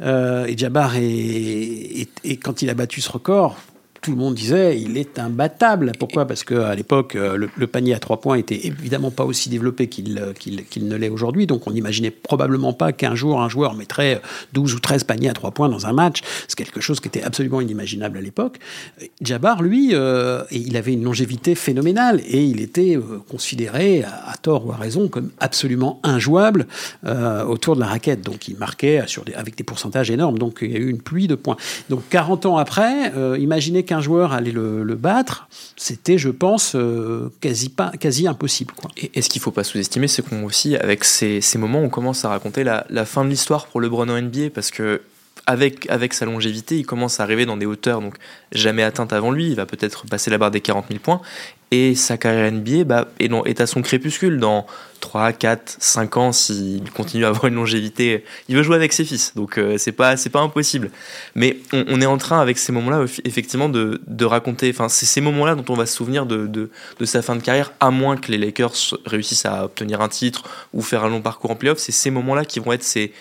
Euh, 0.01 0.47
et 0.47 0.57
Jabbar, 0.57 0.97
est, 0.97 2.09
et 2.25 2.37
quand 2.37 2.63
il 2.63 2.71
a 2.71 2.75
battu 2.75 3.01
ce 3.01 3.11
record, 3.11 3.57
tout 4.03 4.11
le 4.11 4.17
monde 4.17 4.35
disait 4.35 4.79
il 4.79 4.99
est 4.99 5.19
imbattable. 5.19 5.93
Pourquoi? 5.99 6.27
Parce 6.27 6.43
qu'à 6.43 6.75
l'époque, 6.75 7.15
euh, 7.15 7.49
le, 7.57 7.67
panier 7.69 7.95
à 7.95 8.01
trois 8.01 8.21
points 8.21 8.35
était 8.35 8.67
évidemment 8.67 9.13
pas 9.13 9.25
aussi 9.25 9.49
développé 9.49 9.87
qu'il 9.87 10.19
euh, 10.19 10.33
qu'il 10.33 10.89
ne 10.89 10.97
l'est 10.97 11.09
aujourd'hui. 11.09 11.47
Donc 11.47 11.67
on 11.69 11.71
n'imaginait 11.71 12.11
probablement 12.11 12.73
pas 12.73 12.93
qu'un 12.93 13.15
jour 13.15 13.41
un 13.41 13.49
joueur 13.49 13.75
mettrait 13.75 14.21
12 14.53 14.75
ou 14.75 14.81
13 14.81 15.05
paniers 15.05 15.29
à 15.31 15.33
trois 15.33 15.53
points 15.53 15.69
dans 15.69 15.87
un 15.87 15.93
match. 15.93 16.21
C'est 16.49 16.57
quelque 16.57 16.81
chose 16.81 16.99
qui 16.99 17.09
était 17.09 17.23
absolument 17.23 17.61
inimaginable 17.61 18.19
à 18.19 18.21
l'époque. 18.21 18.59
Jabbar, 19.21 19.63
lui, 19.63 19.91
euh, 19.93 20.43
il 20.51 20.77
avait 20.77 20.93
une 20.93 21.05
longévité 21.05 21.55
phénoménale 21.55 22.21
et 22.27 22.45
il 22.45 22.61
était 22.61 22.99
considéré, 23.29 24.03
à, 24.03 24.35
tort 24.43 24.67
ou 24.67 24.73
à 24.73 24.77
raison, 24.77 25.07
comme 25.07 25.31
absolument 25.39 26.01
injouable 26.03 26.67
autour 27.49 27.77
de 27.77 27.81
la 27.81 27.87
raquette. 27.87 28.23
Donc 28.23 28.49
il 28.49 28.57
marquait 28.57 29.01
avec 29.37 29.57
des 29.57 29.65
pourcentages 29.65 30.11
énormes. 30.11 30.39
Donc 30.39 30.59
il 30.63 30.73
y 30.73 30.77
a 30.77 30.79
eu 30.79 30.89
une 30.89 31.01
pluie 31.01 31.29
de 31.29 31.37
points. 31.37 31.57
Donc 31.89 32.03
40 32.11 32.47
ans 32.47 32.57
après, 32.57 33.13
imaginez 33.39 33.85
joueur 34.01 34.33
allait 34.33 34.53
le, 34.53 34.95
battre, 34.95 35.49
c'était, 35.77 36.19
je 36.19 36.29
pense, 36.29 36.75
euh, 36.75 37.31
quasi, 37.41 37.69
pas, 37.69 37.91
quasi 37.99 38.27
impossible. 38.27 38.75
Quoi. 38.75 38.91
Et, 38.97 39.23
ce 39.23 39.29
qu'il 39.29 39.41
ne 39.41 39.45
faut 39.45 39.51
pas 39.51 39.65
sous-estimer, 39.65 40.09
c'est 40.09 40.23
qu'on 40.23 40.45
aussi, 40.45 40.77
avec 40.77 41.05
ces, 41.05 41.41
moments, 41.57 41.81
on 41.81 41.89
commence 41.89 42.25
à 42.25 42.29
raconter 42.29 42.65
la, 42.65 43.05
fin 43.05 43.25
de 43.25 43.31
l'histoire 43.31 43.67
pour 43.67 43.81
LeBron 43.81 44.09
en 44.09 44.21
NBA, 44.21 44.51
parce 44.55 44.71
que 44.71 45.03
avec, 45.47 45.91
avec 45.91 46.15
sa 46.15 46.25
longévité, 46.25 46.79
il 46.79 46.87
commence 46.87 47.21
à 47.21 47.25
arriver 47.25 47.47
dans 47.47 47.57
des 47.57 47.67
hauteurs 47.67 48.01
donc 48.01 48.15
jamais 48.53 48.83
atteintes 48.83 49.13
avant 49.13 49.31
lui. 49.31 49.49
Il 49.49 49.57
va 49.57 49.67
peut-être 49.67 50.07
passer 50.07 50.31
la 50.31 50.39
barre 50.39 50.51
des 50.51 50.61
40 50.61 50.87
000 50.89 51.01
points. 51.01 51.21
Et 51.73 51.95
sa 51.95 52.19
carrière 52.19 52.53
NBA 52.53 53.09
est, 53.19 53.61
à 53.61 53.67
son 53.67 53.81
crépuscule. 53.81 54.39
Dans 54.39 54.67
3, 55.01 55.33
4, 55.33 55.77
5 55.81 56.17
ans, 56.19 56.33
s'il 56.33 56.89
continue 56.91 57.25
à 57.25 57.29
avoir 57.29 57.47
une 57.47 57.55
longévité, 57.55 58.25
il 58.49 58.57
veut 58.57 58.63
jouer 58.63 58.77
avec 58.77 58.93
ses 58.93 59.07
fils. 59.07 59.35
Donc 59.35 59.57
euh, 59.57 59.79
c'est 59.79 59.93
pas, 59.93 60.15
pas 60.17 60.41
impossible. 60.41 60.91
Mais 61.35 61.57
on, 61.73 62.01
est 62.03 62.07
en 62.07 62.19
train, 62.19 62.41
avec 62.41 62.59
ces 62.59 62.73
moments-là, 62.73 63.07
effectivement, 63.25 63.71
de, 63.71 64.03
de 64.07 64.25
raconter. 64.27 64.71
Enfin, 64.71 64.91
c'est 64.91 65.07
ces 65.07 65.23
moments-là 65.23 65.55
dont 65.55 65.65
on 65.71 65.75
va 65.75 65.87
se 65.87 65.97
souvenir 65.97 66.27
de, 66.27 66.47
de, 66.47 66.71
de, 66.99 67.05
sa 67.07 67.23
fin 67.23 67.37
de 67.37 67.43
carrière, 67.43 67.73
à 67.81 67.91
moins 67.91 68.19
que 68.19 68.31
les 68.31 68.39
Lakers 68.39 68.77
réussissent 69.07 69.47
à 69.47 69.65
obtenir 69.65 70.03
un 70.03 70.09
titre 70.09 70.43
ou 70.75 70.83
faire 70.83 71.05
un 71.05 71.09
long 71.09 71.23
parcours 71.23 71.51
en 71.51 71.57
playoff. 71.57 71.79
C'est 71.79 71.91
ces 71.91 72.11
moments-là 72.11 72.45
qui 72.45 72.61
vont 72.61 72.73
être 72.73 72.85
ces 72.85 73.13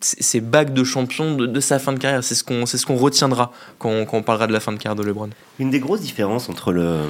ces 0.00 0.40
bagues 0.40 0.72
de 0.72 0.84
champion 0.84 1.34
de, 1.36 1.60
sa 1.60 1.78
fin 1.78 1.92
de 1.92 1.98
carrière. 1.98 2.22
C'est 2.22 2.34
ce 2.34 2.44
qu'on 2.44 2.66
ce 2.66 2.86
qu'on 2.86 2.96
retiendra 2.96 3.52
quand 3.78 3.90
on, 3.90 4.22
parlera 4.22 4.46
de 4.46 4.52
la 4.52 4.60
fin 4.60 4.72
de 4.72 4.78
carrière 4.78 4.96
de 4.96 5.02
LeBron. 5.02 5.30
Une 5.58 5.70
des 5.70 5.80
grosses 5.80 6.00
différences 6.00 6.48
entre 6.48 6.72
le 6.72 7.00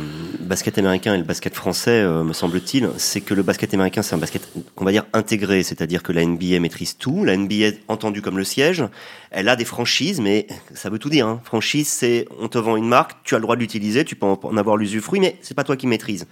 basket 0.41 0.79
américain 0.79 1.15
et 1.15 1.19
le 1.19 1.25
basket 1.25 1.55
français, 1.55 2.03
euh, 2.03 2.25
me 2.25 2.33
semble-t-il, 2.33 2.89
c'est 2.97 3.21
que 3.21 3.35
le 3.35 3.43
basket 3.43 3.75
américain, 3.75 4.03
c'est 4.03 4.15
un 4.15 4.19
basket, 4.19 4.49
on 4.77 4.85
va 4.85 4.93
dire, 4.93 5.05
intégré, 5.13 5.63
c'est-à-dire 5.63 6.03
que 6.03 6.13
la 6.13 6.25
NBA 6.25 6.61
maîtrise 6.61 6.97
tout. 6.97 7.25
La 7.25 7.37
NBA, 7.37 7.77
entendue 7.89 8.23
comme 8.23 8.39
le 8.39 8.45
siège, 8.45 8.85
elle 9.31 9.49
a 9.49 9.57
des 9.57 9.65
franchises, 9.65 10.21
mais 10.21 10.47
ça 10.75 10.89
veut 10.89 10.99
tout 10.99 11.11
dire. 11.11 11.27
Hein. 11.27 11.41
Franchise, 11.45 11.89
c'est 11.89 12.27
on 12.41 12.49
te 12.49 12.59
vend 12.59 12.77
une 12.77 12.89
marque, 12.89 13.13
tu 13.25 13.35
as 13.35 13.39
le 13.39 13.43
droit 13.43 13.57
de 13.57 13.61
l'utiliser, 13.61 14.05
tu 14.05 14.17
peux 14.17 14.27
en 14.27 14.57
avoir 14.57 14.77
l'usufruit, 14.77 15.21
mais 15.21 15.37
c'est 15.43 15.55
pas 15.55 15.65
toi 15.65 15.77
qui 15.77 15.87
maîtrises. 15.87 16.27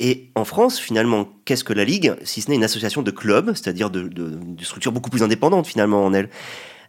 Et 0.00 0.30
en 0.34 0.46
France, 0.46 0.80
finalement, 0.80 1.28
qu'est-ce 1.44 1.62
que 1.62 1.74
la 1.74 1.84
Ligue, 1.84 2.14
si 2.24 2.40
ce 2.40 2.48
n'est 2.48 2.56
une 2.56 2.64
association 2.64 3.02
de 3.02 3.10
clubs, 3.10 3.52
c'est-à-dire 3.54 3.90
de, 3.90 4.10
structures 4.62 4.92
beaucoup 4.92 5.10
plus 5.10 5.22
indépendantes 5.22 5.66
finalement 5.66 6.04
en 6.04 6.14
elle? 6.14 6.30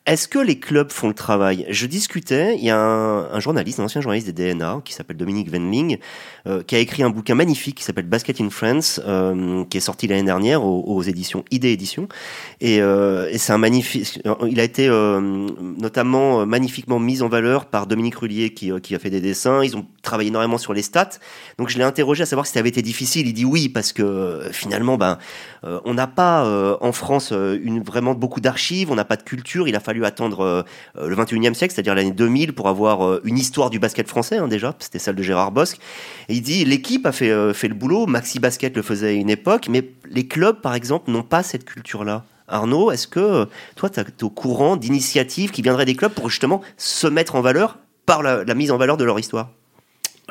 Est-ce 0.07 0.27
que 0.27 0.39
les 0.39 0.57
clubs 0.57 0.91
font 0.91 1.09
le 1.09 1.13
travail? 1.13 1.63
Je 1.69 1.85
discutais, 1.85 2.55
il 2.57 2.63
y 2.63 2.71
a 2.71 2.79
un, 2.79 3.39
journaliste, 3.39 3.79
un 3.79 3.83
ancien 3.83 4.01
journaliste 4.01 4.31
des 4.31 4.51
DNA, 4.51 4.81
qui 4.83 4.93
s'appelle 4.93 5.15
Dominique 5.15 5.51
Venling, 5.51 5.99
euh, 6.47 6.63
qui 6.63 6.75
a 6.75 6.79
écrit 6.79 7.03
un 7.03 7.11
bouquin 7.11 7.35
magnifique 7.35 7.77
qui 7.77 7.83
s'appelle 7.83 8.07
Basket 8.07 8.41
in 8.41 8.49
France, 8.49 8.99
euh, 9.05 9.63
qui 9.65 9.77
est 9.77 9.81
sorti 9.81 10.07
l'année 10.07 10.23
dernière 10.23 10.63
aux, 10.63 11.03
éditions 11.03 11.45
ID 11.51 11.65
Éditions. 11.65 12.07
Et, 12.61 12.81
euh, 12.81 13.29
et 13.29 13.37
c'est 13.37 13.53
un 13.53 13.59
magnifique. 13.59 14.19
Il 14.47 14.59
a 14.59 14.63
été 14.63 14.89
notamment 14.89 16.47
magnifiquement 16.47 16.99
mis 16.99 17.21
en 17.21 17.29
valeur 17.29 17.65
par 17.65 17.85
Dominique 17.85 18.15
Rullier, 18.15 18.55
qui, 18.55 18.71
qui 18.81 18.95
a 18.95 18.99
fait 18.99 19.11
des 19.11 19.21
dessins. 19.21 19.63
Ils 19.63 19.77
ont 19.77 19.85
travaillé 20.01 20.29
énormément 20.29 20.57
sur 20.57 20.73
les 20.73 20.81
stats. 20.81 21.19
Donc 21.59 21.69
je 21.69 21.77
l'ai 21.77 21.83
interrogé 21.83 22.23
à 22.23 22.25
savoir 22.25 22.47
si 22.47 22.53
ça 22.53 22.59
avait 22.59 22.69
été 22.69 22.81
difficile. 22.81 23.27
Il 23.27 23.33
dit 23.33 23.45
oui 23.45 23.69
parce 23.69 23.93
que 23.93 24.49
finalement, 24.51 24.97
ben, 24.97 25.19
on 25.61 25.93
n'a 25.93 26.07
pas 26.07 26.77
en 26.81 26.91
France 26.91 27.31
une 27.31 27.83
vraiment 27.83 28.15
beaucoup 28.15 28.41
d'archives, 28.41 28.91
on 28.91 28.95
n'a 28.95 29.05
pas 29.05 29.15
de 29.15 29.23
culture. 29.23 29.67
Il 29.67 29.75
a 29.75 29.79
fallu 29.79 29.90
attendre 30.05 30.41
euh, 30.41 30.63
le 31.07 31.15
21e 31.15 31.53
siècle, 31.53 31.73
c'est-à-dire 31.73 31.95
l'année 31.95 32.11
2000, 32.11 32.53
pour 32.53 32.67
avoir 32.67 33.05
euh, 33.05 33.21
une 33.23 33.37
histoire 33.37 33.69
du 33.69 33.79
basket 33.79 34.07
français 34.07 34.37
hein, 34.37 34.47
déjà. 34.47 34.75
C'était 34.79 34.99
celle 34.99 35.15
de 35.15 35.23
Gérard 35.23 35.51
Bosque. 35.51 35.79
Et 36.29 36.35
il 36.35 36.41
dit 36.41 36.65
l'équipe 36.65 37.05
a 37.05 37.11
fait, 37.11 37.29
euh, 37.29 37.53
le 37.61 37.73
boulot, 37.73 38.07
Maxi 38.07 38.39
Basket 38.39 38.75
le 38.75 38.81
faisait 38.81 39.09
à 39.09 39.11
une 39.11 39.29
époque, 39.29 39.67
mais 39.69 39.89
les 40.09 40.27
clubs, 40.27 40.59
par 40.59 40.73
exemple, 40.73 41.11
n'ont 41.11 41.23
pas 41.23 41.43
cette 41.43 41.65
culture-là. 41.65 42.23
Arnaud, 42.47 42.91
est-ce 42.91 43.07
que 43.07 43.47
toi, 43.75 43.89
tu 43.89 43.99
es 43.99 44.23
au 44.23 44.29
courant 44.29 44.75
d'initiatives 44.75 45.51
qui 45.51 45.61
viendraient 45.61 45.85
des 45.85 45.95
clubs 45.95 46.11
pour 46.11 46.29
justement 46.29 46.61
se 46.77 47.07
mettre 47.07 47.35
en 47.35 47.41
valeur 47.41 47.77
par 48.05 48.21
la, 48.23 48.43
mise 48.53 48.71
en 48.71 48.77
valeur 48.77 48.97
de 48.97 49.05
leur 49.05 49.19
histoire? 49.19 49.49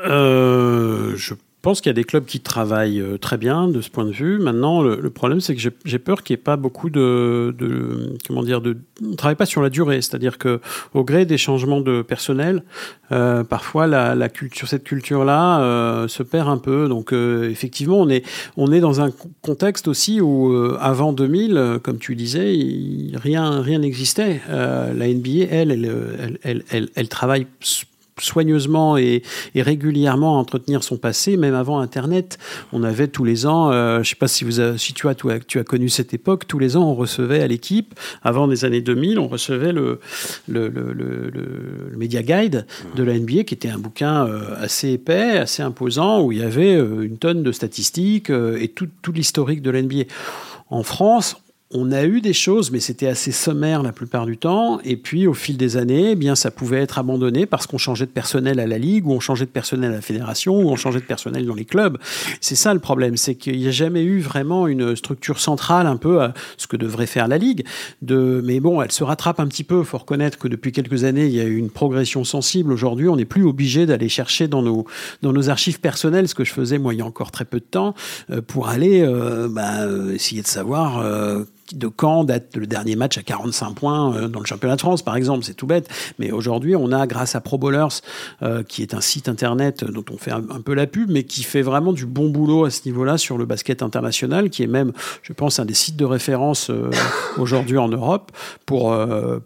Euh, 0.04 1.14
je 1.16 1.34
pense 1.62 1.80
qu'il 1.80 1.90
y 1.90 1.94
a 1.94 1.94
des 1.94 2.04
clubs 2.04 2.24
qui 2.24 2.40
travaillent 2.40 3.00
euh, 3.00 3.18
très 3.18 3.36
bien 3.36 3.68
de 3.68 3.80
ce 3.80 3.90
point 3.90 4.04
de 4.04 4.10
vue. 4.10 4.38
Maintenant, 4.38 4.82
le, 4.82 5.10
problème, 5.10 5.40
c'est 5.40 5.54
que 5.54 5.60
j'ai 5.84 5.98
peur 5.98 6.22
qu'il 6.22 6.34
n'y 6.34 6.40
ait 6.40 6.42
pas 6.42 6.56
beaucoup 6.56 6.90
de, 6.90 7.54
comment 8.26 8.42
dire, 8.42 8.60
de, 8.60 8.78
on 9.04 9.14
travaille 9.14 9.36
pas 9.36 9.46
sur 9.46 9.62
la 9.62 9.70
durée. 9.70 10.00
C'est-à-dire 10.00 10.38
que 10.38 10.60
au 10.94 11.04
gré 11.04 11.26
des 11.26 11.38
changements 11.38 11.80
de 11.80 12.02
personnel, 12.02 12.62
euh, 13.12 13.44
parfois 13.44 13.86
la, 13.86 14.14
la, 14.14 14.28
cette 14.66 14.84
culture-là, 14.84 15.60
euh, 15.60 16.08
se 16.08 16.22
perd 16.22 16.48
un 16.48 16.58
peu. 16.58 16.88
Donc, 16.88 17.12
effectivement, 17.12 18.00
on 18.00 18.08
est, 18.08 18.24
on 18.56 18.72
est 18.72 18.80
dans 18.80 19.00
un 19.00 19.10
contexte 19.42 19.88
aussi 19.88 20.20
où 20.20 20.54
avant 20.80 21.12
2000, 21.12 21.80
comme 21.82 21.98
tu 21.98 22.14
disais, 22.14 22.56
rien, 23.14 23.60
rien 23.60 23.80
n'existait. 23.80 24.40
la 24.48 25.08
NBA, 25.08 25.46
elle, 25.50 26.38
elle, 26.42 26.62
elle, 26.70 26.88
elle 26.94 27.08
travaille 27.08 27.46
soigneusement 28.22 28.96
et, 28.96 29.22
régulièrement 29.54 30.38
entretenir 30.38 30.82
son 30.82 30.96
passé, 30.96 31.36
même 31.36 31.54
avant 31.54 31.80
Internet. 31.80 32.38
On 32.72 32.82
avait 32.82 33.08
tous 33.08 33.24
les 33.24 33.46
ans, 33.46 33.70
euh, 33.70 33.96
je 33.96 33.98
ne 34.00 34.04
sais 34.04 34.16
pas 34.16 34.28
si, 34.28 34.44
tu, 34.94 35.08
as, 35.08 35.64
connu 35.64 35.88
cette 35.88 36.14
époque, 36.14 36.46
tous 36.46 36.58
les 36.58 36.76
ans 36.76 36.84
on 36.84 36.94
recevait 36.94 37.42
à 37.42 37.46
l'équipe, 37.46 37.94
avant 38.22 38.46
les 38.46 38.64
années 38.64 38.80
2000, 38.80 39.18
on 39.18 39.28
recevait 39.28 39.72
le, 39.72 40.00
le, 40.48 40.70
Media 41.96 42.22
Guide 42.22 42.66
de 42.94 43.02
la 43.02 43.18
NBA, 43.18 43.44
qui 43.44 43.54
était 43.54 43.68
un 43.68 43.78
bouquin 43.78 44.26
euh, 44.26 44.40
assez 44.58 44.90
épais, 44.90 45.38
assez 45.38 45.62
imposant, 45.62 46.22
où 46.22 46.32
il 46.32 46.38
y 46.38 46.42
avait 46.42 46.74
euh, 46.74 47.02
une 47.02 47.18
tonne 47.18 47.42
de 47.42 47.52
statistiques 47.52 48.30
et 48.30 48.68
tout, 48.68 48.88
tout 49.02 49.12
l'historique 49.12 49.62
de 49.62 49.70
la 49.70 49.82
NBA. 49.82 50.04
En 50.70 50.82
France, 50.82 51.36
on 51.72 51.92
a 51.92 52.04
eu 52.04 52.20
des 52.20 52.32
choses, 52.32 52.72
mais 52.72 52.80
c'était 52.80 53.06
assez 53.06 53.30
sommaire 53.30 53.84
la 53.84 53.92
plupart 53.92 54.26
du 54.26 54.36
temps. 54.36 54.80
Et 54.84 54.96
puis, 54.96 55.28
au 55.28 55.34
fil 55.34 55.56
des 55.56 55.76
années, 55.76 56.10
eh 56.10 56.14
bien, 56.16 56.34
ça 56.34 56.50
pouvait 56.50 56.78
être 56.80 56.98
abandonné 56.98 57.46
parce 57.46 57.68
qu'on 57.68 57.78
changeait 57.78 58.06
de 58.06 58.10
personnel 58.10 58.58
à 58.58 58.66
la 58.66 58.76
ligue, 58.76 59.06
ou 59.06 59.12
on 59.12 59.20
changeait 59.20 59.44
de 59.44 59.50
personnel 59.50 59.92
à 59.92 59.94
la 59.94 60.00
fédération, 60.00 60.56
ou 60.56 60.68
on 60.68 60.74
changeait 60.74 60.98
de 60.98 61.04
personnel 61.04 61.46
dans 61.46 61.54
les 61.54 61.64
clubs. 61.64 61.96
C'est 62.40 62.56
ça 62.56 62.74
le 62.74 62.80
problème, 62.80 63.16
c'est 63.16 63.36
qu'il 63.36 63.56
n'y 63.56 63.68
a 63.68 63.70
jamais 63.70 64.02
eu 64.02 64.18
vraiment 64.18 64.66
une 64.66 64.96
structure 64.96 65.38
centrale, 65.38 65.86
un 65.86 65.96
peu 65.96 66.20
à 66.20 66.34
ce 66.56 66.66
que 66.66 66.76
devrait 66.76 67.06
faire 67.06 67.28
la 67.28 67.38
ligue. 67.38 67.64
De, 68.02 68.42
mais 68.44 68.58
bon, 68.58 68.82
elle 68.82 68.90
se 68.90 69.04
rattrape 69.04 69.38
un 69.38 69.46
petit 69.46 69.64
peu. 69.64 69.78
Il 69.78 69.84
faut 69.84 69.98
reconnaître 69.98 70.38
que 70.38 70.48
depuis 70.48 70.72
quelques 70.72 71.04
années, 71.04 71.26
il 71.26 71.32
y 71.32 71.40
a 71.40 71.44
eu 71.44 71.56
une 71.56 71.70
progression 71.70 72.24
sensible. 72.24 72.72
Aujourd'hui, 72.72 73.08
on 73.08 73.14
n'est 73.14 73.24
plus 73.24 73.44
obligé 73.44 73.86
d'aller 73.86 74.08
chercher 74.08 74.48
dans 74.48 74.62
nos 74.62 74.86
dans 75.22 75.32
nos 75.32 75.50
archives 75.50 75.78
personnelles, 75.78 76.26
ce 76.26 76.34
que 76.34 76.44
je 76.44 76.52
faisais 76.52 76.78
moi 76.78 76.94
il 76.94 76.98
y 76.98 77.02
a 77.02 77.06
encore 77.06 77.30
très 77.30 77.44
peu 77.44 77.60
de 77.60 77.64
temps, 77.64 77.94
euh, 78.30 78.40
pour 78.42 78.68
aller 78.68 79.02
euh, 79.02 79.48
bah, 79.48 79.86
essayer 80.12 80.42
de 80.42 80.46
savoir 80.48 80.98
euh, 80.98 81.44
de 81.74 81.88
quand 81.88 82.24
date 82.24 82.56
le 82.56 82.66
dernier 82.66 82.96
match 82.96 83.18
à 83.18 83.22
45 83.22 83.74
points 83.74 84.14
euh, 84.14 84.28
dans 84.28 84.40
le 84.40 84.46
championnat 84.46 84.76
de 84.76 84.80
France, 84.80 85.02
par 85.02 85.16
exemple. 85.16 85.44
C'est 85.44 85.54
tout 85.54 85.66
bête. 85.66 85.88
Mais 86.18 86.30
aujourd'hui, 86.30 86.76
on 86.76 86.92
a, 86.92 87.06
grâce 87.06 87.34
à 87.34 87.40
Pro 87.40 87.58
Bowlers, 87.58 88.00
euh, 88.42 88.62
qui 88.62 88.82
est 88.82 88.94
un 88.94 89.00
site 89.00 89.28
internet 89.28 89.84
dont 89.84 90.04
on 90.12 90.18
fait 90.18 90.32
un, 90.32 90.42
peu 90.42 90.74
la 90.74 90.86
pub, 90.86 91.10
mais 91.10 91.24
qui 91.24 91.42
fait 91.42 91.62
vraiment 91.62 91.92
du 91.92 92.06
bon 92.06 92.28
boulot 92.28 92.64
à 92.64 92.70
ce 92.70 92.82
niveau-là 92.86 93.18
sur 93.18 93.38
le 93.38 93.46
basket 93.46 93.82
international, 93.82 94.50
qui 94.50 94.62
est 94.62 94.68
même, 94.68 94.92
je 95.22 95.32
pense, 95.32 95.58
un 95.58 95.64
des 95.64 95.74
sites 95.74 95.96
de 95.96 96.04
référence 96.04 96.70
euh, 96.70 96.90
aujourd'hui 97.38 97.78
en 97.78 97.88
Europe 97.88 98.32
pour, 98.66 98.96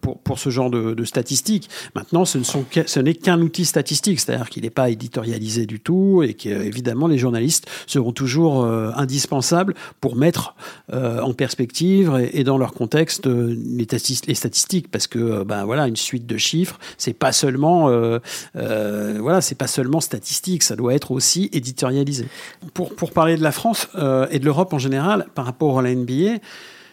pour, 0.01 0.19
pour, 0.19 0.39
ce 0.39 0.51
genre 0.51 0.71
de, 0.71 1.05
statistiques. 1.05 1.69
Maintenant, 1.95 2.25
ce 2.25 3.01
n'est 3.01 3.15
qu'un 3.15 3.41
outil 3.41 3.65
statistique, 3.65 4.21
c'est-à-dire 4.21 4.51
qu'il 4.51 4.63
n'est 4.63 4.71
pas 4.71 4.91
éditorialisé 4.91 5.67
du 5.67 5.81
tout 5.81 6.23
et 6.23 6.35
qu'évidemment, 6.35 7.07
les 7.07 7.19
journalistes 7.19 7.67
seront 7.87 8.13
toujours 8.13 8.65
indispensables 8.65 9.75
pour 10.01 10.17
mettre 10.17 10.55
en 10.93 11.33
perspective 11.33 12.14
et, 12.17 12.45
dans 12.45 12.59
leur 12.59 12.73
contexte 12.73 13.27
euh, 13.27 13.57
les, 13.57 14.35
statistiques 14.35 14.91
parce 14.91 15.07
que 15.07 15.19
euh, 15.19 15.45
ben 15.45 15.65
voilà 15.65 15.87
une 15.87 15.97
suite 15.97 16.27
de 16.27 16.37
chiffres 16.37 16.79
c'est 16.99 17.13
pas 17.13 17.33
seulement 17.33 17.89
euh, 17.89 18.19
voilà 18.55 19.41
c'est 19.41 19.55
pas 19.55 19.67
seulement 19.67 20.01
statistique 20.01 20.63
ça 20.63 20.77
doit 20.77 20.95
être 20.95 21.11
aussi 21.11 21.49
éditorialisé. 21.53 22.27
Pour 22.73 22.95
pour 22.95 23.13
parler 23.13 23.37
de 23.37 23.43
la 23.43 23.53
France 23.53 23.89
et 24.31 24.39
de 24.39 24.45
l'Europe 24.45 24.73
en 24.73 24.79
général 24.79 25.27
par 25.35 25.45
rapport 25.45 25.79
à 25.79 25.83
la 25.83 25.95
NBA 25.95 26.39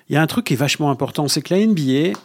il 0.09 0.15
y 0.15 0.15
a 0.15 0.21
un 0.21 0.27
truc 0.27 0.45
qui 0.45 0.53
est 0.53 0.57
vachement 0.57 0.91
important 0.91 1.27
c'est 1.27 1.41
que 1.41 1.53
la 1.53 1.65
NBA 1.65 2.17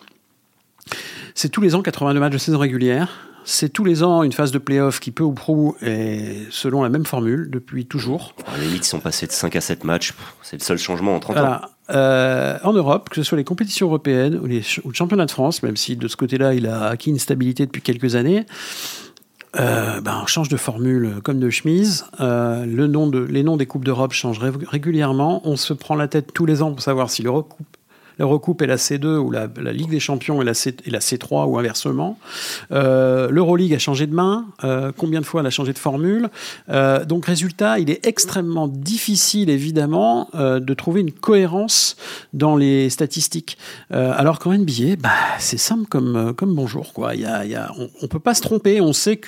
c'est 1.35 1.49
tous 1.49 1.61
les 1.61 1.75
ans 1.75 1.83
82 1.83 2.21
matchs 2.21 2.33
de 2.33 2.39
saison 2.39 2.59
régulière 2.59 3.27
c'est 3.47 3.69
tous 3.69 3.85
les 3.85 4.03
ans 4.03 4.25
une 4.25 4.33
phase 4.33 4.51
de 4.51 4.59
playoff 4.59 4.99
qui, 4.99 5.13
peu 5.13 5.23
ou 5.23 5.33
prou, 5.33 5.77
est 5.81 6.51
selon 6.51 6.83
la 6.83 6.89
même 6.89 7.07
formule 7.07 7.49
depuis 7.49 7.87
toujours. 7.87 8.35
Les 8.59 8.67
ligues 8.67 8.83
sont 8.83 8.99
passées 8.99 9.29
de 9.29 9.33
5 9.33 9.55
à 9.55 9.61
7 9.61 9.85
matchs. 9.85 10.13
C'est 10.43 10.59
le 10.59 10.63
seul 10.63 10.79
changement 10.79 11.15
en 11.15 11.21
30 11.21 11.39
ans. 11.39 11.61
Euh, 11.91 12.59
en 12.65 12.73
Europe, 12.73 13.09
que 13.09 13.17
ce 13.17 13.23
soit 13.23 13.39
les 13.39 13.45
compétitions 13.45 13.87
européennes 13.87 14.37
ou, 14.43 14.47
les, 14.47 14.63
ou 14.83 14.89
le 14.89 14.95
championnat 14.95 15.27
de 15.27 15.31
France, 15.31 15.63
même 15.63 15.77
si 15.77 15.97
de 15.97 16.09
ce 16.09 16.17
côté-là, 16.17 16.55
il 16.55 16.67
a 16.67 16.89
acquis 16.89 17.11
une 17.11 17.21
stabilité 17.21 17.65
depuis 17.67 17.83
quelques 17.83 18.17
années, 18.17 18.45
euh, 19.59 20.01
ben, 20.01 20.21
on 20.23 20.27
change 20.27 20.49
de 20.49 20.57
formule 20.57 21.21
comme 21.23 21.39
de 21.39 21.49
chemise. 21.49 22.05
Euh, 22.21 22.67
le 22.67 22.89
nom 22.89 23.07
de, 23.07 23.21
les 23.21 23.45
noms 23.45 23.57
des 23.57 23.67
Coupes 23.67 23.85
d'Europe 23.85 24.13
changent 24.13 24.41
régulièrement. 24.41 25.41
On 25.45 25.57
se 25.57 25.73
prend 25.73 25.95
la 25.95 26.09
tête 26.09 26.33
tous 26.35 26.47
les 26.47 26.63
ans 26.63 26.73
pour 26.73 26.83
savoir 26.83 27.11
si 27.11 27.23
le 28.19 28.25
recoupe 28.25 28.63
est 28.63 28.67
la 28.67 28.77
C2 28.77 29.17
ou 29.19 29.31
la, 29.31 29.47
Ligue 29.73 29.91
des 29.91 30.01
Champions 30.01 30.41
est 30.41 30.45
la, 30.45 30.55
C, 30.55 30.75
la 30.87 31.01
C3 31.01 31.47
ou 31.47 31.59
inversement. 31.59 32.19
Euh, 32.73 33.29
L'Euroleague 33.31 33.75
a 33.75 33.79
changé 33.79 34.07
de 34.07 34.15
main. 34.15 34.47
Euh, 34.65 34.93
combien 34.97 35.21
de 35.21 35.27
fois 35.27 35.41
elle 35.41 35.47
a 35.47 35.51
changé 35.51 35.73
de 35.73 35.79
formule? 35.79 36.31
Euh, 36.69 37.05
Donc, 37.05 37.27
résultat, 37.27 37.79
il 37.79 37.91
est 37.91 38.07
extrêmement 38.07 38.69
difficile, 38.69 39.51
évidemment, 39.51 40.29
euh, 40.35 40.61
de 40.61 40.75
trouver 40.75 41.03
une 41.03 41.13
cohérence 41.13 41.97
dans 42.33 42.57
les 42.57 42.89
statistiques. 42.91 43.59
Euh, 43.93 44.13
alors 44.17 44.39
qu'en 44.39 44.53
NBA, 44.53 44.97
bah, 44.99 45.11
c'est 45.39 45.59
simple 45.59 45.87
comme, 45.87 46.33
comme 46.35 46.55
bonjour. 46.55 46.93
Quoi. 46.93 47.15
Il 47.15 47.21
y 47.21 47.27
a, 47.27 47.45
y 47.45 47.55
a, 47.55 47.71
on 47.77 47.89
ne 48.03 48.07
peut 48.07 48.19
pas 48.19 48.35
se 48.35 48.43
tromper. 48.43 48.81
On 48.81 48.93
sait 48.93 49.21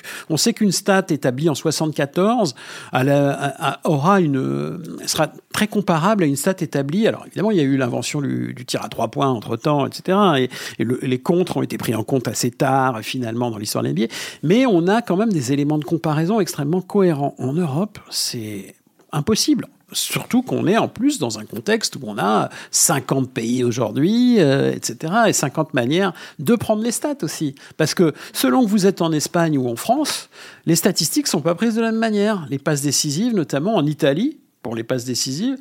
qu'une 0.53 0.71
stat 0.71 1.05
établie 1.09 1.49
en 1.49 1.55
74 1.55 2.55
elle 2.91 3.75
aura 3.83 4.21
une, 4.21 4.81
sera 5.05 5.31
très 5.53 5.67
comparable 5.67 6.23
à 6.23 6.27
une 6.27 6.35
stat 6.35 6.55
établie. 6.59 7.07
Alors 7.07 7.25
évidemment, 7.25 7.51
il 7.51 7.57
y 7.57 7.61
a 7.61 7.63
eu 7.63 7.77
l'invention 7.77 8.21
du, 8.21 8.53
tir 8.65 8.83
à 8.83 8.89
trois 8.89 9.09
points 9.09 9.29
entre 9.29 9.57
temps, 9.57 9.85
etc. 9.85 10.17
Et, 10.79 10.85
les 10.85 11.19
contres 11.19 11.57
ont 11.57 11.61
été 11.61 11.77
pris 11.77 11.95
en 11.95 12.03
compte 12.03 12.27
assez 12.27 12.51
tard, 12.51 12.99
finalement, 13.01 13.51
dans 13.51 13.57
l'histoire 13.57 13.83
de 13.83 13.89
l'NBA. 13.89 14.05
Mais 14.43 14.65
on 14.65 14.87
a 14.87 15.01
quand 15.01 15.17
même 15.17 15.31
des 15.31 15.51
éléments 15.51 15.77
de 15.77 15.85
comparaison 15.85 16.39
extrêmement 16.39 16.81
cohérents. 16.81 17.35
En 17.39 17.53
Europe, 17.53 17.99
c'est 18.09 18.75
impossible. 19.11 19.67
Surtout 19.91 20.43
qu'on 20.43 20.67
est 20.67 20.77
en 20.77 20.87
plus 20.87 21.17
dans 21.17 21.39
un 21.39 21.45
contexte 21.45 21.95
où 21.95 22.01
on 22.03 22.19
a 22.19 22.49
50 22.69 23.31
pays 23.31 23.63
aujourd'hui, 23.63 24.39
euh, 24.39 24.71
etc., 24.71 25.13
et 25.27 25.33
50 25.33 25.73
manières 25.73 26.13
de 26.37 26.55
prendre 26.55 26.83
les 26.83 26.91
stats 26.91 27.17
aussi. 27.23 27.55
Parce 27.75 27.95
que 27.95 28.13
selon 28.31 28.63
que 28.63 28.69
vous 28.69 28.85
êtes 28.85 29.01
en 29.01 29.11
Espagne 29.11 29.57
ou 29.57 29.67
en 29.67 29.75
France, 29.75 30.29
les 30.67 30.75
statistiques 30.75 31.27
sont 31.27 31.41
pas 31.41 31.55
prises 31.55 31.75
de 31.75 31.81
la 31.81 31.91
même 31.91 31.99
manière. 31.99 32.45
Les 32.51 32.59
passes 32.59 32.81
décisives, 32.81 33.33
notamment 33.33 33.75
en 33.75 33.85
Italie, 33.85 34.37
pour 34.61 34.75
les 34.75 34.83
passes 34.83 35.05
décisives, 35.05 35.57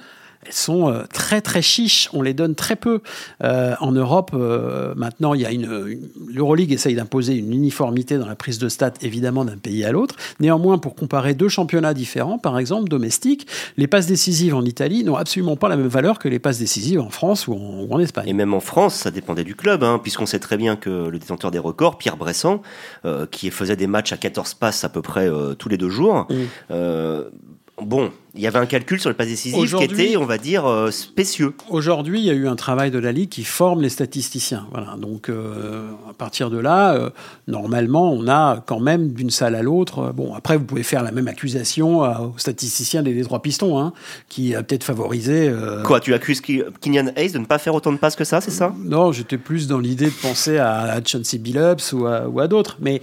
elles 0.47 0.53
sont 0.53 0.89
euh, 0.89 1.03
très 1.13 1.41
très 1.41 1.63
chiches, 1.63 2.09
on 2.13 2.23
les 2.23 2.33
donne 2.33 2.55
très 2.55 2.77
peu. 2.77 3.01
Euh, 3.43 3.75
en 3.81 3.91
Europe, 3.93 4.31
euh, 4.35 4.95
maintenant, 4.97 5.35
il 5.35 5.41
y 5.41 5.47
a 5.47 5.51
une, 5.51 5.99
l'Euroleague 6.29 6.73
essaye 6.73 6.95
d'imposer 6.95 7.35
une 7.35 7.53
uniformité 7.53 8.19
dans 8.19 8.27
la 8.27 8.37
prise 8.37 8.59
de 8.59 8.69
stats, 8.69 8.93
évidemment, 9.03 9.45
d'un 9.45 9.57
pays 9.57 9.85
à 9.85 9.91
l'autre. 9.91 10.15
Néanmoins, 10.39 10.79
pour 10.79 10.95
comparer 10.95 11.35
deux 11.35 11.49
championnats 11.49 11.93
différents, 11.93 12.39
par 12.39 12.59
exemple 12.59 12.89
domestiques, 12.89 13.49
les 13.77 13.89
passes 13.89 14.07
décisives 14.07 14.55
en 14.55 14.65
Italie 14.65 15.03
n'ont 15.03 15.17
absolument 15.17 15.57
pas 15.57 15.69
la 15.69 15.77
même 15.77 15.89
valeur 15.89 16.19
que 16.19 16.29
les 16.29 16.39
passes 16.39 16.59
décisives 16.59 17.01
en 17.01 17.11
France 17.11 17.49
ou 17.49 17.55
en, 17.91 17.99
Espagne. 17.99 18.29
Et 18.29 18.33
même 18.33 18.55
en 18.55 18.61
France, 18.61 18.95
ça 18.95 19.11
dépendait 19.11 19.43
du 19.43 19.57
club, 19.57 19.83
hein, 19.83 19.99
puisqu'on 20.01 20.27
sait 20.27 20.39
très 20.39 20.57
bien 20.57 20.77
que 20.77 21.09
le 21.09 21.19
détenteur 21.19 21.51
des 21.51 21.59
records, 21.59 21.99
Pierre 21.99 22.17
Bressan, 22.17 22.61
qui 23.33 23.51
faisait 23.51 23.75
des 23.75 23.89
matchs 23.89 24.13
à 24.13 24.17
14 24.17 24.55
passes 24.55 24.85
à 24.85 24.89
peu 24.89 25.03
près 25.03 25.29
tous 25.59 25.69
les 25.69 25.77
deux 25.77 25.89
jours, 25.89 26.29
bon, 27.81 28.11
il 28.35 28.43
y 28.43 28.47
avait 28.47 28.59
un 28.59 28.67
calcul 28.67 29.01
sur 29.01 29.11
le 29.11 29.17
passe 29.17 29.29
décisif 29.29 29.75
qui 29.75 29.85
était, 29.85 30.17
on 30.17 30.25
va 30.25 30.39
dire, 30.39 30.67
euh, 30.67 30.91
spécieux. 30.91 31.55
Aujourd'hui, 31.71 32.21
il 32.21 32.25
y 32.25 32.31
a 32.31 32.35
eu 32.35 32.47
un 32.47 32.57
travail 32.57 32.91
de 32.91 32.99
la 32.99 33.11
Ligue 33.11 33.29
qui 33.29 33.45
forme 33.45 33.83
les 33.83 33.89
statisticiens. 33.89 34.67
Voilà. 34.71 34.97
Donc, 34.97 35.29
euh, 35.29 35.91
à 36.09 36.13
partir 36.13 36.51
de 36.51 36.59
là, 36.59 36.95
euh, 36.95 37.11
normalement, 37.47 38.13
on 38.13 38.29
a 38.29 38.63
quand 38.67 38.81
même 38.81 39.13
d'une 39.13 39.31
salle 39.31 39.55
à 39.55 39.63
l'autre. 39.63 40.13
Bon, 40.15 40.35
après, 40.35 40.57
vous 40.57 40.65
pouvez 40.65 40.83
faire 40.83 41.03
la 41.03 41.11
même 41.11 41.29
accusation 41.29 42.01
aux 42.01 42.39
statisticiens 42.39 43.03
des, 43.03 43.21
trois 43.23 43.43
pistons, 43.43 43.79
hein, 43.79 43.93
qui 44.29 44.55
a 44.55 44.63
peut-être 44.63 44.85
favorisé. 44.85 45.53
Quoi, 45.85 46.01
tu 46.01 46.15
accuses 46.15 46.41
Kenyan 46.41 47.11
Hayes 47.17 47.33
de 47.33 47.39
ne 47.39 47.47
pas 47.47 47.59
faire 47.59 47.75
autant 47.75 47.93
de 47.93 47.99
passes 47.99 48.17
que 48.17 48.25
ça, 48.25 48.41
c'est 48.41 48.51
ça? 48.51 48.73
Non, 48.79 49.13
j'étais 49.13 49.39
plus 49.39 49.67
dans 49.67 49.79
l'idée 49.79 50.07
de 50.07 50.23
penser 50.23 50.59
à, 50.59 51.01
Chauncey 51.05 51.39
Billups 51.39 51.93
ou 51.93 52.07
à, 52.07 52.29
ou 52.29 52.41
à 52.41 52.47
d'autres. 52.47 52.77
Mais 52.81 53.01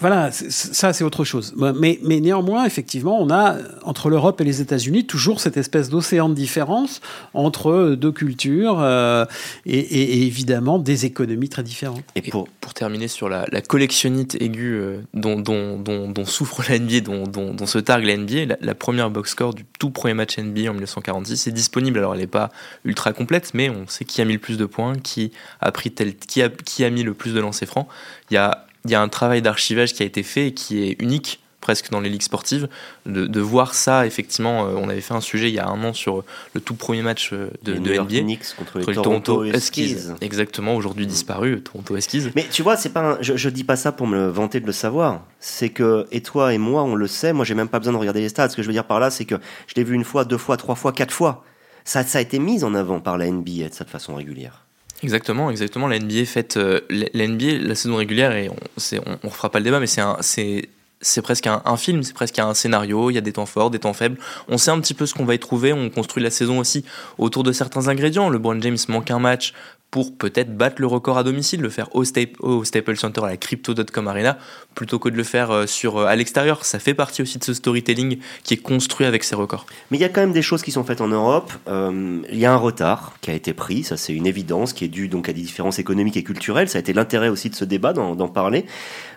voilà, 0.00 0.30
ça 0.30 0.92
c'est 0.92 1.02
autre 1.02 1.24
chose. 1.24 1.54
Mais, 1.56 1.98
mais, 2.02 2.20
néanmoins, 2.20 2.64
effectivement, 2.64 3.20
on 3.20 3.30
a 3.30 3.56
entre 3.82 4.10
l'Europe 4.10 4.40
et 4.40 4.44
les 4.44 4.60
États-Unis 4.60 5.06
toujours 5.06 5.40
cette 5.40 5.56
espèce 5.56 5.88
d'océan 5.88 6.28
de 6.28 6.34
différence 6.34 7.00
entre 7.34 7.96
deux 7.98 8.12
cultures 8.12 8.78
euh, 8.80 9.24
et, 9.66 10.26
évidemment 10.26 10.78
des 10.78 11.04
économies 11.04 11.48
très 11.48 11.62
différentes. 11.62 12.04
Et 12.14 12.22
pour, 12.22 12.48
pour 12.60 12.74
terminer 12.74 13.08
sur 13.08 13.28
la, 13.28 13.46
collectionnite 13.66 14.40
aiguë 14.40 14.74
euh, 14.74 15.00
dont, 15.14 15.40
dont, 15.40 16.24
souffre 16.24 16.62
la 16.68 16.78
NBA, 16.78 17.00
dont, 17.00 17.66
se 17.66 17.78
targue 17.78 18.04
la 18.04 18.16
NBA, 18.16 18.56
la, 18.60 18.74
première 18.74 19.10
box 19.10 19.30
score 19.30 19.54
du 19.54 19.64
tout 19.78 19.90
premier 19.90 20.14
match 20.14 20.38
NBA 20.38 20.70
en 20.70 20.74
1946 20.74 21.48
est 21.48 21.52
disponible. 21.52 21.98
Alors 21.98 22.14
elle 22.14 22.20
n'est 22.20 22.26
pas 22.26 22.50
ultra 22.84 23.12
complète, 23.12 23.52
mais 23.54 23.68
on 23.68 23.86
sait 23.88 24.04
qui 24.04 24.20
a 24.20 24.24
mis 24.24 24.34
le 24.34 24.38
plus 24.38 24.58
de 24.58 24.64
points, 24.64 24.94
qui 24.96 25.32
a 25.60 25.72
pris 25.72 25.90
tel, 25.90 26.14
qui 26.14 26.42
a, 26.42 26.48
qui 26.48 26.84
a 26.84 26.90
mis 26.90 27.02
le 27.02 27.14
plus 27.14 27.34
de 27.34 27.40
lancers 27.40 27.68
francs. 27.68 27.88
Il 28.30 28.34
y 28.34 28.36
a 28.36 28.67
il 28.84 28.90
y 28.90 28.94
a 28.94 29.00
un 29.00 29.08
travail 29.08 29.42
d'archivage 29.42 29.94
qui 29.94 30.02
a 30.02 30.06
été 30.06 30.22
fait 30.22 30.48
et 30.48 30.54
qui 30.54 30.82
est 30.82 30.96
unique 31.00 31.40
presque 31.60 31.90
dans 31.90 32.00
les 32.00 32.08
ligues 32.08 32.22
sportives, 32.22 32.68
de, 33.04 33.40
voir 33.40 33.74
ça, 33.74 34.06
effectivement, 34.06 34.66
euh, 34.66 34.74
on 34.76 34.88
avait 34.88 35.00
fait 35.00 35.14
un 35.14 35.20
sujet 35.20 35.50
il 35.50 35.54
y 35.54 35.58
a 35.58 35.66
un 35.68 35.84
an 35.84 35.92
sur 35.92 36.24
le 36.54 36.60
tout 36.60 36.74
premier 36.74 37.02
match 37.02 37.30
euh, 37.32 37.50
de, 37.62 37.74
de 37.74 37.98
NBA. 37.98 38.20
Knicks 38.20 38.54
contre 38.56 38.78
les, 38.78 38.94
Toronto, 38.94 39.44
Eskies. 39.44 39.96
Exactement, 40.20 40.76
aujourd'hui 40.76 41.06
disparu, 41.06 41.60
Toronto 41.60 41.96
Eskies. 41.96 42.30
Mais 42.36 42.46
tu 42.50 42.62
vois, 42.62 42.76
c'est 42.76 42.88
pas 42.88 43.18
je, 43.20 43.36
je 43.36 43.48
dis 43.48 43.64
pas 43.64 43.76
ça 43.76 43.92
pour 43.92 44.06
me 44.06 44.28
vanter 44.28 44.60
de 44.60 44.66
le 44.66 44.72
savoir. 44.72 45.24
C'est 45.40 45.68
que, 45.68 46.06
et 46.12 46.22
toi 46.22 46.54
et 46.54 46.58
moi, 46.58 46.84
on 46.84 46.94
le 46.94 47.06
sait, 47.06 47.32
moi 47.32 47.44
j'ai 47.44 47.54
même 47.54 47.68
pas 47.68 47.80
besoin 47.80 47.92
de 47.92 47.98
regarder 47.98 48.20
les 48.20 48.28
stats. 48.28 48.48
Ce 48.48 48.56
que 48.56 48.62
je 48.62 48.68
veux 48.68 48.72
dire 48.72 48.86
par 48.86 49.00
là, 49.00 49.10
c'est 49.10 49.24
que 49.24 49.34
je 49.66 49.74
l'ai 49.74 49.84
vu 49.84 49.94
une 49.94 50.04
fois, 50.04 50.24
deux 50.24 50.38
fois, 50.38 50.56
trois 50.56 50.74
fois, 50.74 50.92
quatre 50.92 51.12
fois. 51.12 51.44
Ça, 51.84 52.04
ça 52.04 52.18
a 52.18 52.20
été 52.20 52.38
mis 52.38 52.64
en 52.64 52.74
avant 52.74 53.00
par 53.00 53.18
la 53.18 53.30
NBA 53.30 53.68
de 53.68 53.74
cette 53.74 53.90
façon 53.90 54.14
régulière. 54.14 54.67
Exactement, 55.02 55.50
exactement. 55.50 55.86
La 55.86 55.98
NBA 55.98 56.24
fait 56.24 56.56
euh, 56.56 56.80
la 56.90 57.26
NBA, 57.26 57.58
la 57.60 57.74
saison 57.74 57.96
régulière 57.96 58.32
et 58.32 58.48
on, 58.48 58.56
on, 58.56 59.18
on 59.22 59.28
refera 59.28 59.50
pas 59.50 59.60
le 59.60 59.64
débat, 59.64 59.78
mais 59.78 59.86
c'est 59.86 60.02
c'est 60.20 60.68
c'est 61.00 61.22
presque 61.22 61.46
un, 61.46 61.62
un, 61.64 61.76
film, 61.76 62.02
c'est 62.02 62.14
presque 62.14 62.38
un 62.38 62.54
scénario, 62.54 63.10
il 63.10 63.14
y 63.14 63.18
a 63.18 63.20
des 63.20 63.32
temps 63.32 63.46
forts, 63.46 63.70
des 63.70 63.78
temps 63.78 63.92
faibles. 63.92 64.18
On 64.48 64.58
sait 64.58 64.70
un 64.70 64.80
petit 64.80 64.94
peu 64.94 65.06
ce 65.06 65.14
qu'on 65.14 65.24
va 65.24 65.34
y 65.34 65.38
trouver, 65.38 65.72
on 65.72 65.90
construit 65.90 66.22
la 66.22 66.30
saison 66.30 66.58
aussi 66.58 66.84
autour 67.18 67.44
de 67.44 67.52
certains 67.52 67.88
ingrédients. 67.88 68.28
Le 68.28 68.38
LeBron 68.38 68.60
James 68.60 68.78
manque 68.88 69.10
un 69.10 69.18
match, 69.18 69.54
pour 69.90 70.14
peut-être 70.14 70.54
battre 70.54 70.76
le 70.80 70.86
record 70.86 71.16
à 71.16 71.24
domicile, 71.24 71.62
le 71.62 71.70
faire 71.70 71.88
au, 71.94 72.04
Staples 72.04 72.96
Center, 72.96 73.22
à 73.24 73.28
la 73.28 73.36
Crypto.com 73.38 74.08
Arena, 74.08 74.38
plutôt 74.74 74.98
que 74.98 75.08
de 75.08 75.16
le 75.16 75.24
faire 75.24 75.50
euh, 75.50 75.66
sur, 75.66 75.96
euh, 75.96 76.06
à 76.06 76.14
l'extérieur. 76.14 76.64
Ça 76.64 76.78
fait 76.78 76.92
partie 76.92 77.22
aussi 77.22 77.38
de 77.38 77.44
ce 77.44 77.54
storytelling 77.54 78.18
qui 78.42 78.54
est 78.54 78.58
construit 78.58 79.06
avec 79.06 79.24
ces 79.24 79.34
records. 79.34 79.64
Mais 79.90 79.96
il 79.96 80.00
y 80.00 80.04
a 80.04 80.10
quand 80.10 80.20
même 80.20 80.32
des 80.32 80.42
choses 80.42 80.62
qui 80.62 80.72
sont 80.72 80.84
faites 80.84 81.00
en 81.00 81.08
Europe. 81.08 81.52
Euh, 81.68 82.20
il 82.30 82.38
y 82.38 82.44
a 82.44 82.52
un 82.52 82.56
retard 82.56 83.14
qui 83.22 83.30
a 83.30 83.34
été 83.34 83.54
pris, 83.54 83.82
ça 83.82 83.96
c'est 83.96 84.12
une 84.12 84.26
évidence, 84.26 84.74
qui 84.74 84.84
est 84.84 84.88
dû 84.88 85.08
donc 85.08 85.28
à 85.30 85.32
des 85.32 85.40
différences 85.40 85.78
économiques 85.78 86.18
et 86.18 86.22
culturelles. 86.22 86.68
Ça 86.68 86.78
a 86.78 86.80
été 86.80 86.92
l'intérêt 86.92 87.30
aussi 87.30 87.48
de 87.48 87.54
ce 87.54 87.64
débat, 87.64 87.94
d'en 87.94 88.28
parler. 88.28 88.66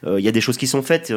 Il 0.07 0.19
y 0.19 0.28
a 0.28 0.32
des 0.32 0.41
choses 0.41 0.57
qui 0.57 0.67
sont 0.67 0.82
faites, 0.82 1.13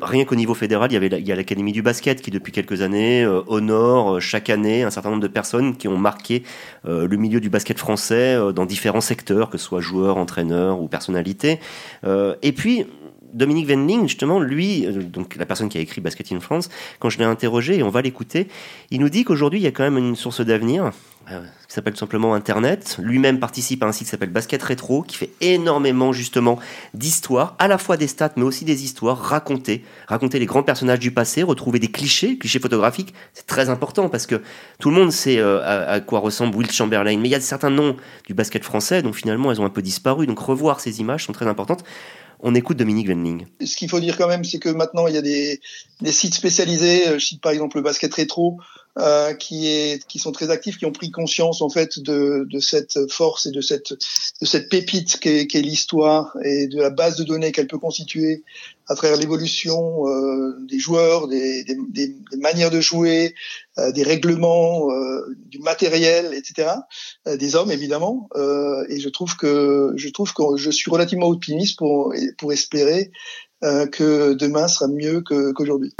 rien 0.00 0.24
qu'au 0.24 0.36
niveau 0.36 0.54
fédéral, 0.54 0.92
il 0.92 1.02
y, 1.02 1.06
il 1.06 1.26
y 1.26 1.32
a 1.32 1.34
l'Académie 1.34 1.72
du 1.72 1.82
basket 1.82 2.20
qui 2.22 2.30
depuis 2.30 2.52
quelques 2.52 2.82
années 2.82 3.26
honore 3.26 4.20
chaque 4.20 4.50
année 4.50 4.84
un 4.84 4.90
certain 4.90 5.10
nombre 5.10 5.22
de 5.22 5.28
personnes 5.28 5.76
qui 5.76 5.88
ont 5.88 5.98
marqué 5.98 6.44
le 6.84 7.16
milieu 7.16 7.40
du 7.40 7.50
basket 7.50 7.78
français 7.78 8.36
dans 8.54 8.66
différents 8.66 8.97
secteurs, 9.00 9.50
que 9.50 9.58
ce 9.58 9.64
soit 9.64 9.80
joueur, 9.80 10.16
entraîneur 10.16 10.80
ou 10.80 10.88
personnalité. 10.88 11.60
Euh, 12.04 12.34
et 12.42 12.52
puis, 12.52 12.86
Dominique 13.32 13.68
Wendling, 13.68 14.02
justement, 14.02 14.40
lui, 14.40 14.86
euh, 14.86 15.02
donc 15.02 15.36
la 15.36 15.46
personne 15.46 15.68
qui 15.68 15.78
a 15.78 15.80
écrit 15.80 16.00
Basket 16.00 16.32
in 16.32 16.40
France, 16.40 16.68
quand 16.98 17.10
je 17.10 17.18
l'ai 17.18 17.24
interrogé, 17.24 17.78
et 17.78 17.82
on 17.82 17.90
va 17.90 18.02
l'écouter, 18.02 18.48
il 18.90 19.00
nous 19.00 19.08
dit 19.08 19.24
qu'aujourd'hui, 19.24 19.60
il 19.60 19.62
y 19.62 19.66
a 19.66 19.72
quand 19.72 19.84
même 19.84 19.98
une 19.98 20.16
source 20.16 20.40
d'avenir, 20.40 20.92
qui 21.28 21.74
s'appelle 21.74 21.96
simplement 21.96 22.34
Internet. 22.34 22.96
Lui-même 22.98 23.38
participe 23.38 23.82
à 23.82 23.86
un 23.86 23.92
site 23.92 24.06
qui 24.06 24.10
s'appelle 24.10 24.30
Basket 24.30 24.62
Rétro, 24.62 25.02
qui 25.02 25.16
fait 25.16 25.30
énormément, 25.40 26.12
justement, 26.12 26.58
d'histoires, 26.94 27.56
à 27.58 27.68
la 27.68 27.78
fois 27.78 27.96
des 27.96 28.06
stats, 28.06 28.32
mais 28.36 28.42
aussi 28.42 28.64
des 28.64 28.84
histoires 28.84 29.18
racontées. 29.18 29.84
Raconter 30.06 30.38
les 30.38 30.46
grands 30.46 30.62
personnages 30.62 30.98
du 30.98 31.10
passé, 31.10 31.42
retrouver 31.42 31.78
des 31.78 31.90
clichés, 31.90 32.38
clichés 32.38 32.60
photographiques, 32.60 33.14
c'est 33.34 33.46
très 33.46 33.68
important, 33.68 34.08
parce 34.08 34.26
que 34.26 34.40
tout 34.78 34.90
le 34.90 34.96
monde 34.96 35.12
sait 35.12 35.38
euh, 35.38 35.60
à, 35.86 36.00
quoi 36.00 36.20
ressemble 36.20 36.56
Will 36.56 36.70
Chamberlain, 36.70 37.16
mais 37.18 37.28
il 37.28 37.32
y 37.32 37.34
a 37.34 37.40
certains 37.40 37.70
noms 37.70 37.96
du 38.26 38.34
basket 38.34 38.64
français 38.64 39.02
dont 39.02 39.12
finalement 39.12 39.52
elles 39.52 39.60
ont 39.60 39.66
un 39.66 39.70
peu 39.70 39.82
disparu, 39.82 40.26
donc 40.26 40.38
revoir 40.38 40.80
ces 40.80 41.00
images 41.00 41.26
sont 41.26 41.32
très 41.32 41.46
importantes. 41.46 41.84
On 42.40 42.54
écoute 42.54 42.76
Dominique 42.76 43.08
Venling. 43.08 43.46
Ce 43.64 43.76
qu'il 43.76 43.90
faut 43.90 43.98
dire 43.98 44.16
quand 44.16 44.28
même, 44.28 44.44
c'est 44.44 44.60
que 44.60 44.68
maintenant, 44.68 45.08
il 45.08 45.14
y 45.14 45.18
a 45.18 45.22
des, 45.22 45.60
sites 46.04 46.34
spécialisés. 46.34 47.08
Euh, 47.08 47.18
je 47.18 47.26
cite 47.26 47.40
par 47.40 47.50
exemple 47.50 47.76
le 47.78 47.82
basket 47.82 48.14
rétro, 48.14 48.58
euh, 48.98 49.34
qui, 49.34 49.68
est, 49.68 50.04
qui 50.06 50.18
sont 50.18 50.32
très 50.32 50.50
actifs, 50.50 50.78
qui 50.78 50.86
ont 50.86 50.92
pris 50.92 51.10
conscience 51.10 51.62
en 51.62 51.68
fait 51.68 51.98
de, 52.00 52.46
de 52.50 52.58
cette 52.58 53.08
force 53.10 53.46
et 53.46 53.50
de 53.50 53.60
cette, 53.60 53.92
de 53.92 54.46
cette 54.46 54.68
pépite 54.68 55.18
qu'est 55.20 55.62
l'histoire 55.62 56.36
et 56.44 56.66
de 56.66 56.80
la 56.80 56.90
base 56.90 57.16
de 57.16 57.24
données 57.24 57.52
qu'elle 57.52 57.68
peut 57.68 57.78
constituer 57.78 58.42
à 58.88 58.94
travers 58.94 59.18
l'évolution 59.18 60.08
euh, 60.08 60.56
des 60.66 60.78
joueurs, 60.78 61.28
des, 61.28 61.62
des, 61.64 61.76
des, 61.90 62.36
manières 62.38 62.70
de 62.70 62.80
jouer, 62.80 63.34
euh, 63.78 63.92
des 63.92 64.02
règlements, 64.02 64.90
euh, 64.90 65.36
du 65.46 65.58
matériel, 65.58 66.34
etc. 66.34 66.70
Euh, 67.26 67.36
des 67.36 67.54
hommes 67.54 67.70
évidemment. 67.70 68.28
et 68.88 68.98
je 68.98 69.08
trouve 69.08 69.36
que 69.36 69.92
je 69.96 70.08
trouve 70.08 70.32
que 70.32 70.56
je 70.56 70.70
suis 70.70 70.90
relativement 70.90 71.28
optimiste 71.28 71.78
pour 71.78 72.14
pour 72.38 72.52
espérer 72.52 73.10
que 73.60 74.34
demain 74.34 74.68
sera 74.68 74.88
mieux 74.88 75.20
qu'aujourd'hui. 75.20 75.92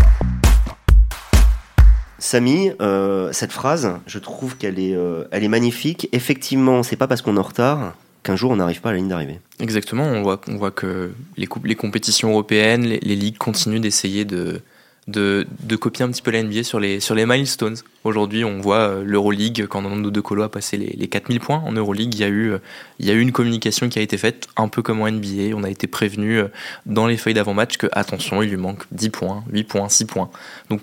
Samy, 2.18 2.72
euh, 2.80 3.30
cette 3.32 3.52
phrase, 3.52 3.94
je 4.06 4.18
trouve 4.18 4.56
qu'elle 4.56 4.78
est, 4.78 4.96
elle 5.30 5.44
est 5.44 5.48
magnifique. 5.48 6.08
Effectivement, 6.12 6.82
c'est 6.82 6.96
pas 6.96 7.06
parce 7.06 7.22
qu'on 7.22 7.36
est 7.36 7.40
en 7.40 7.42
retard 7.42 7.94
qu'un 8.22 8.36
jour 8.36 8.50
on 8.50 8.56
n'arrive 8.56 8.80
pas 8.80 8.90
à 8.90 8.92
la 8.92 8.98
ligne 8.98 9.08
d'arrivée. 9.08 9.40
Exactement, 9.60 10.04
on 10.04 10.22
voit, 10.22 10.40
on 10.48 10.56
voit 10.56 10.70
que 10.70 11.12
les, 11.36 11.48
les 11.64 11.74
compétitions 11.74 12.30
européennes, 12.30 12.84
les, 12.84 13.16
ligues 13.16 13.38
continuent 13.38 13.80
d'essayer 13.80 14.24
de, 14.24 14.60
de, 15.06 15.46
de, 15.62 15.76
copier 15.76 16.04
un 16.04 16.10
petit 16.10 16.22
peu 16.22 16.30
la 16.30 16.42
NBA 16.42 16.62
sur 16.62 16.80
les, 16.80 17.00
sur 17.00 17.14
les 17.14 17.26
milestones. 17.26 17.76
Aujourd'hui, 18.04 18.44
on 18.44 18.60
voit 18.60 18.88
euh, 18.88 19.04
l'Euroleague, 19.04 19.66
quand 19.66 19.82
Nando 19.82 20.10
De 20.10 20.20
Colo 20.20 20.42
a 20.42 20.50
passé 20.50 20.76
les, 20.76 20.94
les 20.96 21.08
4000 21.08 21.40
points 21.40 21.62
en 21.64 21.72
Euroleague, 21.72 22.14
il 22.14 22.20
y, 22.20 22.24
a 22.24 22.28
eu, 22.28 22.52
il 22.98 23.06
y 23.06 23.10
a 23.10 23.14
eu 23.14 23.20
une 23.20 23.32
communication 23.32 23.88
qui 23.88 23.98
a 23.98 24.02
été 24.02 24.18
faite, 24.18 24.48
un 24.56 24.68
peu 24.68 24.82
comme 24.82 25.00
en 25.00 25.10
NBA. 25.10 25.54
On 25.56 25.64
a 25.64 25.70
été 25.70 25.86
prévenu 25.86 26.38
euh, 26.38 26.48
dans 26.86 27.06
les 27.06 27.16
feuilles 27.16 27.34
d'avant-match 27.34 27.78
que, 27.78 27.86
attention, 27.92 28.42
il 28.42 28.50
lui 28.50 28.56
manque 28.56 28.84
10 28.92 29.10
points, 29.10 29.44
8 29.50 29.64
points, 29.64 29.88
6 29.88 30.04
points. 30.04 30.30
Donc, 30.70 30.80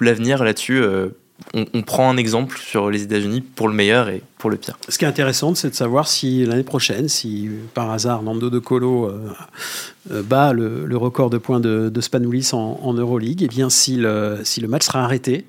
l'avenir 0.00 0.42
là-dessus, 0.44 0.82
euh, 0.82 1.08
on, 1.54 1.82
prend 1.82 2.08
un 2.08 2.16
exemple 2.16 2.56
sur 2.58 2.88
les 2.88 3.02
États-Unis 3.02 3.40
pour 3.40 3.68
le 3.68 3.74
meilleur 3.74 4.08
et 4.08 4.22
pour 4.38 4.48
le 4.48 4.56
pire. 4.56 4.78
Ce 4.88 4.96
qui 4.96 5.04
est 5.04 5.08
intéressant, 5.08 5.54
c'est 5.56 5.70
de 5.70 5.74
savoir 5.74 6.06
si 6.06 6.46
l'année 6.46 6.62
prochaine, 6.62 7.08
si 7.08 7.50
par 7.74 7.90
hasard 7.90 8.22
Nando 8.22 8.48
De 8.48 8.60
Colo 8.60 9.06
euh, 9.06 9.32
euh, 10.12 10.22
bat 10.22 10.52
le, 10.52 10.96
record 10.96 11.30
de 11.30 11.38
points 11.38 11.58
de, 11.58 12.00
Spanoulis 12.00 12.50
en, 12.52 12.94
Euroleague, 12.94 13.42
et 13.42 13.46
eh 13.46 13.48
bien 13.48 13.70
si 13.70 13.96
le, 13.96 14.38
si 14.44 14.60
le 14.60 14.68
match 14.68 14.86
sera 14.86 15.02
arrêté, 15.02 15.46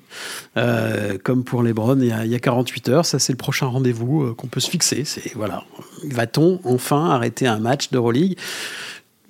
comme 1.22 1.44
pour 1.44 1.64
y, 1.66 1.70
a, 2.12 2.24
il 2.24 2.30
y 2.30 2.34
a 2.34 2.40
48 2.40 2.88
heures, 2.88 3.06
ça 3.06 3.18
c'est 3.20 3.32
le 3.32 3.38
prochain 3.38 3.66
rendez-vous 3.66 4.34
qu'on 4.34 4.48
peut 4.48 4.60
se 4.60 4.70
fixer. 4.70 5.04
C'est 5.04 5.32
voilà, 5.34 5.62
va-t-on 6.10 6.60
enfin 6.64 7.10
arrêter 7.10 7.46
un 7.46 7.60
match 7.60 7.90
d'Euroleague? 7.90 8.36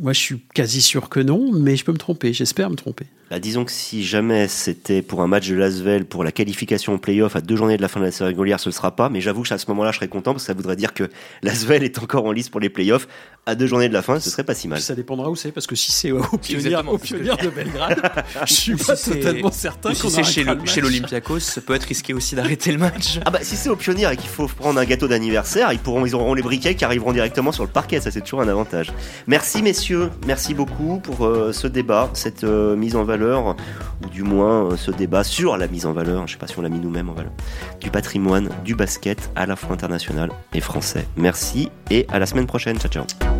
Moi, 0.01 0.13
je 0.13 0.19
suis 0.19 0.41
quasi 0.55 0.83
sûr 0.83 1.09
que 1.09 1.21
non, 1.21 1.53
mais 1.53 1.77
je 1.77 1.85
peux 1.85 1.93
me 1.93 1.99
tromper. 1.99 2.33
J'espère 2.33 2.69
me 2.69 2.75
tromper. 2.75 3.07
Bah, 3.31 3.39
disons 3.39 3.65
que 3.65 3.71
si 3.71 4.05
jamais 4.05 4.49
c'était 4.49 5.03
pour 5.03 5.23
un 5.23 5.27
match 5.27 5.49
de 5.49 5.55
Lasvel 5.55 6.05
pour 6.05 6.25
la 6.25 6.33
qualification 6.33 6.95
au 6.95 6.99
playoff 6.99 7.37
à 7.37 7.41
deux 7.41 7.57
journées 7.57 7.77
de 7.77 7.83
la 7.83 7.89
fin 7.89 8.01
de 8.01 8.05
la 8.05 8.11
série 8.11 8.31
régulière, 8.31 8.61
ce 8.61 8.69
ne 8.69 8.73
sera 8.73 8.95
pas. 8.97 9.09
Mais 9.09 9.21
j'avoue 9.21 9.43
qu'à 9.43 9.57
ce 9.57 9.67
moment-là, 9.71 9.93
je 9.93 9.97
serais 9.97 10.09
content 10.09 10.33
parce 10.33 10.45
que 10.45 10.47
ça 10.49 10.55
voudrait 10.55 10.77
dire 10.77 10.95
que 10.95 11.11
Lasvel 11.43 11.85
est 11.85 11.99
encore 11.99 12.27
en 12.27 12.33
lice 12.33 12.49
pour 12.49 12.61
les 12.61 12.69
playoffs 12.69 13.07
à 13.47 13.55
deux 13.55 13.67
journées 13.67 13.89
de 13.89 13.95
la 13.95 14.03
fin. 14.03 14.21
Ce 14.21 14.31
serait 14.31 14.45
pas 14.45 14.55
si 14.55 14.69
mal. 14.69 14.81
Ça 14.81 14.95
dépendra 14.95 15.31
où 15.31 15.37
c'est 15.37 15.53
parce 15.53 15.67
que 15.67 15.77
si 15.77 15.93
c'est 15.93 16.13
au 16.13 16.23
pionnier, 16.39 16.71
de 16.71 17.51
Belgrade, 17.51 18.25
je 18.47 18.55
suis 18.55 18.77
pas 18.77 18.97
totalement 18.97 19.51
certain 19.51 19.95
si 19.95 20.11
c'est 20.11 20.25
chez, 20.25 20.45
chez 20.65 20.81
l'Olympiakos, 20.81 21.41
ça 21.41 21.61
peut 21.61 21.75
être 21.75 21.85
risqué 21.85 22.15
aussi 22.15 22.35
d'arrêter 22.35 22.73
le 22.73 22.79
match. 22.79 23.21
Ah 23.25 23.31
bah 23.31 23.41
si 23.43 23.57
c'est 23.57 23.69
au 23.69 23.77
pionnier 23.77 24.11
et 24.11 24.17
qu'il 24.17 24.29
faut 24.29 24.47
prendre 24.47 24.79
un 24.79 24.85
gâteau 24.85 25.09
d'anniversaire, 25.09 25.73
ils 25.73 25.79
pourront, 25.79 26.07
ils 26.07 26.15
auront 26.15 26.35
les 26.35 26.43
briquets 26.43 26.75
qui 26.75 26.85
arriveront 26.85 27.13
directement 27.13 27.53
sur 27.53 27.65
le 27.65 27.71
parquet. 27.71 28.01
Ça 28.01 28.11
c'est 28.11 28.21
toujours 28.21 28.41
un 28.41 28.49
avantage. 28.49 28.93
Merci 29.27 29.63
messieurs, 29.63 30.11
merci 30.27 30.55
beaucoup 30.55 31.01
pour 31.03 31.27
euh, 31.27 31.53
ce 31.53 31.67
débat, 31.67 32.11
cette 32.15 32.45
euh, 32.45 32.77
mise 32.77 32.97
en 32.97 33.05
valeur 33.05 33.57
ou 34.05 34.09
du 34.09 34.23
moins 34.23 34.71
euh, 34.73 34.77
ce 34.77 34.91
débat 34.91 35.25
sur 35.25 35.57
la 35.57 35.69
mise 35.69 35.87
en 35.87 35.93
valeur, 35.93 36.27
je 36.27 36.33
sais 36.33 36.39
pas 36.39 36.47
si 36.47 36.59
on 36.59 36.63
l'a 36.63 36.69
mis 36.69 36.81
nous-mêmes 36.81 37.11
en 37.11 37.15
valeur, 37.15 37.33
du 37.81 37.91
patrimoine 37.91 38.49
du 38.65 38.75
basket 38.75 39.31
à 39.37 39.47
la 39.47 39.57
fois 39.57 39.73
international 39.73 40.31
et 40.53 40.61
français. 40.61 41.07
Merci 41.17 41.71
et 41.91 42.07
à 42.11 42.19
la 42.19 42.27
semaine 42.27 42.47
prochaine. 42.47 42.79
Ciao 42.79 42.91
ciao. 42.91 43.34